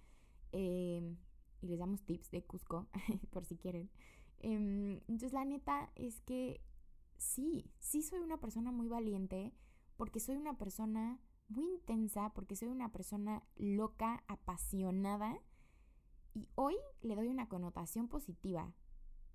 Em, 0.53 1.17
y 1.61 1.67
les 1.67 1.79
damos 1.79 2.03
tips 2.03 2.31
de 2.31 2.43
Cusco, 2.45 2.87
por 3.31 3.45
si 3.45 3.57
quieren. 3.57 3.91
Em, 4.39 5.01
entonces, 5.09 5.33
la 5.33 5.45
neta 5.45 5.91
es 5.97 6.21
que 6.21 6.61
sí, 7.17 7.71
sí 7.79 8.03
soy 8.03 8.21
una 8.21 8.41
persona 8.41 8.71
muy 8.71 8.89
valiente, 8.89 9.53
porque 9.97 10.21
soy 10.21 10.37
una 10.37 10.57
persona 10.57 11.21
muy 11.49 11.67
intensa, 11.67 12.33
porque 12.35 12.57
soy 12.57 12.69
una 12.69 12.93
persona 12.93 13.43
loca, 13.57 14.23
apasionada. 14.29 15.41
Y 16.35 16.49
hoy 16.55 16.77
le 17.01 17.17
doy 17.17 17.29
una 17.29 17.49
connotación 17.49 18.09
positiva, 18.09 18.73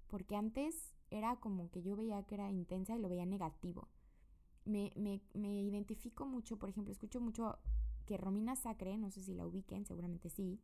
porque 0.08 0.36
antes 0.38 0.94
era 1.10 1.36
como 1.40 1.70
que 1.70 1.82
yo 1.84 1.96
veía 1.96 2.24
que 2.24 2.36
era 2.36 2.50
intensa 2.50 2.96
y 2.96 3.00
lo 3.00 3.10
veía 3.10 3.26
negativo 3.26 3.90
me, 4.66 4.92
me, 4.96 5.22
me 5.34 5.62
identifico 5.62 6.26
mucho, 6.26 6.58
por 6.58 6.70
ejemplo, 6.70 6.92
escucho 6.92 7.20
mucho 7.22 7.60
que 8.06 8.18
Romina 8.18 8.56
Sacre, 8.56 8.98
no 8.98 9.10
sé 9.10 9.22
si 9.22 9.34
la 9.34 9.46
ubiquen, 9.46 9.86
seguramente 9.86 10.30
sí, 10.30 10.60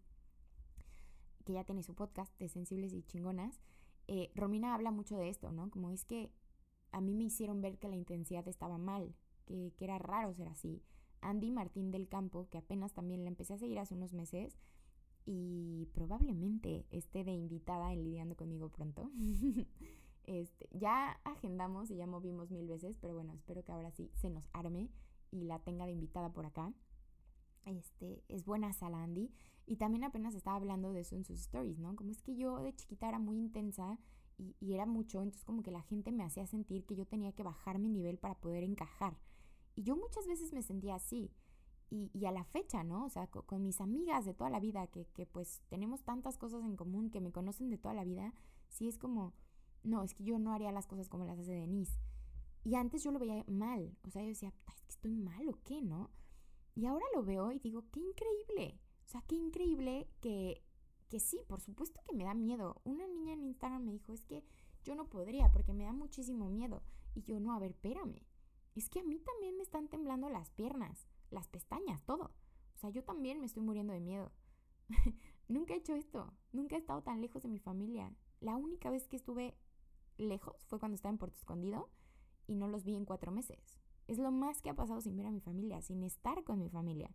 que 1.45 1.53
ya 1.53 1.63
tiene 1.63 1.83
su 1.83 1.95
podcast 1.95 2.37
de 2.39 2.49
Sensibles 2.49 2.93
y 2.93 3.03
Chingonas, 3.03 3.59
eh, 4.07 4.31
Romina 4.35 4.73
habla 4.73 4.91
mucho 4.91 5.17
de 5.17 5.29
esto, 5.29 5.51
¿no? 5.51 5.69
Como 5.69 5.91
es 5.91 6.03
que 6.05 6.31
a 6.91 7.01
mí 7.01 7.13
me 7.13 7.25
hicieron 7.25 7.61
ver 7.61 7.77
que 7.77 7.89
la 7.89 7.95
intensidad 7.95 8.47
estaba 8.47 8.77
mal, 8.77 9.15
que, 9.45 9.73
que 9.77 9.85
era 9.85 9.99
raro 9.99 10.33
ser 10.33 10.47
así. 10.47 10.81
Andy 11.21 11.51
Martín 11.51 11.91
del 11.91 12.07
Campo, 12.07 12.47
que 12.49 12.57
apenas 12.57 12.93
también 12.93 13.23
la 13.23 13.29
empecé 13.29 13.53
a 13.53 13.59
seguir 13.59 13.79
hace 13.79 13.93
unos 13.93 14.13
meses, 14.13 14.57
y 15.25 15.87
probablemente 15.93 16.87
esté 16.89 17.23
de 17.23 17.33
invitada 17.33 17.93
en 17.93 18.03
Lidiando 18.03 18.35
conmigo 18.35 18.69
pronto. 18.69 19.11
Este, 20.29 20.69
ya 20.73 21.19
agendamos 21.23 21.89
y 21.89 21.95
ya 21.95 22.05
movimos 22.05 22.51
mil 22.51 22.67
veces, 22.67 22.95
pero 23.01 23.15
bueno, 23.15 23.33
espero 23.33 23.63
que 23.63 23.71
ahora 23.71 23.89
sí 23.89 24.11
se 24.13 24.29
nos 24.29 24.47
arme 24.53 24.91
y 25.31 25.45
la 25.45 25.57
tenga 25.57 25.87
de 25.87 25.91
invitada 25.91 26.31
por 26.31 26.45
acá. 26.45 26.71
este, 27.65 28.23
es 28.27 28.45
buena 28.45 28.71
Salandi. 28.71 29.31
Y 29.65 29.77
también 29.77 30.03
apenas 30.03 30.35
estaba 30.35 30.57
hablando 30.57 30.93
de 30.93 30.99
eso 30.99 31.15
en 31.15 31.25
sus 31.25 31.39
stories, 31.39 31.79
¿no? 31.79 31.95
Como 31.95 32.11
es 32.11 32.21
que 32.21 32.35
yo 32.35 32.61
de 32.61 32.75
chiquita 32.75 33.09
era 33.09 33.17
muy 33.17 33.37
intensa 33.39 33.97
y, 34.37 34.55
y, 34.59 34.73
era 34.73 34.85
mucho, 34.85 35.23
entonces 35.23 35.43
como 35.43 35.63
que 35.63 35.71
la 35.71 35.81
gente 35.81 36.11
me 36.11 36.23
hacía 36.23 36.45
sentir 36.45 36.85
que 36.85 36.95
yo 36.95 37.07
tenía 37.07 37.31
que 37.31 37.43
bajar 37.43 37.79
mi 37.79 37.89
nivel 37.89 38.19
para 38.19 38.35
poder 38.35 38.63
encajar. 38.63 39.17
Y 39.73 39.81
yo 39.81 39.95
muchas 39.95 40.27
veces 40.27 40.53
me 40.53 40.61
sentía 40.61 40.95
así. 40.95 41.31
Y, 41.89 42.11
y 42.13 42.25
a 42.25 42.31
la 42.31 42.43
fecha, 42.43 42.83
¿no? 42.83 43.05
O 43.05 43.09
sea, 43.09 43.25
con, 43.27 43.63
mis 43.63 43.81
amigas 43.81 44.25
de 44.25 44.35
toda 44.35 44.51
la 44.51 44.59
vida, 44.59 44.85
que, 44.87 45.07
que 45.07 45.25
pues 45.25 45.63
tenemos 45.69 46.03
tantas 46.03 46.37
cosas 46.37 46.63
en 46.63 46.75
común, 46.75 47.09
que 47.09 47.19
me 47.19 47.31
conocen 47.31 47.71
de 47.71 47.79
toda 47.79 47.95
la 47.95 48.03
vida, 48.03 48.31
sí 48.67 48.87
es 48.87 48.99
como, 48.99 49.33
no, 49.83 50.03
es 50.03 50.13
que 50.13 50.23
yo 50.23 50.39
no 50.39 50.53
haría 50.53 50.71
las 50.71 50.87
cosas 50.87 51.09
como 51.09 51.25
las 51.25 51.39
hace 51.39 51.53
Denise. 51.53 51.99
Y 52.63 52.75
antes 52.75 53.03
yo 53.03 53.11
lo 53.11 53.19
veía 53.19 53.43
mal, 53.47 53.97
o 54.03 54.09
sea, 54.09 54.21
yo 54.21 54.29
decía, 54.29 54.53
es 54.73 54.81
que 54.81 54.89
estoy 54.89 55.15
mal 55.15 55.47
o 55.47 55.59
qué, 55.63 55.81
¿no? 55.81 56.09
Y 56.75 56.85
ahora 56.85 57.05
lo 57.13 57.23
veo 57.23 57.51
y 57.51 57.59
digo, 57.59 57.85
qué 57.91 57.99
increíble. 57.99 58.79
O 59.05 59.07
sea, 59.09 59.21
qué 59.23 59.35
increíble 59.35 60.07
que, 60.21 60.61
que 61.09 61.19
sí, 61.19 61.41
por 61.47 61.61
supuesto 61.61 61.99
que 62.05 62.15
me 62.15 62.25
da 62.25 62.33
miedo. 62.33 62.81
Una 62.83 63.07
niña 63.07 63.33
en 63.33 63.43
Instagram 63.43 63.83
me 63.83 63.91
dijo, 63.91 64.13
es 64.13 64.23
que 64.23 64.43
yo 64.83 64.95
no 64.95 65.09
podría 65.09 65.51
porque 65.51 65.73
me 65.73 65.85
da 65.85 65.93
muchísimo 65.93 66.49
miedo. 66.49 66.83
Y 67.15 67.23
yo, 67.23 67.39
no, 67.39 67.53
a 67.53 67.59
ver, 67.59 67.71
espérame. 67.71 68.21
Es 68.75 68.89
que 68.89 68.99
a 68.99 69.03
mí 69.03 69.19
también 69.19 69.57
me 69.57 69.63
están 69.63 69.87
temblando 69.87 70.29
las 70.29 70.51
piernas, 70.51 71.07
las 71.31 71.47
pestañas, 71.47 72.03
todo. 72.05 72.31
O 72.75 72.77
sea, 72.77 72.89
yo 72.91 73.03
también 73.03 73.39
me 73.39 73.45
estoy 73.45 73.63
muriendo 73.63 73.93
de 73.93 73.99
miedo. 73.99 74.31
nunca 75.47 75.73
he 75.73 75.77
hecho 75.77 75.95
esto. 75.95 76.33
Nunca 76.53 76.75
he 76.75 76.79
estado 76.79 77.01
tan 77.01 77.19
lejos 77.19 77.43
de 77.43 77.49
mi 77.49 77.59
familia. 77.59 78.15
La 78.39 78.55
única 78.55 78.89
vez 78.89 79.07
que 79.07 79.17
estuve 79.17 79.57
lejos 80.19 80.65
fue 80.67 80.79
cuando 80.79 80.95
estaba 80.95 81.11
en 81.11 81.17
Puerto 81.17 81.37
Escondido 81.37 81.89
y 82.47 82.55
no 82.55 82.67
los 82.67 82.83
vi 82.83 82.95
en 82.95 83.05
cuatro 83.05 83.31
meses. 83.31 83.79
Es 84.07 84.17
lo 84.17 84.31
más 84.31 84.61
que 84.61 84.69
ha 84.69 84.75
pasado 84.75 85.01
sin 85.01 85.15
ver 85.15 85.27
a 85.27 85.31
mi 85.31 85.39
familia, 85.39 85.81
sin 85.81 86.03
estar 86.03 86.43
con 86.43 86.59
mi 86.59 86.69
familia. 86.69 87.11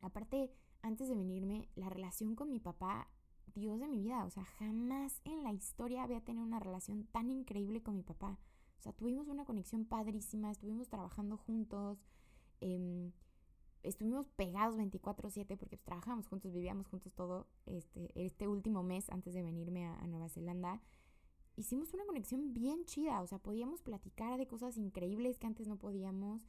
Aparte, 0.00 0.52
antes 0.82 1.08
de 1.08 1.16
venirme, 1.16 1.68
la 1.74 1.88
relación 1.88 2.36
con 2.36 2.50
mi 2.50 2.60
papá, 2.60 3.08
Dios 3.54 3.80
de 3.80 3.88
mi 3.88 4.00
vida, 4.00 4.24
o 4.24 4.30
sea, 4.30 4.44
jamás 4.44 5.20
en 5.24 5.42
la 5.42 5.52
historia 5.52 6.02
había 6.02 6.20
tenido 6.20 6.44
una 6.44 6.60
relación 6.60 7.04
tan 7.06 7.30
increíble 7.30 7.82
con 7.82 7.96
mi 7.96 8.02
papá. 8.02 8.38
O 8.78 8.82
sea, 8.82 8.92
tuvimos 8.92 9.28
una 9.28 9.44
conexión 9.44 9.84
padrísima, 9.84 10.50
estuvimos 10.50 10.88
trabajando 10.88 11.38
juntos, 11.38 11.98
em, 12.60 13.12
estuvimos 13.82 14.28
pegados 14.30 14.76
24/7 14.76 15.56
porque 15.56 15.76
pues, 15.76 15.84
trabajamos 15.84 16.26
juntos, 16.28 16.52
vivíamos 16.52 16.86
juntos 16.86 17.12
todo 17.14 17.48
este, 17.66 18.10
este 18.14 18.46
último 18.46 18.82
mes 18.82 19.08
antes 19.10 19.34
de 19.34 19.42
venirme 19.42 19.86
a 19.86 20.06
Nueva 20.06 20.28
Zelanda 20.28 20.80
hicimos 21.56 21.94
una 21.94 22.04
conexión 22.04 22.52
bien 22.52 22.84
chida, 22.84 23.20
o 23.20 23.26
sea, 23.26 23.38
podíamos 23.38 23.82
platicar 23.82 24.38
de 24.38 24.46
cosas 24.46 24.76
increíbles 24.76 25.38
que 25.38 25.46
antes 25.46 25.68
no 25.68 25.76
podíamos. 25.76 26.48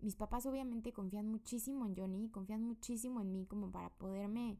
Mis 0.00 0.16
papás 0.16 0.46
obviamente 0.46 0.92
confían 0.92 1.28
muchísimo 1.28 1.84
en 1.86 1.96
Johnny, 1.96 2.28
confían 2.30 2.62
muchísimo 2.62 3.20
en 3.20 3.32
mí 3.32 3.46
como 3.46 3.70
para 3.70 3.90
poderme 3.90 4.58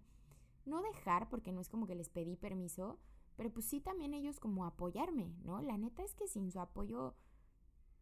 no 0.64 0.82
dejar, 0.82 1.28
porque 1.28 1.52
no 1.52 1.60
es 1.60 1.68
como 1.68 1.86
que 1.86 1.94
les 1.94 2.08
pedí 2.08 2.36
permiso, 2.36 2.98
pero 3.36 3.50
pues 3.52 3.66
sí 3.66 3.80
también 3.80 4.14
ellos 4.14 4.40
como 4.40 4.64
apoyarme, 4.64 5.32
¿no? 5.44 5.62
La 5.62 5.78
neta 5.78 6.02
es 6.02 6.14
que 6.14 6.26
sin 6.26 6.50
su 6.50 6.60
apoyo 6.60 7.14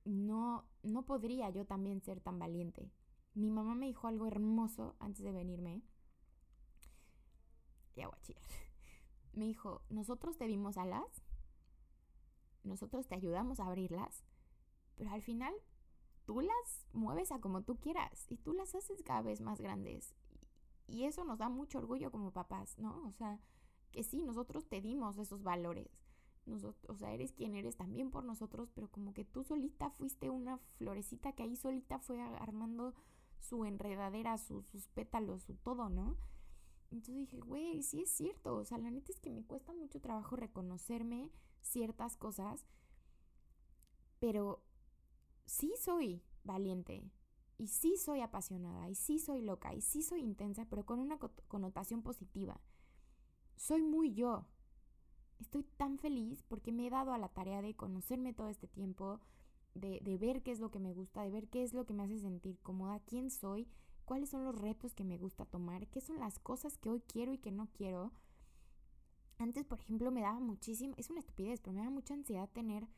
no, 0.05 0.65
no 0.83 1.05
podría 1.05 1.51
yo 1.51 1.67
también 1.67 2.01
ser 2.01 2.21
tan 2.21 2.39
valiente. 2.39 2.91
Mi 3.35 3.51
mamá 3.51 3.75
me 3.75 3.87
dijo 3.87 4.09
algo 4.09 4.27
hermoso 4.27 4.97
antes 4.99 5.23
de 5.23 5.33
venirme. 5.33 5.83
Ya 7.95 8.09
voy 8.09 8.19
a. 8.19 9.37
Me 9.37 9.45
dijo, 9.45 9.83
nosotros 9.91 10.39
te 10.39 10.47
dimos 10.47 10.79
alas 10.79 11.26
nosotros 12.67 13.07
te 13.07 13.15
ayudamos 13.15 13.61
a 13.61 13.67
abrirlas, 13.67 14.25
pero 14.97 15.11
al 15.11 15.23
final 15.23 15.55
tú 16.25 16.41
las 16.41 16.87
mueves 16.93 17.33
a 17.33 17.41
como 17.41 17.63
tú 17.63 17.79
quieras 17.79 18.27
y 18.29 18.37
tú 18.37 18.53
las 18.53 18.75
haces 18.75 19.03
cada 19.03 19.23
vez 19.23 19.41
más 19.41 19.61
grandes. 19.61 20.15
Y 20.89 21.05
eso 21.05 21.25
nos 21.25 21.39
da 21.39 21.49
mucho 21.49 21.79
orgullo 21.79 22.11
como 22.11 22.33
papás, 22.33 22.79
¿no? 22.79 23.07
O 23.07 23.13
sea, 23.13 23.41
que 23.93 24.03
sí, 24.03 24.23
nosotros 24.23 24.69
te 24.69 24.81
dimos 24.81 25.19
esos 25.19 25.43
valores. 25.43 25.91
Nosotros, 26.45 26.89
o 26.89 26.97
sea, 26.97 27.13
eres 27.13 27.33
quien 27.33 27.57
eres 27.57 27.77
también 27.77 28.11
por 28.11 28.25
nosotros, 28.25 28.71
pero 28.73 28.89
como 28.89 29.13
que 29.13 29.25
tú 29.25 29.43
solita 29.43 29.91
fuiste 29.91 30.31
una 30.31 30.59
florecita 30.79 31.33
que 31.33 31.43
ahí 31.43 31.57
solita 31.57 31.99
fue 31.99 32.21
armando 32.23 32.95
su 33.41 33.65
enredadera, 33.65 34.39
sus 34.39 34.89
pétalos, 34.95 35.43
su 35.43 35.57
todo, 35.57 35.89
¿no? 35.89 36.17
Entonces 36.91 37.17
dije, 37.17 37.41
güey, 37.41 37.83
sí 37.83 38.03
es 38.03 38.11
cierto. 38.11 38.57
O 38.57 38.65
sea, 38.65 38.79
la 38.79 38.91
neta 38.91 39.11
es 39.11 39.19
que 39.19 39.31
me 39.31 39.45
cuesta 39.45 39.73
mucho 39.73 40.01
trabajo 40.01 40.37
reconocerme 40.37 41.31
ciertas 41.67 42.17
cosas, 42.17 42.67
pero 44.19 44.63
sí 45.45 45.73
soy 45.79 46.23
valiente 46.45 47.11
y 47.59 47.69
sí 47.69 47.97
soy 47.97 48.21
apasionada 48.21 48.89
y 48.89 48.95
sí 48.95 49.19
soy 49.19 49.43
loca 49.43 49.75
y 49.75 49.81
sí 49.81 50.03
soy 50.03 50.21
intensa, 50.21 50.67
pero 50.69 50.85
con 50.85 50.99
una 50.99 51.19
connotación 51.49 52.03
positiva. 52.03 52.61
Soy 53.57 53.83
muy 53.83 54.13
yo. 54.13 54.47
Estoy 55.39 55.65
tan 55.77 55.99
feliz 55.99 56.43
porque 56.49 56.73
me 56.73 56.87
he 56.87 56.91
dado 56.91 57.13
a 57.13 57.19
la 57.19 57.29
tarea 57.29 57.63
de 57.63 57.77
conocerme 57.77 58.33
todo 58.33 58.49
este 58.49 58.69
tiempo, 58.69 59.21
de, 59.75 60.01
de 60.01 60.17
ver 60.17 60.43
qué 60.43 60.51
es 60.51 60.61
lo 60.61 60.71
que 60.71 60.79
me 60.79 60.93
gusta, 60.93 61.23
de 61.23 61.31
ver 61.31 61.49
qué 61.49 61.63
es 61.63 61.75
lo 61.75 61.85
que 61.85 61.93
me 61.93 62.05
hace 62.05 62.19
sentir 62.19 62.59
cómoda, 62.61 63.01
quién 63.01 63.31
soy, 63.31 63.69
cuáles 64.05 64.31
son 64.31 64.45
los 64.45 64.59
retos 64.59 64.95
que 64.95 65.05
me 65.05 65.19
gusta 65.19 65.45
tomar, 65.45 65.89
qué 65.89 66.01
son 66.01 66.19
las 66.19 66.39
cosas 66.39 66.79
que 66.79 66.89
hoy 66.89 67.01
quiero 67.01 67.33
y 67.33 67.39
que 67.39 67.53
no 67.53 67.69
quiero 67.73 68.13
antes, 69.39 69.65
por 69.65 69.81
ejemplo, 69.81 70.11
me 70.11 70.23
daba 70.23 70.41
muchísimo, 70.41 70.95
es 70.97 71.11
una 71.11 71.21
estupidez, 71.21 71.61
pero 71.61 71.73
me 71.75 71.81
daba 71.81 71.91
mucha 71.91 72.15
ansiedad 72.15 72.49
tener 72.53 72.89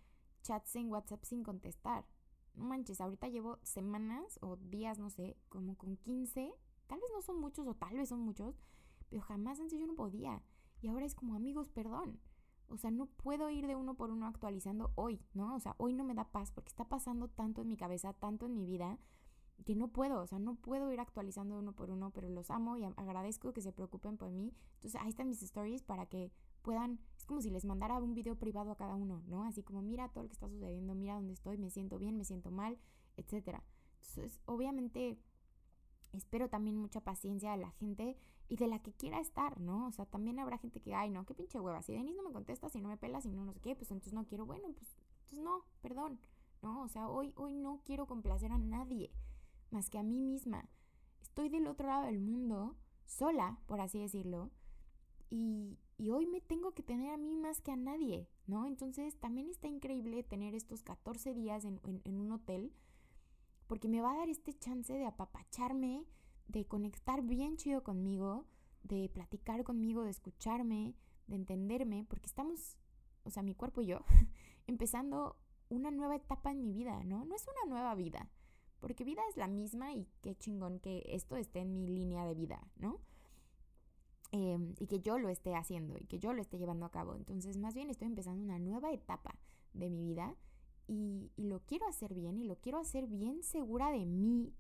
chats 0.42 0.76
en 0.76 0.90
WhatsApp 0.90 1.24
sin 1.24 1.42
contestar. 1.42 2.06
No 2.54 2.64
manches, 2.64 3.00
ahorita 3.00 3.28
llevo 3.28 3.58
semanas 3.62 4.38
o 4.42 4.56
días, 4.56 4.98
no 4.98 5.10
sé, 5.10 5.36
como 5.48 5.76
con 5.76 5.96
15, 5.96 6.52
tal 6.86 7.00
vez 7.00 7.10
no 7.12 7.22
son 7.22 7.40
muchos 7.40 7.66
o 7.66 7.74
tal 7.74 7.96
vez 7.96 8.08
son 8.08 8.20
muchos, 8.20 8.60
pero 9.08 9.22
jamás 9.22 9.60
antes 9.60 9.78
yo 9.78 9.86
no 9.86 9.94
podía. 9.94 10.42
Y 10.80 10.88
ahora 10.88 11.06
es 11.06 11.14
como 11.14 11.34
amigos, 11.34 11.68
perdón. 11.68 12.20
O 12.68 12.76
sea, 12.76 12.90
no 12.90 13.06
puedo 13.06 13.48
ir 13.50 13.66
de 13.66 13.76
uno 13.76 13.94
por 13.94 14.10
uno 14.10 14.26
actualizando 14.26 14.92
hoy, 14.94 15.20
¿no? 15.32 15.54
O 15.54 15.60
sea, 15.60 15.74
hoy 15.78 15.94
no 15.94 16.04
me 16.04 16.14
da 16.14 16.30
paz 16.30 16.50
porque 16.52 16.68
está 16.68 16.84
pasando 16.84 17.28
tanto 17.28 17.62
en 17.62 17.68
mi 17.68 17.76
cabeza, 17.76 18.12
tanto 18.12 18.46
en 18.46 18.54
mi 18.54 18.66
vida, 18.66 18.98
que 19.64 19.74
no 19.74 19.88
puedo, 19.88 20.20
o 20.20 20.26
sea, 20.26 20.38
no 20.38 20.54
puedo 20.54 20.90
ir 20.92 21.00
actualizando 21.00 21.58
uno 21.58 21.72
por 21.72 21.90
uno, 21.90 22.10
pero 22.10 22.28
los 22.28 22.50
amo 22.50 22.76
y 22.76 22.84
agradezco 22.84 23.52
que 23.52 23.60
se 23.60 23.72
preocupen 23.72 24.16
por 24.16 24.30
mí. 24.30 24.54
Entonces 24.76 25.00
ahí 25.00 25.08
están 25.08 25.28
mis 25.28 25.42
stories 25.42 25.82
para 25.82 26.06
que 26.06 26.32
puedan, 26.62 27.00
es 27.16 27.24
como 27.24 27.40
si 27.40 27.50
les 27.50 27.64
mandara 27.64 27.98
un 27.98 28.14
video 28.14 28.36
privado 28.36 28.70
a 28.70 28.76
cada 28.76 28.94
uno, 28.94 29.22
¿no? 29.26 29.44
Así 29.44 29.62
como 29.62 29.82
mira 29.82 30.08
todo 30.08 30.24
lo 30.24 30.28
que 30.28 30.34
está 30.34 30.48
sucediendo, 30.48 30.94
mira 30.94 31.14
dónde 31.14 31.32
estoy, 31.32 31.58
me 31.58 31.70
siento 31.70 31.98
bien, 31.98 32.16
me 32.16 32.24
siento 32.24 32.50
mal, 32.50 32.78
etcétera. 33.16 33.64
Entonces, 34.00 34.40
obviamente 34.46 35.18
espero 36.12 36.48
también 36.48 36.76
mucha 36.76 37.00
paciencia 37.00 37.50
de 37.52 37.58
la 37.58 37.70
gente 37.72 38.16
y 38.48 38.56
de 38.56 38.66
la 38.66 38.80
que 38.80 38.92
quiera 38.92 39.20
estar, 39.20 39.60
¿no? 39.60 39.88
O 39.88 39.92
sea, 39.92 40.06
también 40.06 40.38
habrá 40.38 40.56
gente 40.58 40.80
que, 40.80 40.94
ay, 40.94 41.10
no, 41.10 41.26
qué 41.26 41.34
pinche 41.34 41.60
hueva, 41.60 41.82
si 41.82 41.92
Denis 41.92 42.16
no 42.16 42.22
me 42.22 42.32
contesta, 42.32 42.68
si 42.68 42.80
no 42.80 42.88
me 42.88 42.96
pela, 42.96 43.20
si 43.20 43.28
no 43.28 43.44
no 43.44 43.52
sé 43.52 43.60
qué, 43.60 43.76
pues 43.76 43.90
entonces 43.90 44.14
no 44.14 44.26
quiero, 44.26 44.46
bueno, 44.46 44.68
pues 44.72 44.96
entonces 45.24 45.40
no, 45.40 45.64
perdón, 45.82 46.18
¿no? 46.62 46.82
O 46.82 46.88
sea, 46.88 47.08
hoy 47.08 47.34
hoy 47.36 47.54
no 47.54 47.82
quiero 47.84 48.06
complacer 48.06 48.52
a 48.52 48.58
nadie 48.58 49.10
más 49.70 49.90
que 49.90 49.98
a 49.98 50.02
mí 50.02 50.20
misma. 50.20 50.68
Estoy 51.22 51.48
del 51.48 51.66
otro 51.66 51.86
lado 51.86 52.06
del 52.06 52.20
mundo, 52.20 52.76
sola, 53.04 53.58
por 53.66 53.80
así 53.80 53.98
decirlo, 53.98 54.50
y, 55.30 55.78
hoy 56.10 56.26
me 56.26 56.40
tengo 56.40 56.72
que 56.72 56.82
tener 56.82 57.10
a 57.10 57.16
mí 57.18 57.36
más 57.36 57.60
que 57.60 57.70
a 57.70 57.76
nadie, 57.76 58.28
¿no? 58.46 58.66
Entonces 58.66 59.18
también 59.20 59.48
está 59.50 59.68
increíble 59.68 60.22
tener 60.22 60.54
estos 60.54 60.82
14 60.82 61.34
días 61.34 61.64
en, 61.64 61.80
en 61.84 62.18
un 62.18 62.32
hotel, 62.32 62.72
porque 63.66 63.88
me 63.88 64.00
va 64.00 64.12
a 64.12 64.16
dar 64.18 64.28
este 64.28 64.54
chance 64.54 64.92
de 64.92 65.04
apapacharme, 65.04 66.06
de 66.46 66.66
conectar 66.66 67.22
bien 67.22 67.56
chido 67.56 67.82
conmigo, 67.82 68.46
de 68.84 69.10
platicar 69.10 69.64
conmigo, 69.64 70.02
de 70.02 70.10
escucharme, 70.10 70.94
de 71.26 71.36
entenderme, 71.36 72.04
porque 72.08 72.26
estamos, 72.26 72.78
o 73.24 73.30
sea, 73.30 73.42
mi 73.42 73.54
cuerpo 73.54 73.82
y 73.82 73.86
yo, 73.86 74.00
empezando 74.66 75.36
una 75.68 75.90
nueva 75.90 76.16
etapa 76.16 76.50
en 76.52 76.62
mi 76.62 76.72
vida, 76.72 77.04
¿no? 77.04 77.24
No 77.26 77.34
es 77.34 77.46
una 77.46 77.70
nueva 77.74 77.94
vida, 77.94 78.30
porque 78.80 79.04
vida 79.04 79.22
es 79.28 79.36
la 79.36 79.48
misma 79.48 79.92
y 79.94 80.06
qué 80.22 80.34
chingón 80.36 80.78
que 80.78 81.02
esto 81.08 81.36
esté 81.36 81.60
en 81.60 81.72
mi 81.72 81.86
línea 81.86 82.24
de 82.24 82.34
vida, 82.34 82.66
¿no? 82.76 83.00
Em, 84.30 84.74
y 84.78 84.86
que 84.86 85.00
yo 85.00 85.18
lo 85.18 85.30
esté 85.30 85.54
haciendo 85.54 85.96
y 85.98 86.04
que 86.04 86.18
yo 86.18 86.34
lo 86.34 86.42
esté 86.42 86.58
llevando 86.58 86.84
a 86.84 86.90
cabo. 86.90 87.14
Entonces, 87.14 87.56
más 87.56 87.74
bien 87.74 87.88
estoy 87.88 88.08
empezando 88.08 88.44
una 88.44 88.58
nueva 88.58 88.92
etapa 88.92 89.34
de 89.72 89.88
mi 89.88 90.02
vida 90.02 90.34
y, 90.86 91.32
y 91.36 91.44
lo 91.44 91.60
quiero 91.60 91.86
hacer 91.86 92.12
bien 92.14 92.38
y 92.38 92.44
lo 92.44 92.56
quiero 92.56 92.78
hacer 92.78 93.06
bien 93.06 93.42
segura 93.42 93.90
de 93.90 94.04
mí, 94.04 94.52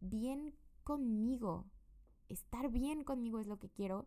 bien 0.00 0.54
conmigo. 0.82 1.66
Estar 2.28 2.68
bien 2.70 3.04
conmigo 3.04 3.38
es 3.38 3.46
lo 3.46 3.58
que 3.58 3.70
quiero, 3.70 4.06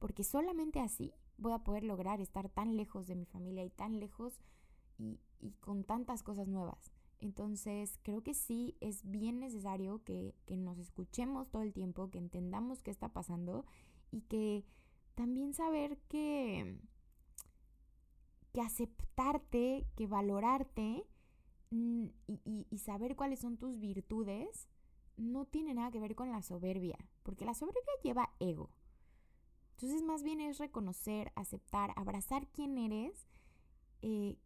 porque 0.00 0.24
solamente 0.24 0.80
así 0.80 1.12
voy 1.38 1.52
a 1.52 1.62
poder 1.62 1.84
lograr 1.84 2.20
estar 2.20 2.48
tan 2.48 2.76
lejos 2.76 3.06
de 3.06 3.14
mi 3.14 3.26
familia 3.26 3.64
y 3.64 3.70
tan 3.70 4.00
lejos 4.00 4.40
y, 4.98 5.20
y 5.38 5.52
con 5.60 5.84
tantas 5.84 6.22
cosas 6.24 6.48
nuevas. 6.48 6.92
Entonces, 7.20 7.98
creo 8.02 8.22
que 8.22 8.34
sí 8.34 8.76
es 8.80 9.08
bien 9.08 9.40
necesario 9.40 10.02
que, 10.04 10.34
nos 10.48 10.78
escuchemos 10.78 11.50
todo 11.50 11.62
el 11.62 11.72
tiempo, 11.72 12.10
que 12.10 12.18
entendamos 12.18 12.82
qué 12.82 12.90
está 12.90 13.10
pasando 13.10 13.66
y 14.10 14.22
que 14.22 14.64
también 15.14 15.52
saber 15.52 15.98
que, 16.08 16.78
que 18.52 18.60
aceptarte, 18.62 19.86
que 19.96 20.06
valorarte 20.06 21.04
mm, 21.70 22.06
y, 22.26 22.66
y, 22.70 22.78
saber 22.78 23.16
cuáles 23.16 23.40
son 23.40 23.58
tus 23.58 23.78
virtudes 23.78 24.68
no 25.18 25.44
tiene 25.44 25.74
nada 25.74 25.90
que 25.90 26.00
ver 26.00 26.14
con 26.14 26.30
la 26.30 26.42
soberbia, 26.42 26.98
porque 27.22 27.44
la 27.44 27.52
soberbia 27.54 27.82
lleva 28.02 28.32
ego. 28.40 28.70
Entonces 29.72 30.02
más 30.02 30.22
bien 30.22 30.40
es 30.40 30.58
reconocer, 30.58 31.32
aceptar, 31.36 31.92
abrazar 31.96 32.46
quién 32.48 32.78
eres, 32.78 33.26
eh, 34.02 34.36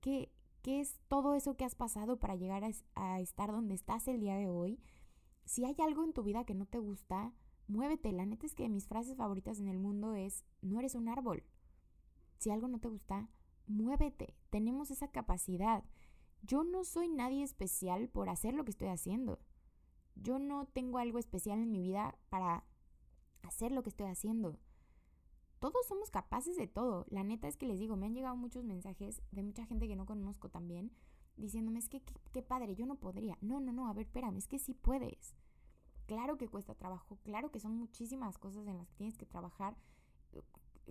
qué, 0.65 0.81
es 0.81 0.99
todo 1.09 1.35
eso 1.35 1.57
que 1.57 1.65
has 1.65 1.75
pasado 1.75 2.19
para 2.19 2.35
llegar 2.35 2.65
a, 2.95 3.21
estar 3.21 3.53
donde 3.53 3.75
estás 3.75 4.09
el 4.09 4.21
día 4.21 4.35
de 4.35 4.49
hoy. 4.49 4.81
Si 5.45 5.65
hay 5.65 5.77
algo 5.79 6.03
en 6.03 6.15
tu 6.15 6.23
vida 6.23 6.45
que 6.45 6.55
no 6.55 6.65
te 6.65 6.79
gusta, 6.79 7.35
muévete. 7.69 8.11
La 8.13 8.25
neta 8.25 8.47
es 8.47 8.55
que 8.55 8.69
mis 8.71 8.89
frases 8.89 9.17
favoritas 9.17 9.61
en 9.61 9.69
el 9.69 9.79
mundo 9.79 10.15
es, 10.15 10.45
no 10.63 10.79
eres 10.79 10.95
un 10.95 11.09
árbol. 11.09 11.45
Si 12.39 12.51
algo 12.51 12.67
no 12.67 12.81
te 12.81 12.89
gusta, 12.89 13.29
muévete. 13.67 14.35
Tenemos 14.49 14.91
esa 14.91 15.09
capacidad. 15.09 15.85
Yo 16.43 16.65
no 16.65 16.85
soy 16.85 17.09
nadie 17.09 17.43
especial 17.43 18.09
por 18.09 18.31
hacer 18.31 18.55
lo 18.55 18.65
que 18.65 18.71
estoy 18.71 18.89
haciendo. 18.89 19.39
Yo 20.17 20.39
no 20.39 20.67
tengo 20.67 20.99
algo 20.99 21.19
especial 21.19 21.59
en 21.59 21.71
mi 21.71 21.83
vida 21.83 22.17
para 22.31 22.65
hacer 23.43 23.71
lo 23.71 23.83
que 23.83 23.91
estoy 23.91 24.07
haciendo. 24.07 24.59
Todos 25.65 25.87
somos 25.87 26.11
capaces 26.11 26.59
de 26.59 26.67
todo. 26.67 27.07
La 27.09 27.25
neta 27.25 27.49
es 27.49 27.57
que 27.57 27.65
les 27.65 27.79
digo, 27.79 27.97
me 27.97 28.05
han 28.05 28.13
llegado 28.13 28.37
muchos 28.37 28.65
mensajes 28.65 29.23
de 29.31 29.43
mucha 29.43 29.65
gente 29.65 29.89
que 29.89 29.97
no 29.97 30.05
conozco 30.05 30.51
también, 30.51 30.93
diciéndome, 31.39 31.79
es 31.79 31.89
que 31.89 32.03
qué 32.35 32.43
padre, 32.43 32.75
yo 32.75 32.85
no 32.85 32.97
podría. 32.97 33.39
No, 33.41 33.61
no, 33.61 33.73
no, 33.73 33.89
a 33.89 33.95
ver, 33.95 34.05
espérame, 34.05 34.37
es 34.37 34.47
que 34.47 34.59
sí 34.59 34.75
puedes. 34.75 35.35
Claro 36.05 36.37
que 36.37 36.49
cuesta 36.49 36.75
trabajo, 36.75 37.17
claro 37.23 37.51
que 37.51 37.61
son 37.61 37.79
muchísimas 37.79 38.37
cosas 38.37 38.67
en 38.67 38.77
las 38.77 38.89
que 38.89 38.97
tienes 38.97 39.17
que 39.17 39.25
trabajar. 39.25 39.75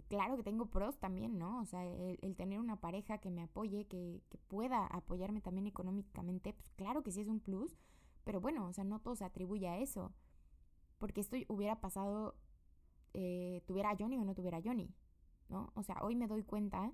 Claro 0.07 0.37
que 0.37 0.43
tengo 0.43 0.65
pros 0.65 0.97
también, 0.97 1.37
¿no? 1.37 1.59
O 1.61 1.65
sea, 1.65 1.85
el, 1.85 2.35
tener 2.35 2.59
una 2.59 2.77
pareja 2.81 3.19
que 3.19 3.29
me 3.29 3.43
apoye, 3.43 3.85
que, 3.85 4.23
que, 4.29 4.39
pueda 4.39 4.87
apoyarme 4.87 5.41
también 5.41 5.67
económicamente, 5.67 6.51
pues 6.51 6.71
claro 6.71 7.03
que 7.03 7.11
sí 7.11 7.21
es 7.21 7.27
un 7.27 7.41
plus, 7.41 7.77
pero 8.23 8.41
bueno, 8.41 8.65
o 8.65 8.73
sea, 8.73 8.85
no 8.85 8.99
todo 9.01 9.15
se 9.15 9.23
atribuye 9.23 9.67
a 9.67 9.77
eso. 9.77 10.11
Porque 10.97 11.21
esto 11.21 11.37
hubiera 11.47 11.79
pasado, 11.79 12.33
eh, 13.13 13.61
tuviera 13.65 13.91
a 13.91 13.95
Johnny 13.97 14.17
o 14.17 14.23
no 14.23 14.35
tuviera 14.35 14.57
a 14.57 14.61
Johnny, 14.61 14.93
¿no? 15.49 15.71
O 15.75 15.83
sea, 15.83 15.97
hoy 16.01 16.15
me 16.15 16.27
doy 16.27 16.43
cuenta 16.43 16.91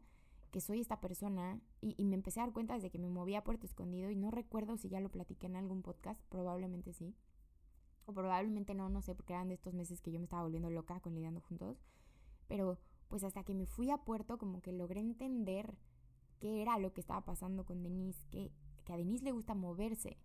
que 0.51 0.61
soy 0.61 0.79
esta 0.79 0.99
persona 0.99 1.61
y, 1.81 1.95
y, 1.97 2.05
me 2.05 2.15
empecé 2.15 2.39
a 2.39 2.43
dar 2.43 2.53
cuenta 2.53 2.73
desde 2.73 2.89
que 2.89 2.97
me 2.97 3.09
moví 3.09 3.35
a 3.35 3.43
Puerto 3.43 3.67
Escondido 3.67 4.09
y 4.09 4.15
no 4.15 4.31
recuerdo 4.31 4.77
si 4.77 4.89
ya 4.89 4.99
lo 4.99 5.09
platiqué 5.09 5.45
en 5.45 5.55
algún 5.55 5.83
podcast, 5.83 6.19
probablemente 6.29 6.91
sí 6.93 7.15
o 8.09 8.13
probablemente 8.13 8.73
no, 8.73 8.89
no 8.89 9.01
sé, 9.03 9.13
porque 9.13 9.33
eran 9.33 9.49
de 9.49 9.53
estos 9.53 9.75
meses 9.75 10.01
que 10.01 10.11
yo 10.11 10.19
me 10.19 10.23
estaba 10.23 10.41
volviendo 10.41 10.71
loca 10.71 10.99
con 10.99 11.13
lidiando 11.13 11.41
juntos, 11.41 11.77
pero 12.47 12.79
pues 13.07 13.23
hasta 13.23 13.43
que 13.43 13.53
me 13.53 13.67
fui 13.67 13.91
a 13.91 13.97
puerto 13.97 14.39
como 14.39 14.61
que 14.61 14.71
logré 14.71 14.99
entender 14.99 15.77
qué 16.39 16.63
era 16.63 16.79
lo 16.79 16.91
que 16.91 17.01
estaba 17.01 17.23
pasando 17.23 17.65
con 17.65 17.83
Denise, 17.83 18.25
que, 18.31 18.51
que 18.83 18.93
a 18.93 18.97
Denise 18.97 19.23
le 19.23 19.31
gusta 19.31 19.53
moverse. 19.53 20.17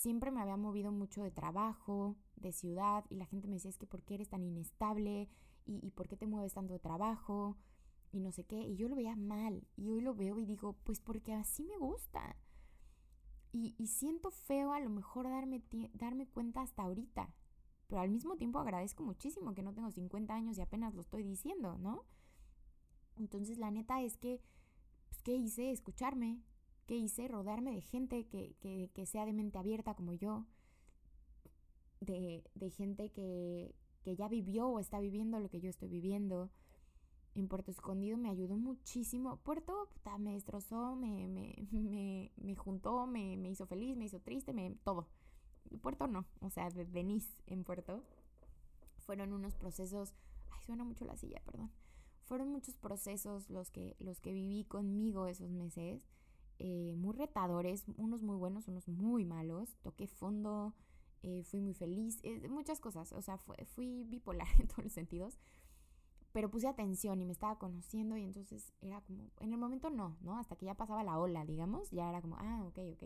Siempre 0.00 0.30
me 0.30 0.40
había 0.40 0.56
movido 0.56 0.92
mucho 0.92 1.22
de 1.22 1.30
trabajo, 1.30 2.16
de 2.36 2.52
ciudad, 2.52 3.04
y 3.10 3.16
la 3.16 3.26
gente 3.26 3.48
me 3.48 3.56
decía, 3.56 3.68
es 3.68 3.76
que 3.76 3.86
¿por 3.86 4.02
qué 4.02 4.14
eres 4.14 4.30
tan 4.30 4.42
inestable? 4.42 5.28
¿Y, 5.66 5.86
y 5.86 5.90
por 5.90 6.08
qué 6.08 6.16
te 6.16 6.26
mueves 6.26 6.54
tanto 6.54 6.72
de 6.72 6.78
trabajo? 6.78 7.58
Y 8.10 8.20
no 8.20 8.32
sé 8.32 8.44
qué, 8.44 8.56
y 8.56 8.76
yo 8.76 8.88
lo 8.88 8.96
veía 8.96 9.14
mal, 9.14 9.62
y 9.76 9.90
hoy 9.90 10.00
lo 10.00 10.14
veo 10.14 10.40
y 10.40 10.46
digo, 10.46 10.72
pues 10.84 11.02
porque 11.02 11.34
así 11.34 11.64
me 11.64 11.76
gusta. 11.76 12.34
Y, 13.52 13.74
siento 13.88 14.30
feo 14.30 14.72
a 14.72 14.80
lo 14.80 14.88
mejor 14.88 15.28
darme, 15.28 15.62
darme 15.92 16.26
cuenta 16.26 16.62
hasta 16.62 16.82
ahorita. 16.82 17.34
Pero 17.88 18.00
al 18.00 18.08
mismo 18.08 18.36
tiempo 18.36 18.58
agradezco 18.58 19.02
muchísimo 19.02 19.52
que 19.52 19.62
no 19.62 19.74
tengo 19.74 19.90
50 19.90 20.32
años 20.34 20.56
y 20.56 20.62
apenas 20.62 20.94
lo 20.94 21.02
estoy 21.02 21.24
diciendo, 21.24 21.76
¿no? 21.76 22.06
Entonces 23.16 23.58
la 23.58 23.70
neta 23.70 24.00
es 24.00 24.16
que, 24.16 24.40
pues, 25.10 25.22
¿qué 25.22 25.34
hice? 25.34 25.72
Escucharme. 25.72 26.40
¿Qué 26.90 26.96
hice? 26.96 27.28
Rodearme 27.28 27.72
de 27.72 27.82
gente 27.82 28.26
que, 28.26 28.56
que, 28.58 28.90
que 28.92 29.06
sea 29.06 29.24
de 29.24 29.32
mente 29.32 29.58
abierta 29.58 29.94
como 29.94 30.12
yo. 30.12 30.44
De, 32.00 32.42
de 32.56 32.70
gente 32.70 33.12
que, 33.12 33.76
que 34.02 34.16
ya 34.16 34.26
vivió 34.26 34.66
o 34.66 34.80
está 34.80 34.98
viviendo 34.98 35.38
lo 35.38 35.48
que 35.48 35.60
yo 35.60 35.70
estoy 35.70 35.88
viviendo 35.88 36.50
en 37.36 37.46
Puerto 37.46 37.70
Escondido 37.70 38.16
me 38.16 38.28
ayudó 38.28 38.56
muchísimo. 38.56 39.36
Puerto 39.44 39.88
me 40.18 40.32
destrozó, 40.32 40.96
me, 40.96 41.28
me, 41.28 41.68
me, 41.70 42.32
me 42.34 42.56
juntó, 42.56 43.06
me, 43.06 43.36
me, 43.36 43.50
hizo 43.50 43.66
feliz, 43.66 43.96
me 43.96 44.06
hizo 44.06 44.18
triste, 44.18 44.52
me, 44.52 44.72
todo. 44.82 45.06
Puerto 45.82 46.08
no, 46.08 46.26
o 46.40 46.50
sea, 46.50 46.70
de 46.70 46.86
Denise 46.86 47.40
en 47.46 47.62
Puerto. 47.62 48.02
Fueron 48.98 49.32
unos 49.32 49.54
procesos, 49.54 50.12
ay, 50.50 50.64
suena 50.64 50.82
mucho 50.82 51.04
la 51.04 51.16
silla, 51.16 51.40
perdón. 51.44 51.70
Fueron 52.24 52.48
muchos 52.48 52.76
procesos 52.76 53.48
los 53.48 53.70
que, 53.70 53.94
los 54.00 54.18
que 54.18 54.32
viví 54.32 54.64
conmigo 54.64 55.28
esos 55.28 55.50
meses, 55.50 56.04
eh, 56.60 56.94
muy 56.96 57.14
retadores, 57.14 57.84
unos 57.96 58.22
muy 58.22 58.36
buenos, 58.36 58.68
unos 58.68 58.86
muy 58.86 59.24
malos. 59.24 59.76
Toqué 59.82 60.06
fondo, 60.06 60.74
eh, 61.22 61.42
fui 61.42 61.60
muy 61.60 61.74
feliz, 61.74 62.20
eh, 62.22 62.48
muchas 62.48 62.80
cosas, 62.80 63.12
o 63.12 63.22
sea, 63.22 63.38
fui 63.38 64.04
bipolar 64.04 64.46
en 64.60 64.68
todos 64.68 64.84
los 64.84 64.92
sentidos 64.92 65.38
pero 66.32 66.50
puse 66.50 66.68
atención 66.68 67.20
y 67.20 67.24
me 67.24 67.32
estaba 67.32 67.58
conociendo 67.58 68.16
y 68.16 68.22
entonces 68.22 68.72
era 68.80 69.00
como, 69.02 69.30
en 69.40 69.52
el 69.52 69.58
momento 69.58 69.90
no, 69.90 70.16
¿no? 70.20 70.38
Hasta 70.38 70.56
que 70.56 70.66
ya 70.66 70.74
pasaba 70.74 71.02
la 71.02 71.18
ola, 71.18 71.44
digamos, 71.44 71.90
ya 71.90 72.08
era 72.08 72.20
como, 72.20 72.36
ah, 72.36 72.62
ok, 72.64 72.78
ok. 72.94 73.02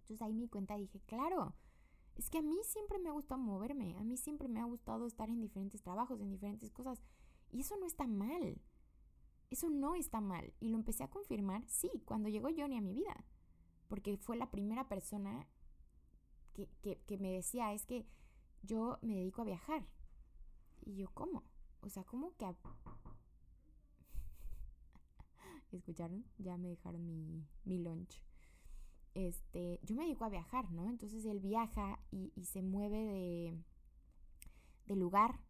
Entonces 0.00 0.22
ahí 0.22 0.32
me 0.32 0.42
di 0.42 0.48
cuenta 0.48 0.76
y 0.76 0.82
dije, 0.82 1.00
claro, 1.06 1.54
es 2.16 2.30
que 2.30 2.38
a 2.38 2.42
mí 2.42 2.56
siempre 2.64 2.98
me 2.98 3.10
ha 3.10 3.12
gustado 3.12 3.40
moverme, 3.40 3.96
a 3.98 4.04
mí 4.04 4.16
siempre 4.16 4.48
me 4.48 4.60
ha 4.60 4.64
gustado 4.64 5.06
estar 5.06 5.28
en 5.28 5.40
diferentes 5.40 5.82
trabajos, 5.82 6.20
en 6.20 6.30
diferentes 6.30 6.70
cosas, 6.70 7.02
y 7.50 7.60
eso 7.60 7.76
no 7.76 7.86
está 7.86 8.06
mal, 8.06 8.60
eso 9.50 9.70
no 9.70 9.94
está 9.94 10.20
mal. 10.20 10.52
Y 10.60 10.68
lo 10.68 10.76
empecé 10.76 11.04
a 11.04 11.10
confirmar, 11.10 11.64
sí, 11.66 11.90
cuando 12.04 12.28
llegó 12.28 12.48
Johnny 12.56 12.76
a 12.76 12.80
mi 12.80 12.94
vida, 12.94 13.24
porque 13.88 14.16
fue 14.16 14.36
la 14.36 14.50
primera 14.50 14.88
persona 14.88 15.46
que, 16.54 16.68
que, 16.82 17.00
que 17.06 17.18
me 17.18 17.32
decía, 17.32 17.72
es 17.72 17.86
que 17.86 18.06
yo 18.62 18.98
me 19.02 19.16
dedico 19.16 19.42
a 19.42 19.44
viajar. 19.44 19.86
Y 20.84 20.96
yo, 20.96 21.10
¿cómo? 21.14 21.44
O 21.80 21.88
sea, 21.88 22.04
como 22.04 22.36
que... 22.36 22.46
¿Escucharon? 25.72 26.24
Ya 26.38 26.56
me 26.56 26.68
dejaron 26.68 27.04
mi, 27.04 27.44
mi 27.64 27.78
lunch. 27.78 28.22
Este, 29.14 29.80
yo 29.82 29.94
me 29.94 30.04
dedico 30.04 30.24
a 30.24 30.28
viajar, 30.28 30.70
¿no? 30.72 30.88
Entonces 30.88 31.24
él 31.24 31.40
viaja 31.40 32.00
y, 32.10 32.32
se 32.44 32.62
mueve 32.62 32.98
de, 32.98 33.58
de 34.86 34.96
lugar 34.96 35.40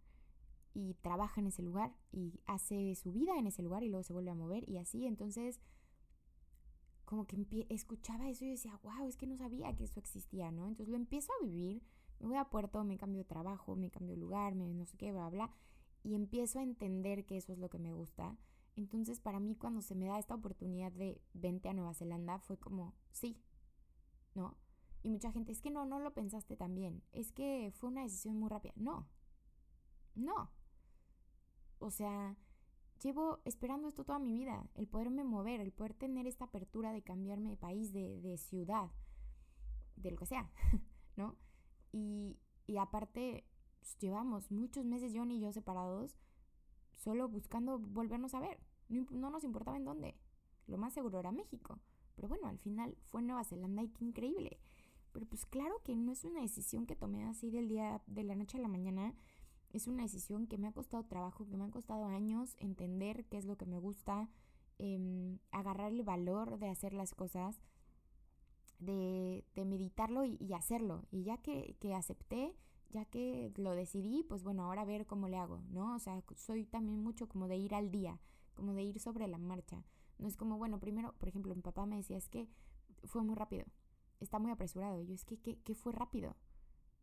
y 0.74 0.94
trabaja 0.94 1.40
en 1.40 1.46
ese 1.46 1.62
lugar 1.62 1.94
y 2.12 2.40
hace 2.46 2.94
su 2.96 3.12
vida 3.12 3.38
en 3.38 3.46
ese 3.46 3.62
lugar 3.62 3.82
y 3.82 3.88
luego 3.88 4.02
se 4.02 4.12
vuelve 4.12 4.30
a 4.30 4.34
mover 4.34 4.68
y 4.68 4.76
así. 4.76 5.06
Entonces, 5.06 5.60
como 7.04 7.26
que 7.26 7.66
escuchaba 7.70 8.28
eso 8.28 8.44
y 8.44 8.50
decía, 8.50 8.78
wow, 8.82 9.08
es 9.08 9.16
que 9.16 9.26
no 9.26 9.36
sabía 9.36 9.74
que 9.74 9.84
eso 9.84 10.00
existía, 10.00 10.50
¿no? 10.50 10.66
Entonces 10.66 10.90
lo 10.90 10.96
empiezo 10.96 11.32
a 11.32 11.44
vivir, 11.44 11.82
me 12.20 12.28
voy 12.28 12.36
a 12.36 12.50
puerto, 12.50 12.82
me 12.84 12.98
cambio 12.98 13.18
de 13.18 13.24
trabajo, 13.24 13.76
me 13.76 13.90
cambio 13.90 14.14
de 14.14 14.20
lugar, 14.20 14.54
me 14.54 14.66
no 14.66 14.84
sé 14.84 14.96
qué, 14.96 15.12
bla, 15.12 15.30
bla 15.30 15.50
y 16.04 16.14
empiezo 16.14 16.60
a 16.60 16.62
entender 16.62 17.24
que 17.24 17.38
eso 17.38 17.52
es 17.52 17.58
lo 17.58 17.70
que 17.70 17.78
me 17.78 17.92
gusta. 17.92 18.36
Entonces 18.76 19.18
para 19.20 19.40
mí 19.40 19.56
cuando 19.56 19.80
se 19.80 19.94
me 19.94 20.06
da 20.06 20.18
esta 20.18 20.34
oportunidad 20.34 20.92
de 20.92 21.20
vente 21.32 21.68
a 21.68 21.72
Nueva 21.72 21.94
Zelanda 21.94 22.38
fue 22.38 22.58
como, 22.58 22.94
sí, 23.10 23.40
¿no? 24.34 24.56
Y 25.02 25.08
mucha 25.08 25.32
gente, 25.32 25.52
es 25.52 25.60
que 25.60 25.70
no, 25.70 25.84
no 25.86 25.98
lo 25.98 26.14
pensaste 26.14 26.56
tan 26.56 26.74
bien, 26.74 27.02
es 27.12 27.32
que 27.32 27.72
fue 27.74 27.90
una 27.90 28.02
decisión 28.02 28.38
muy 28.38 28.48
rápida. 28.48 28.74
No, 28.76 29.06
no. 30.14 30.50
O 31.84 31.90
sea, 31.90 32.36
llevo 33.02 33.40
esperando 33.44 33.88
esto 33.88 34.04
toda 34.04 34.18
mi 34.18 34.32
vida, 34.32 34.66
el 34.74 34.86
poderme 34.86 35.22
mover, 35.22 35.60
el 35.60 35.72
poder 35.72 35.94
tener 35.94 36.26
esta 36.26 36.46
apertura 36.46 36.92
de 36.92 37.02
cambiarme 37.02 37.50
de 37.50 37.56
país, 37.56 37.92
de, 37.92 38.20
de 38.20 38.38
ciudad, 38.38 38.90
de 39.96 40.10
lo 40.10 40.16
que 40.16 40.26
sea, 40.26 40.50
¿no? 41.16 41.36
Y, 41.92 42.38
y 42.66 42.78
aparte, 42.78 43.44
pues, 43.80 43.98
llevamos 43.98 44.50
muchos 44.50 44.86
meses 44.86 45.12
John 45.14 45.30
y 45.30 45.40
yo 45.40 45.52
separados, 45.52 46.16
solo 46.96 47.28
buscando 47.28 47.78
volvernos 47.78 48.34
a 48.34 48.40
ver. 48.40 48.58
No, 48.88 49.28
nos 49.30 49.44
importaba 49.44 49.76
en 49.76 49.84
dónde. 49.84 50.16
Lo 50.66 50.78
más 50.78 50.94
seguro 50.94 51.20
era 51.20 51.32
México. 51.32 51.78
Pero 52.16 52.28
bueno, 52.28 52.48
al 52.48 52.58
final 52.58 52.96
fue 53.04 53.20
Nueva 53.20 53.44
Zelanda 53.44 53.82
y 53.82 53.88
qué 53.88 54.04
increíble. 54.04 54.58
Pero 55.12 55.26
pues 55.26 55.44
claro 55.44 55.82
que 55.84 55.94
no 55.94 56.12
es 56.12 56.24
una 56.24 56.40
decisión 56.40 56.86
que 56.86 56.96
tomé 56.96 57.24
así 57.24 57.50
del 57.50 57.68
día, 57.68 58.02
de 58.06 58.24
la 58.24 58.34
noche 58.34 58.56
a 58.56 58.62
la 58.62 58.68
mañana. 58.68 59.14
Es 59.74 59.88
una 59.88 60.04
decisión 60.04 60.46
que 60.46 60.56
me 60.56 60.68
ha 60.68 60.72
costado 60.72 61.02
trabajo, 61.02 61.48
que 61.48 61.56
me 61.56 61.64
ha 61.64 61.70
costado 61.70 62.06
años 62.06 62.54
entender 62.60 63.24
qué 63.24 63.38
es 63.38 63.44
lo 63.44 63.56
que 63.56 63.66
me 63.66 63.80
gusta, 63.80 64.30
eh, 64.78 65.36
agarrar 65.50 65.90
el 65.92 66.04
valor 66.04 66.60
de 66.60 66.68
hacer 66.68 66.92
las 66.92 67.12
cosas, 67.12 67.60
de, 68.78 69.44
de 69.56 69.64
meditarlo 69.64 70.24
y, 70.24 70.52
hacerlo. 70.52 71.02
Y 71.10 71.24
ya 71.24 71.38
que, 71.38 71.76
que 71.80 71.92
acepté, 71.92 72.54
ya 72.90 73.04
que 73.04 73.52
lo 73.56 73.72
decidí, 73.72 74.22
pues 74.22 74.44
bueno, 74.44 74.62
ahora 74.62 74.82
a 74.82 74.84
ver 74.84 75.06
cómo 75.06 75.26
le 75.26 75.38
hago, 75.38 75.60
¿no? 75.70 75.96
O 75.96 75.98
sea, 75.98 76.22
soy 76.36 76.66
también 76.66 77.02
mucho 77.02 77.28
como 77.28 77.48
de 77.48 77.56
ir 77.56 77.74
al 77.74 77.90
día, 77.90 78.20
como 78.54 78.74
de 78.74 78.84
ir 78.84 79.00
sobre 79.00 79.26
la 79.26 79.38
marcha. 79.38 79.82
No 80.18 80.28
es 80.28 80.36
como, 80.36 80.56
bueno, 80.56 80.78
primero, 80.78 81.14
por 81.18 81.28
ejemplo, 81.28 81.52
mi 81.52 81.62
papá 81.62 81.84
me 81.84 81.96
decía, 81.96 82.16
es 82.16 82.28
que 82.28 82.48
fue 83.02 83.24
muy 83.24 83.34
rápido, 83.34 83.66
está 84.20 84.38
muy 84.38 84.52
apresurado. 84.52 85.02
Yo, 85.02 85.14
es 85.14 85.24
que, 85.24 85.36
¿qué, 85.40 85.58
¿qué 85.64 85.74
fue 85.74 85.92
rápido? 85.92 86.36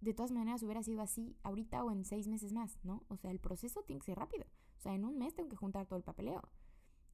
De 0.02 0.14
todas 0.14 0.32
maneras 0.32 0.64
hubiera 0.64 0.82
sido 0.82 1.02
así 1.02 1.38
ahorita 1.44 1.84
o 1.84 1.92
en 1.92 2.06
seis 2.06 2.28
meses 2.28 2.54
más, 2.54 2.78
¿no? 2.84 3.04
O 3.08 3.18
sea, 3.18 3.30
el 3.32 3.40
proceso 3.40 3.84
tiene 3.84 4.00
que 4.00 4.08
ser 4.08 4.18
rápido. 4.18 4.46
O 4.78 4.82
sea, 4.82 4.96
en 4.96 5.06
un 5.06 5.18
mes 5.20 5.36
tengo 5.36 5.50
que 5.50 5.56
juntar 5.56 5.86
todo 5.86 5.98
el 5.98 6.04
papeleo. 6.04 6.42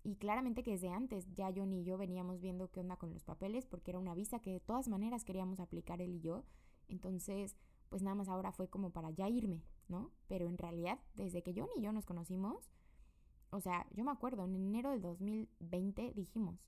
Y 0.03 0.15
claramente 0.15 0.63
que 0.63 0.71
desde 0.71 0.89
antes 0.89 1.27
ya 1.35 1.49
yo 1.49 1.65
ni 1.65 1.83
yo 1.83 1.97
veníamos 1.97 2.39
viendo 2.39 2.71
qué 2.71 2.79
onda 2.79 2.95
con 2.95 3.11
los 3.11 3.25
papeles 3.25 3.65
porque 3.65 3.91
era 3.91 3.99
una 3.99 4.15
visa 4.15 4.39
que 4.39 4.53
de 4.53 4.61
todas 4.61 4.88
maneras 4.88 5.25
queríamos 5.25 5.59
aplicar 5.59 6.01
él 6.01 6.13
y 6.13 6.21
yo. 6.21 6.45
Entonces, 6.88 7.57
pues 7.89 8.01
nada 8.01 8.15
más 8.15 8.29
ahora 8.29 8.53
fue 8.53 8.69
como 8.69 8.91
para 8.91 9.11
ya 9.11 9.27
irme, 9.27 9.65
¿no? 9.89 10.11
Pero 10.27 10.47
en 10.47 10.57
realidad, 10.57 10.99
desde 11.15 11.43
que 11.43 11.53
John 11.53 11.67
y 11.75 11.81
yo 11.81 11.91
nos 11.91 12.05
conocimos, 12.05 12.69
o 13.49 13.59
sea, 13.59 13.85
yo 13.91 14.05
me 14.05 14.11
acuerdo, 14.11 14.45
en 14.45 14.55
enero 14.55 14.91
del 14.91 15.01
2020 15.01 16.13
dijimos, 16.13 16.65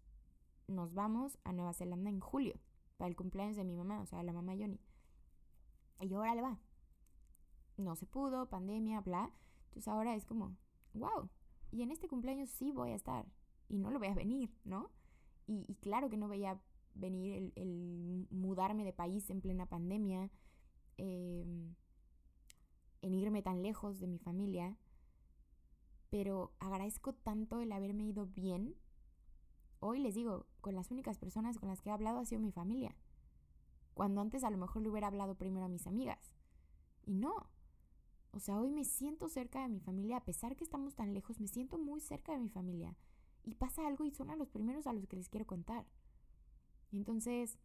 nos 0.67 0.93
vamos 0.93 1.38
a 1.45 1.53
Nueva 1.53 1.74
Zelanda 1.74 2.09
en 2.09 2.20
julio, 2.20 2.59
para 2.97 3.07
el 3.09 3.15
cumpleaños 3.15 3.55
de 3.55 3.63
mi 3.63 3.76
mamá, 3.76 4.01
o 4.01 4.05
sea, 4.05 4.22
la 4.24 4.34
mamá 4.34 4.53
Johnny. 4.57 4.82
Y 6.00 6.08
yo, 6.08 6.18
ahora 6.18 6.36
le 6.36 6.41
va. 6.41 6.60
No 7.78 7.95
se 7.95 8.06
pudo, 8.06 8.50
pandemia, 8.50 9.02
bla. 9.02 9.32
Entonces 9.66 9.88
ahora 9.88 10.16
es 10.16 10.26
como, 10.26 10.56
wow. 10.93 11.30
Y 11.72 11.82
en 11.82 11.91
este 11.91 12.08
cumpleaños 12.08 12.50
sí 12.50 12.72
voy 12.72 12.91
a 12.91 12.95
estar. 12.95 13.26
Y 13.68 13.78
no 13.78 13.91
lo 13.91 14.00
voy 14.00 14.08
a 14.08 14.14
venir, 14.14 14.52
¿no? 14.64 14.89
Y, 15.47 15.76
claro 15.82 16.10
que 16.10 16.18
no 16.18 16.28
voy 16.28 16.45
a 16.45 16.60
venir 16.93 17.34
el, 17.34 17.54
el, 17.56 18.28
mudarme 18.30 18.84
de 18.84 18.93
país 18.93 19.30
en 19.30 19.41
plena 19.41 19.66
pandemia, 19.66 20.30
em, 20.97 21.76
en 23.02 23.14
irme 23.14 23.41
tan 23.41 23.62
lejos 23.64 24.00
de 24.00 24.08
mi 24.08 24.20
familia. 24.20 24.78
Pero 26.10 26.54
agradezco 26.60 27.14
tanto 27.14 27.62
el 27.62 27.72
haberme 27.72 28.04
ido 28.04 28.28
bien. 28.28 28.76
Hoy 29.80 30.00
les 30.00 30.16
digo, 30.16 30.47
con 30.62 30.76
las 30.76 30.91
únicas 30.91 31.18
personas 31.18 31.58
con 31.58 31.70
las 31.70 31.82
que 31.82 31.89
he 31.89 31.93
hablado 31.93 32.20
ha 32.20 32.26
sido 32.26 32.41
mi 32.41 32.52
familia. 32.52 32.95
Cuando 34.00 34.22
antes 34.22 34.45
a 34.45 34.50
lo 34.50 34.58
mejor 34.58 34.82
le 34.82 34.88
hubiera 34.88 35.08
hablado 35.08 35.36
primero 35.36 35.66
a 35.66 35.68
mis 35.68 35.86
amigas. 35.86 36.32
Y 37.06 37.16
no, 37.16 37.50
o 38.32 38.39
sea, 38.39 38.58
hoy 38.58 38.72
me 38.72 38.86
siento 38.86 39.28
cerca 39.28 39.62
de 39.62 39.68
mi 39.68 39.82
familia, 39.82 40.16
a 40.16 40.24
pesar 40.24 40.56
que 40.56 40.64
estamos 40.64 40.95
tan 40.95 41.14
lejos, 41.14 41.41
me 41.41 41.50
siento 41.50 41.78
muy 41.78 42.00
cerca 42.00 42.32
de 42.32 42.39
mi 42.39 42.47
familia. 42.47 42.95
Y 43.43 43.56
pasa 43.56 43.86
algo 43.86 44.06
y 44.06 44.12
son 44.12 44.30
a 44.30 44.38
los 44.38 44.47
primeros 44.47 44.88
a 44.88 44.93
los 44.93 45.06
que 45.06 45.18
les 45.18 45.28
quiero 45.28 45.45
contar. 45.45 45.86
Entonces, 46.93 47.60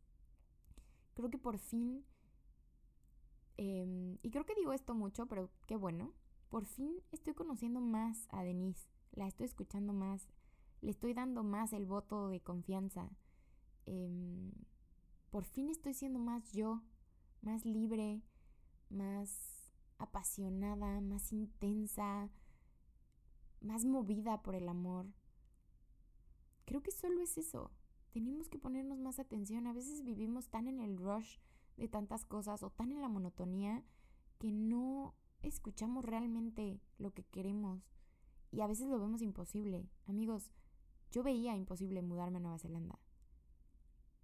creo 1.14 1.30
que 1.30 1.38
por 1.38 1.56
fin, 1.58 2.04
em, 3.56 4.18
y 4.20 4.30
creo 4.32 4.44
que 4.44 4.56
digo 4.56 4.72
esto 4.72 4.92
mucho, 4.92 5.26
pero 5.26 5.50
qué 5.68 5.76
bueno, 5.76 6.14
por 6.48 6.66
fin 6.66 6.96
estoy 7.12 7.34
conociendo 7.34 7.80
más 7.80 8.26
a 8.32 8.42
Denise, 8.42 8.88
la 9.12 9.28
estoy 9.28 9.46
escuchando 9.46 9.92
más, 9.92 10.26
le 10.80 10.90
estoy 10.90 11.14
dando 11.14 11.44
más 11.44 11.72
el 11.72 11.86
voto 11.86 12.26
de 12.26 12.40
confianza. 12.40 13.08
Em, 13.86 14.50
por 15.34 15.46
fin 15.46 15.68
estoy 15.68 15.94
siendo 15.94 16.20
más 16.20 16.52
yo, 16.52 16.80
más 17.42 17.64
libre, 17.64 18.22
más 18.88 19.74
apasionada, 19.98 21.00
más 21.00 21.32
intensa, 21.32 22.30
más 23.60 23.84
movida 23.84 24.42
por 24.42 24.54
el 24.54 24.68
amor. 24.68 25.12
Creo 26.66 26.84
que 26.84 26.92
solo 26.92 27.20
es 27.20 27.36
eso. 27.36 27.72
Tenemos 28.12 28.48
que 28.48 28.60
ponernos 28.60 29.00
más 29.00 29.18
atención. 29.18 29.66
A 29.66 29.72
veces 29.72 30.04
vivimos 30.04 30.50
tan 30.50 30.68
en 30.68 30.78
el 30.78 30.96
rush 30.96 31.38
de 31.76 31.88
tantas 31.88 32.24
cosas 32.24 32.62
o 32.62 32.70
tan 32.70 32.92
en 32.92 33.00
la 33.00 33.08
monotonía 33.08 33.82
que 34.38 34.52
no 34.52 35.16
escuchamos 35.42 36.04
realmente 36.04 36.80
lo 36.96 37.10
que 37.10 37.24
queremos. 37.24 37.82
Y 38.52 38.60
a 38.60 38.68
veces 38.68 38.86
lo 38.86 39.00
vemos 39.00 39.20
imposible. 39.20 39.90
Amigos, 40.06 40.52
yo 41.10 41.24
veía 41.24 41.56
imposible 41.56 42.02
mudarme 42.02 42.36
a 42.36 42.42
Nueva 42.42 42.60
Zelanda. 42.60 43.00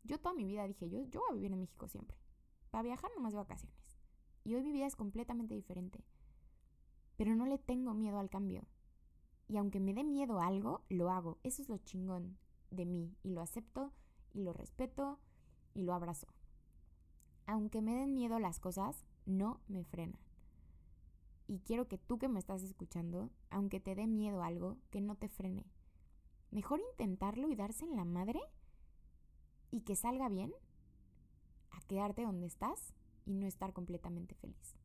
Yo 0.05 0.19
toda 0.19 0.35
mi 0.35 0.45
vida 0.45 0.67
dije, 0.67 0.89
yo, 0.89 1.03
yo 1.05 1.21
voy 1.21 1.31
a 1.31 1.35
vivir 1.35 1.53
en 1.53 1.61
México 1.61 1.89
siempre. 1.89 2.17
Para 2.71 2.83
viajar 2.83 3.11
nomás 3.15 3.33
de 3.33 3.39
vacaciones. 3.39 3.99
Y 4.45 4.55
hoy 4.55 4.63
mi 4.63 4.73
vida 4.73 4.87
es 4.87 4.97
completamente 4.97 5.55
diferente. 5.55 6.05
Pero 7.17 7.35
no 7.35 7.47
le 7.47 7.59
tengo 7.59 7.95
miedo 7.95 8.19
al 8.19 8.31
cambio. 8.31 8.63
Y 9.49 9.57
aunque 9.57 9.81
me 9.81 9.93
dé 9.93 10.05
miedo 10.05 10.41
algo, 10.41 10.83
lo 10.89 11.11
hago. 11.11 11.39
Eso 11.43 11.63
es 11.63 11.69
lo 11.69 11.79
chingón 11.79 12.39
de 12.71 12.87
mí. 12.87 13.15
Y 13.23 13.31
lo 13.31 13.43
acepto, 13.43 13.93
y 14.33 14.43
lo 14.43 14.53
respeto, 14.53 15.19
y 15.75 15.83
lo 15.83 15.93
abrazo. 15.93 16.29
Aunque 17.47 17.83
me 17.83 17.95
den 17.95 18.15
miedo 18.15 18.39
las 18.39 18.61
cosas, 18.61 19.05
no 19.27 19.61
me 19.67 19.85
frenan. 19.85 20.21
Y 21.47 21.59
quiero 21.61 21.89
que 21.89 21.99
tú 21.99 22.19
que 22.19 22.29
me 22.29 22.39
estás 22.39 22.63
escuchando, 22.63 23.29
aunque 23.51 23.81
te 23.81 23.97
dé 23.97 24.07
miedo 24.07 24.43
algo, 24.43 24.79
que 24.91 25.01
no 25.01 25.17
te 25.17 25.29
frene. 25.29 25.67
Mejor 26.53 26.81
intentarlo 26.93 27.49
y 27.49 27.57
darse 27.57 27.85
en 27.85 27.97
la 27.97 28.05
madre 28.05 28.41
y 29.71 29.83
que 29.83 29.97
salga 29.97 30.29
bien 30.29 30.53
a 31.71 31.81
quedarte 31.83 32.23
donde 32.23 32.47
estás 32.47 32.93
y 33.25 33.35
no 33.35 33.47
estar 33.47 33.73
completamente 33.73 34.35
feliz. 34.35 34.77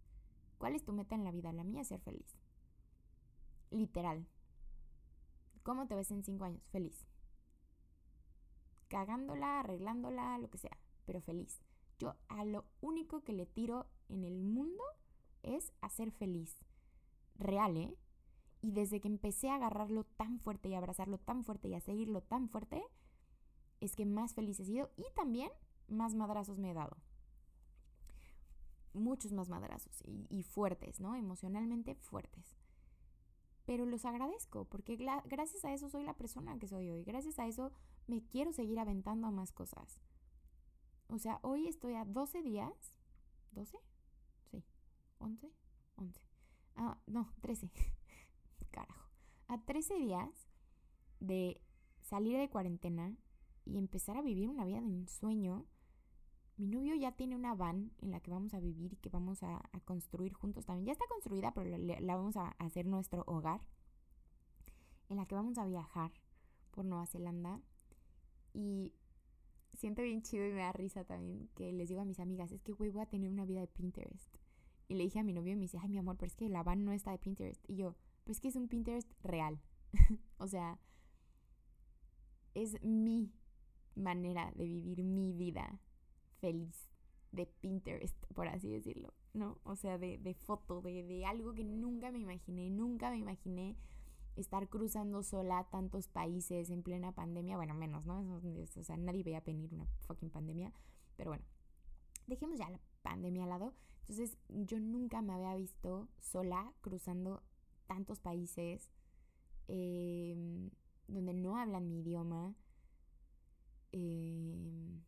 ¿Cuál 0.58 0.76
es 0.76 0.84
tu 0.84 0.94
meta 0.94 1.16
en 1.16 1.24
la 1.24 1.32
vida? 1.32 1.52
La 1.52 1.64
mía 1.64 1.82
es 1.82 1.88
ser 1.90 2.02
feliz. 2.02 2.38
Literal. 3.72 4.26
¿Cómo 5.64 5.88
te 5.88 5.96
ves 5.96 6.12
en 6.12 6.24
cinco 6.24 6.46
años? 6.46 6.64
Feliz. 6.72 7.06
Cagándola, 8.88 9.60
arreglándola, 9.60 10.38
lo 10.38 10.50
que 10.50 10.60
sea, 10.60 10.78
pero 11.06 11.22
feliz. 11.22 11.60
Yo 11.98 12.16
a 12.28 12.46
lo 12.46 12.66
único 12.82 13.24
que 13.24 13.34
le 13.34 13.46
tiro 13.46 13.88
en 14.10 14.24
el 14.24 14.44
mundo 14.44 14.84
es 15.44 15.74
a 15.82 15.90
ser 15.90 16.12
feliz. 16.12 16.56
Real, 17.36 17.76
¿eh? 17.78 17.98
Y 18.62 18.72
desde 18.72 19.02
que 19.02 19.08
empecé 19.08 19.50
a 19.50 19.56
agarrarlo 19.56 20.04
tan 20.04 20.40
fuerte 20.40 20.70
y 20.70 20.76
abrazarlo 20.76 21.18
tan 21.18 21.44
fuerte 21.44 21.68
y 21.68 21.74
a 21.74 21.82
seguirlo 21.82 22.22
tan 22.22 22.50
fuerte, 22.50 22.84
es 23.86 23.96
que 23.96 24.06
más 24.06 24.34
feliz 24.34 24.60
he 24.60 24.66
sido 24.66 24.92
y 24.96 25.06
también 25.16 25.52
más 25.88 26.16
madrazos 26.16 26.58
me 26.58 26.72
he 26.72 26.74
dado 26.74 26.98
muchos 28.96 29.32
más 29.32 29.50
madrazos 29.50 30.02
y, 30.04 30.44
fuertes, 30.44 31.00
¿no? 31.00 31.16
Emocionalmente 31.16 31.96
fuertes. 31.96 32.56
Pero 33.66 33.86
los 33.86 34.06
agradezco 34.06 34.66
porque 34.66 34.96
gracias 35.26 35.66
a 35.66 35.74
eso 35.74 35.90
soy 35.90 36.04
la 36.04 36.16
persona 36.16 36.58
que 36.58 36.68
soy 36.68 36.90
hoy. 36.90 37.04
Gracias 37.04 37.40
a 37.40 37.48
eso 37.48 37.72
me 38.08 38.24
quiero 38.24 38.52
seguir 38.52 38.80
aventando 38.80 39.28
a 39.28 39.32
más 39.32 39.52
cosas. 39.52 40.00
O 41.10 41.18
sea, 41.20 41.40
hoy 41.42 41.68
estoy 41.68 41.96
a 41.96 42.06
12 42.06 42.42
días. 42.42 42.94
¿12? 43.54 43.80
Sí. 44.52 44.64
¿11? 45.20 45.52
11. 45.98 46.22
Ah, 46.76 46.98
no, 47.08 47.34
13. 47.42 47.72
Carajo. 48.72 49.10
A 49.48 49.62
13 49.62 49.96
días 49.96 50.48
de 51.20 51.62
salir 52.02 52.38
de 52.38 52.50
cuarentena 52.50 53.16
y 53.66 53.78
empezar 53.78 54.18
a 54.18 54.22
vivir 54.22 54.50
una 54.50 54.66
vida 54.66 54.80
de 54.80 54.88
ensueño 54.88 55.66
mi 56.58 56.68
novio 56.68 56.96
ya 56.96 57.12
tiene 57.12 57.36
una 57.36 57.54
van 57.54 57.92
en 58.00 58.12
la 58.12 58.22
que 58.22 58.32
vamos 58.32 58.54
a 58.54 58.60
vivir 58.60 58.94
y 58.94 58.96
que 58.98 59.10
vamos 59.10 59.44
a, 59.44 59.62
construir 59.84 60.34
juntos 60.34 60.66
también. 60.66 60.86
Ya 60.86 60.94
está 60.94 61.06
construida, 61.10 61.54
pero 61.54 61.78
la, 61.78 62.16
vamos 62.16 62.38
a 62.38 62.50
hacer 62.60 62.86
nuestro 62.86 63.24
hogar. 63.28 63.62
En 65.10 65.18
la 65.18 65.26
que 65.26 65.36
vamos 65.36 65.58
a 65.58 65.66
viajar 65.66 66.12
por 66.72 66.86
Nueva 66.86 67.06
Zelanda. 67.08 67.62
Y 68.54 68.94
siento 69.74 70.02
bien 70.02 70.22
chido 70.22 70.48
y 70.48 70.54
me 70.54 70.62
da 70.62 70.72
risa 70.72 71.04
también 71.04 71.50
que 71.56 71.74
les 71.74 71.90
digo 71.90 72.00
a 72.00 72.06
mis 72.06 72.22
amigas, 72.22 72.54
es 72.54 72.62
que 72.62 72.72
güey, 72.72 72.90
voy 72.90 73.02
a 73.02 73.06
tener 73.06 73.30
una 73.30 73.46
vida 73.46 73.60
de 73.60 73.68
Pinterest. 73.68 74.38
Y 74.88 74.96
le 74.96 75.04
dije 75.04 75.20
a 75.20 75.24
mi 75.24 75.34
novio 75.34 75.54
y 75.54 75.56
me 75.56 75.64
dice, 75.64 75.78
ay 75.82 75.90
mi 75.90 75.98
amor, 75.98 76.16
pero 76.16 76.28
es 76.28 76.36
que 76.36 76.48
la 76.48 76.64
van 76.64 76.86
no 76.86 76.94
está 76.94 77.12
de 77.12 77.18
Pinterest. 77.18 77.62
Y 77.70 77.76
yo, 77.76 77.96
pues 78.24 78.40
que 78.40 78.48
es 78.48 78.56
un 78.56 78.70
Pinterest 78.70 79.12
real. 79.24 79.60
o 80.38 80.48
sea, 80.48 80.80
es 82.54 82.82
mi 82.82 83.34
manera 83.96 84.52
de 84.56 84.66
vivir 84.66 85.04
mi 85.04 85.34
vida 85.34 85.80
feliz 86.40 86.90
de 87.32 87.46
Pinterest, 87.46 88.16
por 88.34 88.48
así 88.48 88.70
decirlo, 88.70 89.14
¿no? 89.34 89.58
O 89.64 89.76
sea, 89.76 89.98
de, 89.98 90.18
de 90.18 90.34
foto, 90.34 90.82
de, 90.82 91.04
de 91.04 91.26
algo 91.26 91.54
que 91.54 91.64
nunca 91.64 92.12
me 92.12 92.20
imaginé, 92.20 92.70
nunca 92.70 93.10
me 93.10 93.18
imaginé 93.18 93.76
estar 94.36 94.68
cruzando 94.68 95.24
sola 95.24 95.68
tantos 95.72 96.08
países 96.08 96.70
en 96.70 96.84
plena 96.84 97.14
pandemia, 97.14 97.56
bueno, 97.58 97.74
menos, 97.74 98.06
¿no? 98.06 98.20
o 98.20 98.84
sea, 98.84 98.98
nadie 98.98 99.24
veía 99.24 99.40
venir 99.42 99.74
una 99.74 99.86
fucking 100.08 100.30
pandemia, 100.30 100.74
pero 101.16 101.32
bueno, 101.32 101.46
dejemos 102.28 102.58
ya 102.58 102.70
la 102.70 102.80
pandemia 103.02 103.44
al 103.44 103.50
lado. 103.50 103.74
Entonces, 104.02 104.38
yo 104.50 104.80
nunca 104.80 105.22
me 105.22 105.34
había 105.34 105.56
visto 105.56 106.08
sola 106.20 106.74
cruzando 106.82 107.42
tantos 107.88 108.20
países 108.20 108.90
em, 109.68 110.70
donde 111.08 111.34
no 111.34 111.58
hablan 111.58 111.88
mi 111.88 112.00
idioma. 112.00 112.54
Eh, 113.98 115.02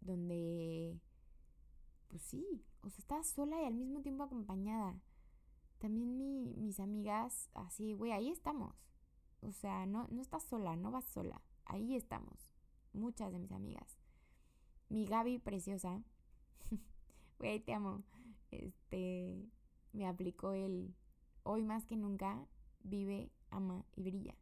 donde, 0.00 1.00
pues 2.08 2.20
sí, 2.22 2.64
o 2.82 2.90
sea, 2.90 2.98
estaba 2.98 3.22
sola 3.22 3.62
y 3.62 3.66
al 3.66 3.74
mismo 3.74 4.00
tiempo 4.02 4.24
acompañada. 4.24 5.00
También 5.78 6.16
mi, 6.16 6.52
mis 6.56 6.80
amigas, 6.80 7.48
así, 7.54 7.94
güey, 7.94 8.10
ahí 8.10 8.28
estamos. 8.28 8.74
O 9.40 9.52
sea, 9.52 9.86
no, 9.86 10.08
no 10.10 10.20
estás 10.20 10.42
sola, 10.42 10.74
no 10.74 10.90
vas 10.90 11.04
sola. 11.04 11.40
Ahí 11.64 11.94
estamos. 11.94 12.50
Muchas 12.92 13.30
de 13.30 13.38
mis 13.38 13.52
amigas. 13.52 13.98
Mi 14.88 15.06
Gaby 15.06 15.38
preciosa. 15.38 16.02
Güey, 17.38 17.60
te 17.60 17.72
amo. 17.72 18.02
Este, 18.50 19.48
me 19.92 20.08
aplicó 20.08 20.52
el 20.52 20.92
hoy 21.44 21.62
más 21.62 21.84
que 21.86 21.96
nunca 21.96 22.48
vive, 22.82 23.30
ama 23.50 23.86
y 23.94 24.02
brilla. 24.02 24.34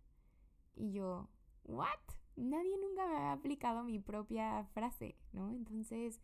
Y 0.74 0.92
yo, 0.92 1.28
¿what? 1.64 2.17
Nadie 2.44 2.76
nunca 2.78 3.06
me 3.06 3.16
ha 3.16 3.32
aplicado 3.32 3.84
mi 3.84 3.98
propia 3.98 4.64
frase, 4.74 5.16
¿no? 5.32 5.50
Entonces, 5.50 6.20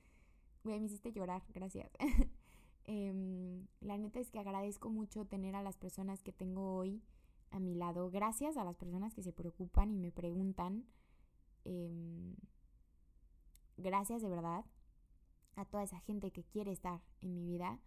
güey, 0.63 0.81
me 0.81 0.87
hiciste 0.87 1.13
llorar, 1.13 1.43
gracias. 1.53 1.91
Em, 2.87 3.67
la 3.81 3.97
neta 3.97 4.21
es 4.21 4.31
que 4.31 4.39
agradezco 4.39 4.91
mucho 4.91 5.25
tener 5.25 5.57
a 5.57 5.63
las 5.63 5.79
personas 5.79 6.23
que 6.23 6.33
tengo 6.33 6.77
hoy 6.77 7.03
a 7.51 7.59
mi 7.59 7.75
lado. 7.75 8.11
Gracias 8.11 8.59
a 8.59 8.65
las 8.65 8.77
personas 8.77 9.15
que 9.15 9.23
se 9.23 9.33
preocupan 9.33 9.91
y 9.91 9.97
me 9.97 10.13
preguntan. 10.13 10.85
Em, 11.65 12.35
gracias 13.79 14.21
de 14.21 14.29
verdad. 14.29 14.65
a 15.57 15.65
toda 15.65 15.85
esa 15.85 16.01
gente 16.01 16.33
que 16.33 16.43
quiere 16.43 16.73
estar 16.73 17.01
en 17.21 17.33
mi 17.33 17.45
vida 17.45 17.79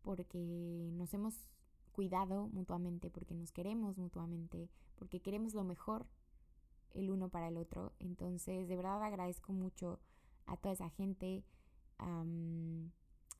porque 0.00 0.90
nos 0.94 1.12
hemos 1.12 1.34
cuidado 1.92 2.48
mutuamente, 2.48 3.10
porque 3.10 3.34
nos 3.34 3.52
queremos 3.52 3.98
mutuamente, 3.98 4.70
porque 4.96 5.20
queremos 5.20 5.52
lo 5.52 5.64
mejor 5.64 6.06
el 6.94 7.10
uno 7.10 7.28
para 7.28 7.48
el 7.48 7.56
otro. 7.56 7.92
Entonces, 7.98 8.68
de 8.68 8.76
verdad 8.76 9.02
agradezco 9.02 9.52
mucho 9.52 10.00
a 10.46 10.56
toda 10.56 10.74
esa 10.74 10.90
gente. 10.90 11.44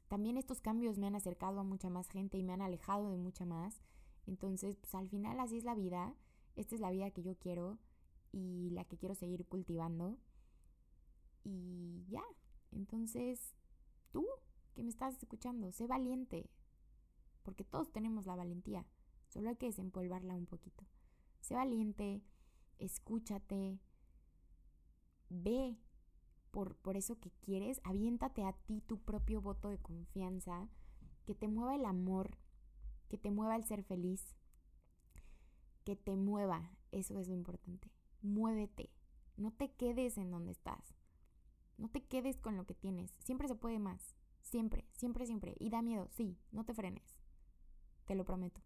también 0.09 0.37
estos 0.37 0.61
cambios 0.61 0.99
me 0.99 1.07
han 1.07 1.15
acercado 1.15 1.61
a 1.61 1.65
mucha 1.65 1.91
más 1.91 2.09
gente 2.09 2.39
y 2.39 2.43
me 2.43 2.53
han 2.53 2.63
alejado 2.63 3.11
de 3.11 3.19
mucha 3.19 3.45
más. 3.45 3.83
Entonces, 4.27 4.77
pues 4.77 4.95
al 4.95 5.09
final 5.09 5.39
así 5.41 5.59
es 5.59 5.65
la 5.65 5.75
vida. 5.75 6.15
Esta 6.57 6.75
es 6.75 6.81
la 6.81 6.91
vida 6.91 7.11
que 7.11 7.23
yo 7.23 7.37
quiero 7.39 7.79
y 8.33 8.71
la 8.71 8.85
que 8.85 8.99
quiero 8.99 9.15
seguir 9.15 9.47
cultivando. 9.47 10.19
Y 11.45 12.05
ya, 12.09 12.25
entonces 12.73 13.55
tú 14.11 14.27
que 14.75 14.83
me 14.83 14.91
estás 14.91 15.17
escuchando, 15.17 15.73
sé 15.73 15.87
valiente, 15.87 16.51
porque 17.43 17.65
todos 17.65 17.91
tenemos 17.91 18.27
la 18.27 18.37
valentía, 18.37 18.87
solo 19.29 19.49
hay 19.49 19.57
que 19.57 19.67
desempolvarla 19.67 20.35
un 20.35 20.47
poquito. 20.47 20.85
Sé 21.41 21.55
valiente, 21.55 22.23
escúchate, 22.79 23.79
ve 25.29 25.79
por, 26.51 26.77
por 26.77 26.97
eso 26.97 27.19
que 27.21 27.31
quieres, 27.41 27.81
aviéntate 27.85 28.45
a 28.45 28.53
ti 28.53 28.81
tu 28.81 28.99
propio 28.99 29.41
voto 29.41 29.69
de 29.69 29.79
confianza, 29.79 30.69
que 31.27 31.35
te 31.35 31.49
mueva 31.49 31.75
el 31.75 31.85
amor, 31.85 32.39
que 33.09 33.19
te 33.19 33.31
mueva 33.31 33.57
el 33.57 33.65
ser 33.65 33.83
feliz, 33.83 34.35
que 35.85 35.97
te 35.97 36.17
mueva, 36.17 36.71
eso 36.93 37.19
es 37.19 37.29
lo 37.29 37.35
importante. 37.35 37.91
Muévete, 38.23 38.91
no 39.37 39.53
te 39.53 39.71
quedes 39.73 40.19
en 40.19 40.31
donde 40.31 40.53
estás. 40.53 40.95
No 41.77 41.89
te 41.89 42.03
quedes 42.03 42.39
con 42.41 42.57
lo 42.57 42.67
que 42.67 42.75
tienes. 42.75 43.15
Siempre 43.21 43.47
se 43.47 43.55
puede 43.55 43.79
más. 43.79 44.17
Siempre, 44.43 44.85
siempre, 44.93 45.27
siempre. 45.27 45.55
Y 45.61 45.71
da 45.71 45.81
miedo, 45.81 46.09
sí, 46.11 46.37
no 46.51 46.65
te 46.65 46.75
frenes. 46.75 47.17
Te 48.05 48.17
lo 48.17 48.25
prometo. 48.25 48.61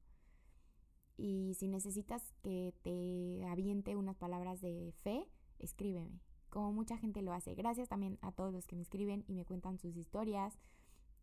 Y 1.16 1.54
si 1.54 1.68
necesitas 1.68 2.32
que 2.42 2.74
te 2.82 3.44
aviente 3.46 3.96
unas 3.96 4.16
palabras 4.16 4.60
de 4.60 4.92
fe, 5.02 5.28
escríbeme, 5.58 6.20
como 6.50 6.72
mucha 6.72 6.96
gente 6.96 7.22
lo 7.22 7.32
hace. 7.32 7.54
Gracias 7.54 7.88
también 7.88 8.18
a 8.22 8.32
todos 8.32 8.52
los 8.52 8.66
que 8.66 8.76
me 8.76 8.82
escriben 8.82 9.24
y 9.26 9.34
me 9.34 9.44
cuentan 9.44 9.78
sus 9.78 9.96
historias. 9.96 10.58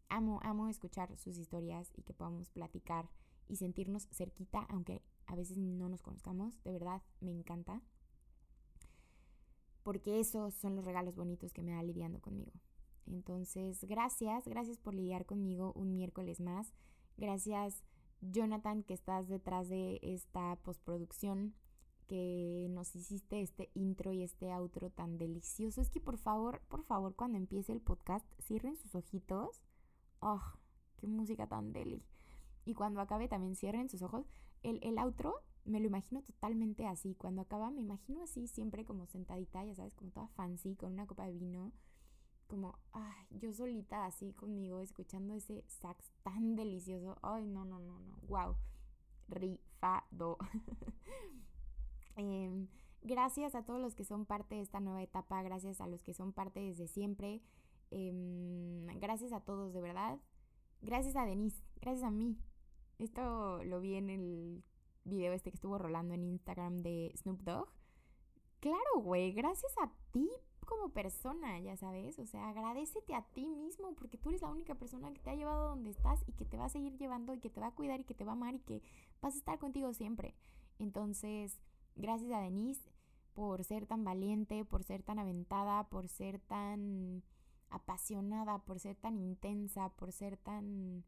Amo, 0.07 0.39
amo 0.43 0.69
escuchar 0.69 1.15
sus 1.17 1.37
historias 1.37 1.91
y 1.95 2.01
que 2.03 2.13
podamos 2.13 2.49
platicar 2.49 3.09
y 3.47 3.57
sentirnos 3.57 4.07
cerquita, 4.11 4.65
aunque 4.69 5.01
a 5.25 5.35
veces 5.35 5.57
no 5.57 5.89
nos 5.89 6.01
conozcamos. 6.01 6.61
De 6.63 6.71
verdad, 6.71 7.01
me 7.19 7.31
encanta. 7.31 7.81
Porque 9.83 10.19
esos 10.19 10.53
son 10.53 10.75
los 10.75 10.85
regalos 10.85 11.15
bonitos 11.15 11.53
que 11.53 11.63
me 11.63 11.71
da 11.71 11.83
lidiando 11.83 12.21
conmigo. 12.21 12.53
Entonces, 13.05 13.83
gracias, 13.85 14.47
gracias 14.47 14.77
por 14.77 14.93
lidiar 14.93 15.25
conmigo 15.25 15.73
un 15.75 15.91
miércoles 15.91 16.39
más. 16.39 16.73
Gracias, 17.17 17.83
Jonathan, 18.21 18.83
que 18.83 18.93
estás 18.93 19.27
detrás 19.27 19.69
de 19.69 19.99
esta 20.01 20.55
postproducción, 20.57 21.53
que 22.07 22.67
nos 22.71 22.95
hiciste 22.95 23.41
este 23.41 23.69
intro 23.75 24.11
y 24.11 24.23
este 24.23 24.51
outro 24.51 24.89
tan 24.89 25.17
delicioso. 25.17 25.79
Es 25.79 25.89
que 25.89 26.01
por 26.01 26.17
favor, 26.17 26.61
por 26.67 26.83
favor, 26.83 27.15
cuando 27.15 27.37
empiece 27.37 27.71
el 27.71 27.81
podcast, 27.81 28.25
cierren 28.41 28.75
sus 28.77 28.95
ojitos. 28.95 29.61
¡Oh! 30.19 30.41
¡Qué 30.97 31.07
música 31.07 31.47
tan 31.47 31.71
deli! 31.71 32.03
Y 32.65 32.73
cuando 32.73 32.99
acabe 32.99 33.27
también 33.27 33.55
cierren 33.55 33.89
sus 33.89 34.01
ojos. 34.01 34.25
El, 34.63 34.79
el 34.83 34.97
outro 34.97 35.35
me 35.65 35.79
lo 35.79 35.85
imagino 35.85 36.23
totalmente 36.23 36.87
así. 36.87 37.15
Cuando 37.15 37.41
acaba 37.41 37.69
me 37.69 37.81
imagino 37.81 38.23
así, 38.23 38.47
siempre 38.47 38.85
como 38.85 39.05
sentadita, 39.05 39.63
ya 39.63 39.75
sabes, 39.75 39.95
como 39.95 40.11
toda 40.11 40.27
fancy, 40.29 40.75
con 40.75 40.93
una 40.93 41.05
copa 41.05 41.25
de 41.25 41.33
vino 41.33 41.71
como, 42.49 42.77
ay, 42.91 43.27
yo 43.29 43.53
solita 43.53 44.05
así 44.05 44.33
conmigo, 44.33 44.81
escuchando 44.81 45.33
ese 45.35 45.63
sax 45.67 46.11
tan 46.23 46.55
delicioso. 46.55 47.17
Ay, 47.21 47.45
no, 47.45 47.63
no, 47.63 47.79
no, 47.79 47.99
no, 47.99 48.17
wow, 48.27 48.55
rifado. 49.29 50.37
Em, 52.17 52.67
gracias 53.01 53.55
a 53.55 53.63
todos 53.63 53.79
los 53.79 53.95
que 53.95 54.03
son 54.03 54.25
parte 54.25 54.55
de 54.55 54.61
esta 54.61 54.81
nueva 54.81 55.01
etapa, 55.01 55.41
gracias 55.41 55.79
a 55.79 55.87
los 55.87 56.03
que 56.03 56.13
son 56.13 56.33
parte 56.33 56.59
desde 56.59 56.87
siempre. 56.87 57.41
Em, 57.91 58.87
gracias 58.99 59.31
a 59.31 59.39
todos, 59.39 59.71
de 59.71 59.79
verdad. 59.79 60.19
Gracias 60.81 61.15
a 61.15 61.23
Denise, 61.23 61.63
gracias 61.79 62.03
a 62.03 62.11
mí. 62.11 62.37
Esto 62.97 63.63
lo 63.63 63.79
vi 63.79 63.95
en 63.95 64.09
el 64.09 64.63
video 65.05 65.31
este 65.31 65.49
que 65.49 65.55
estuvo 65.55 65.77
rolando 65.77 66.13
en 66.13 66.25
Instagram 66.25 66.79
de 66.79 67.13
Snoop 67.15 67.41
Dogg. 67.43 67.69
Claro, 68.59 69.01
güey, 69.01 69.31
gracias 69.31 69.73
a 69.77 69.89
ti 70.11 70.29
como 70.69 70.89
persona, 70.89 71.59
ya 71.59 71.75
sabes, 71.75 72.19
o 72.19 72.27
sea, 72.27 72.49
agradecete 72.49 73.15
a 73.15 73.23
ti 73.23 73.47
mismo 73.47 73.95
porque 73.95 74.19
tú 74.19 74.29
eres 74.29 74.43
la 74.43 74.49
única 74.49 74.75
persona 74.75 75.11
que 75.11 75.19
te 75.19 75.31
ha 75.31 75.35
llevado 75.35 75.69
donde 75.69 75.89
estás 75.89 76.23
y 76.27 76.33
que 76.33 76.45
te 76.45 76.57
va 76.57 76.65
a 76.65 76.69
seguir 76.69 76.95
llevando 76.95 77.33
y 77.33 77.39
que 77.39 77.49
te 77.49 77.59
va 77.59 77.67
a 77.67 77.75
cuidar 77.75 77.99
y 77.99 78.03
que 78.03 78.13
te 78.13 78.23
va 78.23 78.33
a 78.33 78.35
amar 78.35 78.53
y 78.53 78.59
que 78.59 78.83
vas 79.19 79.33
a 79.33 79.37
estar 79.39 79.57
contigo 79.57 79.91
siempre. 79.93 80.35
Entonces, 80.77 81.59
gracias 81.95 82.31
a 82.31 82.41
Denise 82.41 82.83
por 83.33 83.63
ser 83.63 83.87
tan 83.87 84.03
valiente, 84.03 84.63
por 84.63 84.83
ser 84.83 85.01
tan 85.01 85.17
aventada, 85.17 85.89
por 85.89 86.07
ser 86.07 86.39
tan 86.39 87.23
apasionada, 87.71 88.59
por 88.59 88.79
ser 88.79 88.95
tan 88.95 89.17
intensa, 89.17 89.89
por 89.89 90.11
ser 90.11 90.37
tan 90.37 91.03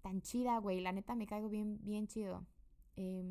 tan 0.00 0.22
chida, 0.22 0.56
güey. 0.58 0.80
La 0.80 0.92
neta 0.92 1.14
me 1.14 1.26
caigo 1.26 1.50
bien 1.50 1.78
bien 1.82 2.06
chido. 2.06 2.46
Eh, 2.96 3.22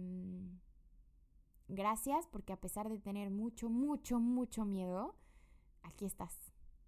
Gracias 1.71 2.25
porque 2.25 2.51
a 2.51 2.59
pesar 2.59 2.89
de 2.89 2.97
tener 2.97 3.29
mucho, 3.29 3.69
mucho, 3.69 4.19
mucho 4.19 4.65
miedo, 4.65 5.13
aquí 5.83 6.03
estás, 6.05 6.35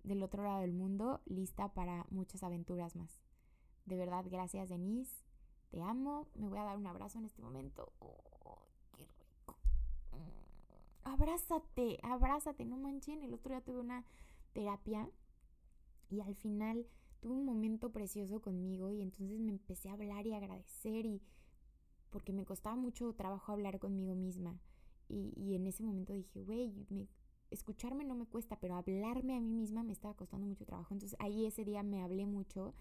del 0.03 0.23
otro 0.23 0.43
lado 0.43 0.61
del 0.61 0.73
mundo, 0.73 1.21
lista 1.25 1.71
para 1.71 2.07
muchas 2.09 2.41
aventuras 2.41 2.95
más. 2.95 3.21
De 3.85 3.95
verdad, 3.95 4.25
gracias 4.27 4.69
Denise, 4.69 5.23
te 5.69 5.83
amo, 5.83 6.29
me 6.33 6.49
voy 6.49 6.57
a 6.57 6.63
dar 6.63 6.77
un 6.77 6.87
abrazo 6.87 7.19
en 7.19 7.25
este 7.25 7.43
momento. 7.43 7.93
Oh, 7.99 8.65
¡Qué 8.97 9.05
rico! 9.05 9.55
Mm, 10.13 11.07
abrázate, 11.07 11.99
abrázate, 12.01 12.65
no 12.65 12.77
manchen, 12.77 13.21
el 13.21 13.35
otro 13.35 13.53
día 13.53 13.63
tuve 13.63 13.81
una 13.81 14.03
terapia 14.51 15.07
y 16.09 16.21
al 16.21 16.33
final 16.33 16.87
tuve 17.19 17.33
un 17.33 17.45
momento 17.45 17.91
precioso 17.91 18.41
conmigo 18.41 18.89
y 18.89 19.03
entonces 19.03 19.39
me 19.39 19.51
empecé 19.51 19.89
a 19.89 19.93
hablar 19.93 20.25
y 20.25 20.33
agradecer 20.33 21.05
y 21.05 21.21
porque 22.09 22.33
me 22.33 22.45
costaba 22.45 22.75
mucho 22.75 23.13
trabajo 23.13 23.51
hablar 23.51 23.77
conmigo 23.77 24.15
misma. 24.15 24.59
Y, 25.11 25.55
en 25.55 25.67
ese 25.67 25.83
momento 25.83 26.13
dije, 26.13 26.41
güey, 26.43 26.73
escucharme 27.49 28.05
no 28.05 28.15
me 28.15 28.25
cuesta, 28.25 28.59
pero 28.59 28.75
hablarme 28.75 29.35
a 29.35 29.41
mí 29.41 29.51
misma 29.51 29.83
me 29.83 29.93
estaba 29.93 30.13
costando 30.13 30.47
mucho 30.47 30.65
trabajo. 30.65 30.93
Entonces 30.93 31.17
ahí 31.19 31.45
ese 31.45 31.65
día 31.65 31.83
me 31.83 32.01
hablé 32.01 32.25
mucho 32.25 32.73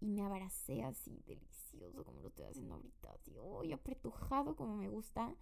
y 0.00 0.08
me 0.08 0.22
abracé 0.22 0.82
así 0.82 1.22
delicioso 1.26 2.04
como 2.04 2.20
lo 2.20 2.28
estoy 2.28 2.46
haciendo 2.46 2.74
ahorita, 2.74 3.12
así, 3.12 3.36
uy, 3.38 3.72
apretujado 3.72 4.56
como 4.56 4.76
me 4.76 4.88
gusta. 4.88 5.34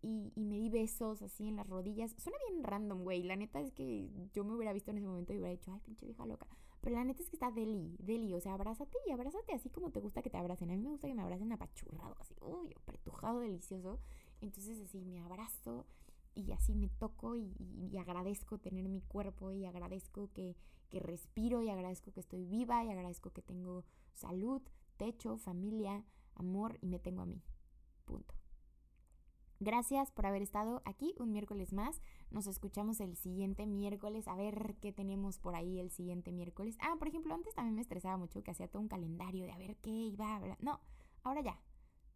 Y, 0.00 0.32
y, 0.36 0.44
me 0.44 0.56
di 0.58 0.70
besos 0.70 1.22
así 1.22 1.48
en 1.48 1.56
las 1.56 1.66
rodillas. 1.66 2.14
Suena 2.18 2.38
bien 2.48 2.62
random, 2.62 3.02
güey. 3.02 3.24
La 3.24 3.34
neta 3.34 3.60
es 3.60 3.72
que 3.72 4.08
yo 4.32 4.44
me 4.44 4.54
hubiera 4.54 4.72
visto 4.72 4.92
en 4.92 4.98
ese 4.98 5.08
momento 5.08 5.32
y 5.32 5.38
hubiera 5.38 5.50
dicho, 5.50 5.72
ay, 5.72 5.80
pinche 5.80 6.06
vieja 6.06 6.24
loca. 6.24 6.46
Pero 6.80 6.94
la 6.94 7.04
neta 7.04 7.20
es 7.20 7.28
que 7.28 7.34
está 7.34 7.50
deli, 7.50 7.96
deli. 7.98 8.32
O 8.32 8.40
sea, 8.40 8.54
abrázate 8.54 8.96
y 9.08 9.10
abrázate 9.10 9.54
así 9.54 9.70
como 9.70 9.90
te 9.90 9.98
gusta 9.98 10.22
que 10.22 10.30
te 10.30 10.36
abracen. 10.36 10.70
A 10.70 10.74
mí 10.74 10.78
me 10.78 10.90
gusta 10.90 11.08
que 11.08 11.14
me 11.14 11.22
abracen 11.22 11.50
apachurrado, 11.50 12.16
así, 12.20 12.36
uy, 12.40 12.72
apretujado, 12.76 13.40
delicioso. 13.40 13.98
Entonces 14.40 14.80
así 14.80 15.00
me 15.00 15.20
abrazo 15.20 15.86
y 16.34 16.52
así 16.52 16.74
me 16.74 16.88
toco 16.88 17.36
y, 17.36 17.96
agradezco 17.98 18.58
tener 18.58 18.88
mi 18.88 19.00
cuerpo 19.00 19.50
y 19.50 19.64
agradezco 19.64 20.30
que, 20.32 20.56
que 20.88 21.00
respiro 21.00 21.62
y 21.62 21.70
agradezco 21.70 22.12
que 22.12 22.20
estoy 22.20 22.44
viva 22.44 22.84
y 22.84 22.90
agradezco 22.90 23.30
que 23.30 23.42
tengo 23.42 23.84
salud, 24.14 24.62
techo, 24.96 25.36
familia, 25.38 26.04
amor 26.36 26.78
y 26.80 26.86
me 26.86 26.98
tengo 26.98 27.22
a 27.22 27.26
mí. 27.26 27.42
Punto. 28.04 28.34
Gracias 29.60 30.12
por 30.12 30.24
haber 30.24 30.42
estado 30.42 30.82
aquí 30.84 31.16
un 31.18 31.32
miércoles 31.32 31.72
más. 31.72 32.00
Nos 32.30 32.46
escuchamos 32.46 33.00
el 33.00 33.16
siguiente 33.16 33.66
miércoles 33.66 34.28
a 34.28 34.36
ver 34.36 34.76
qué 34.80 34.92
tenemos 34.92 35.40
por 35.40 35.56
ahí 35.56 35.80
el 35.80 35.90
siguiente 35.90 36.30
miércoles. 36.30 36.76
Ah, 36.80 36.94
por 36.96 37.08
ejemplo, 37.08 37.34
antes 37.34 37.54
también 37.54 37.74
me 37.74 37.82
estresaba 37.82 38.16
mucho 38.16 38.44
que 38.44 38.52
hacía 38.52 38.68
todo 38.68 38.82
un 38.82 38.88
calendario 38.88 39.44
de 39.46 39.52
a 39.52 39.58
ver 39.58 39.76
qué 39.78 39.90
iba 39.90 40.28
a 40.28 40.36
hablar. 40.36 40.58
No, 40.60 40.80
ahora 41.24 41.40
ya. 41.40 41.60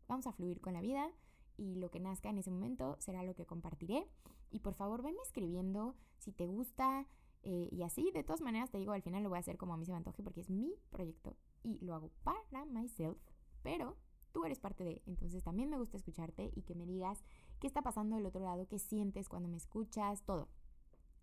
Vamos 0.07 0.29
a 0.29 0.33
fluir 0.33 0.61
con 0.61 0.75
la 0.75 0.81
vida 0.81 1.11
y 1.57 1.77
lo 1.77 1.91
que 1.91 2.01
nazca 2.01 2.31
en 2.31 2.39
ese 2.39 2.51
momento 2.51 2.97
será 2.99 3.23
lo 3.23 3.35
que 3.35 3.47
compartiré. 3.47 4.09
Y 4.51 4.61
por 4.61 4.75
favor, 4.75 5.03
venme 5.03 5.23
escribiendo 5.23 5.97
si 6.19 6.33
te 6.33 6.47
gusta 6.47 7.07
eh, 7.43 7.69
y 7.71 7.83
así. 7.83 8.11
De 8.13 8.23
todas 8.23 8.41
maneras, 8.41 8.71
te 8.71 8.79
digo, 8.79 8.93
al 8.93 9.03
final 9.03 9.23
lo 9.23 9.29
voy 9.29 9.39
a 9.39 9.41
hacer 9.41 9.57
como 9.57 9.75
a 9.75 9.77
mí 9.77 9.85
se 9.85 9.93
me 9.93 9.99
antoje 9.99 10.23
porque 10.23 10.41
es 10.41 10.51
mi 10.51 10.75
proyecto 10.91 11.37
y 11.63 11.79
lo 11.85 11.95
hago 11.95 12.11
para 12.23 12.65
myself. 12.67 13.19
Pero 13.63 13.97
tú 14.33 14.45
eres 14.45 14.59
parte 14.59 14.85
de, 14.85 15.03
entonces 15.07 15.43
también 15.43 15.71
me 15.71 15.79
gusta 15.79 15.97
escucharte 15.97 16.51
y 16.55 16.63
que 16.63 16.75
me 16.75 16.87
digas 16.87 17.23
qué 17.61 17.67
está 17.67 17.83
pasando 17.83 18.17
del 18.17 18.27
otro 18.27 18.43
lado, 18.43 18.67
qué 18.67 18.79
sientes 18.79 19.29
cuando 19.29 19.49
me 19.49 19.57
escuchas, 19.57 20.23
todo. 20.23 20.49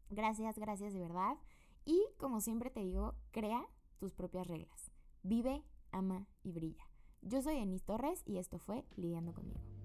Gracias, 0.09 0.57
gracias 0.57 0.93
de 0.93 0.99
verdad. 0.99 1.37
Y 1.85 2.03
como 2.17 2.41
siempre 2.41 2.69
te 2.69 2.81
digo, 2.81 3.15
crea 3.31 3.65
tus 3.99 4.13
propias 4.13 4.47
reglas. 4.47 4.91
Vive, 5.23 5.63
ama 5.91 6.27
y 6.43 6.51
brilla. 6.51 6.83
Yo 7.21 7.41
soy 7.41 7.57
Enis 7.57 7.83
Torres 7.83 8.23
y 8.25 8.37
esto 8.37 8.59
fue 8.59 8.85
Lidiando 8.95 9.33
conmigo. 9.33 9.78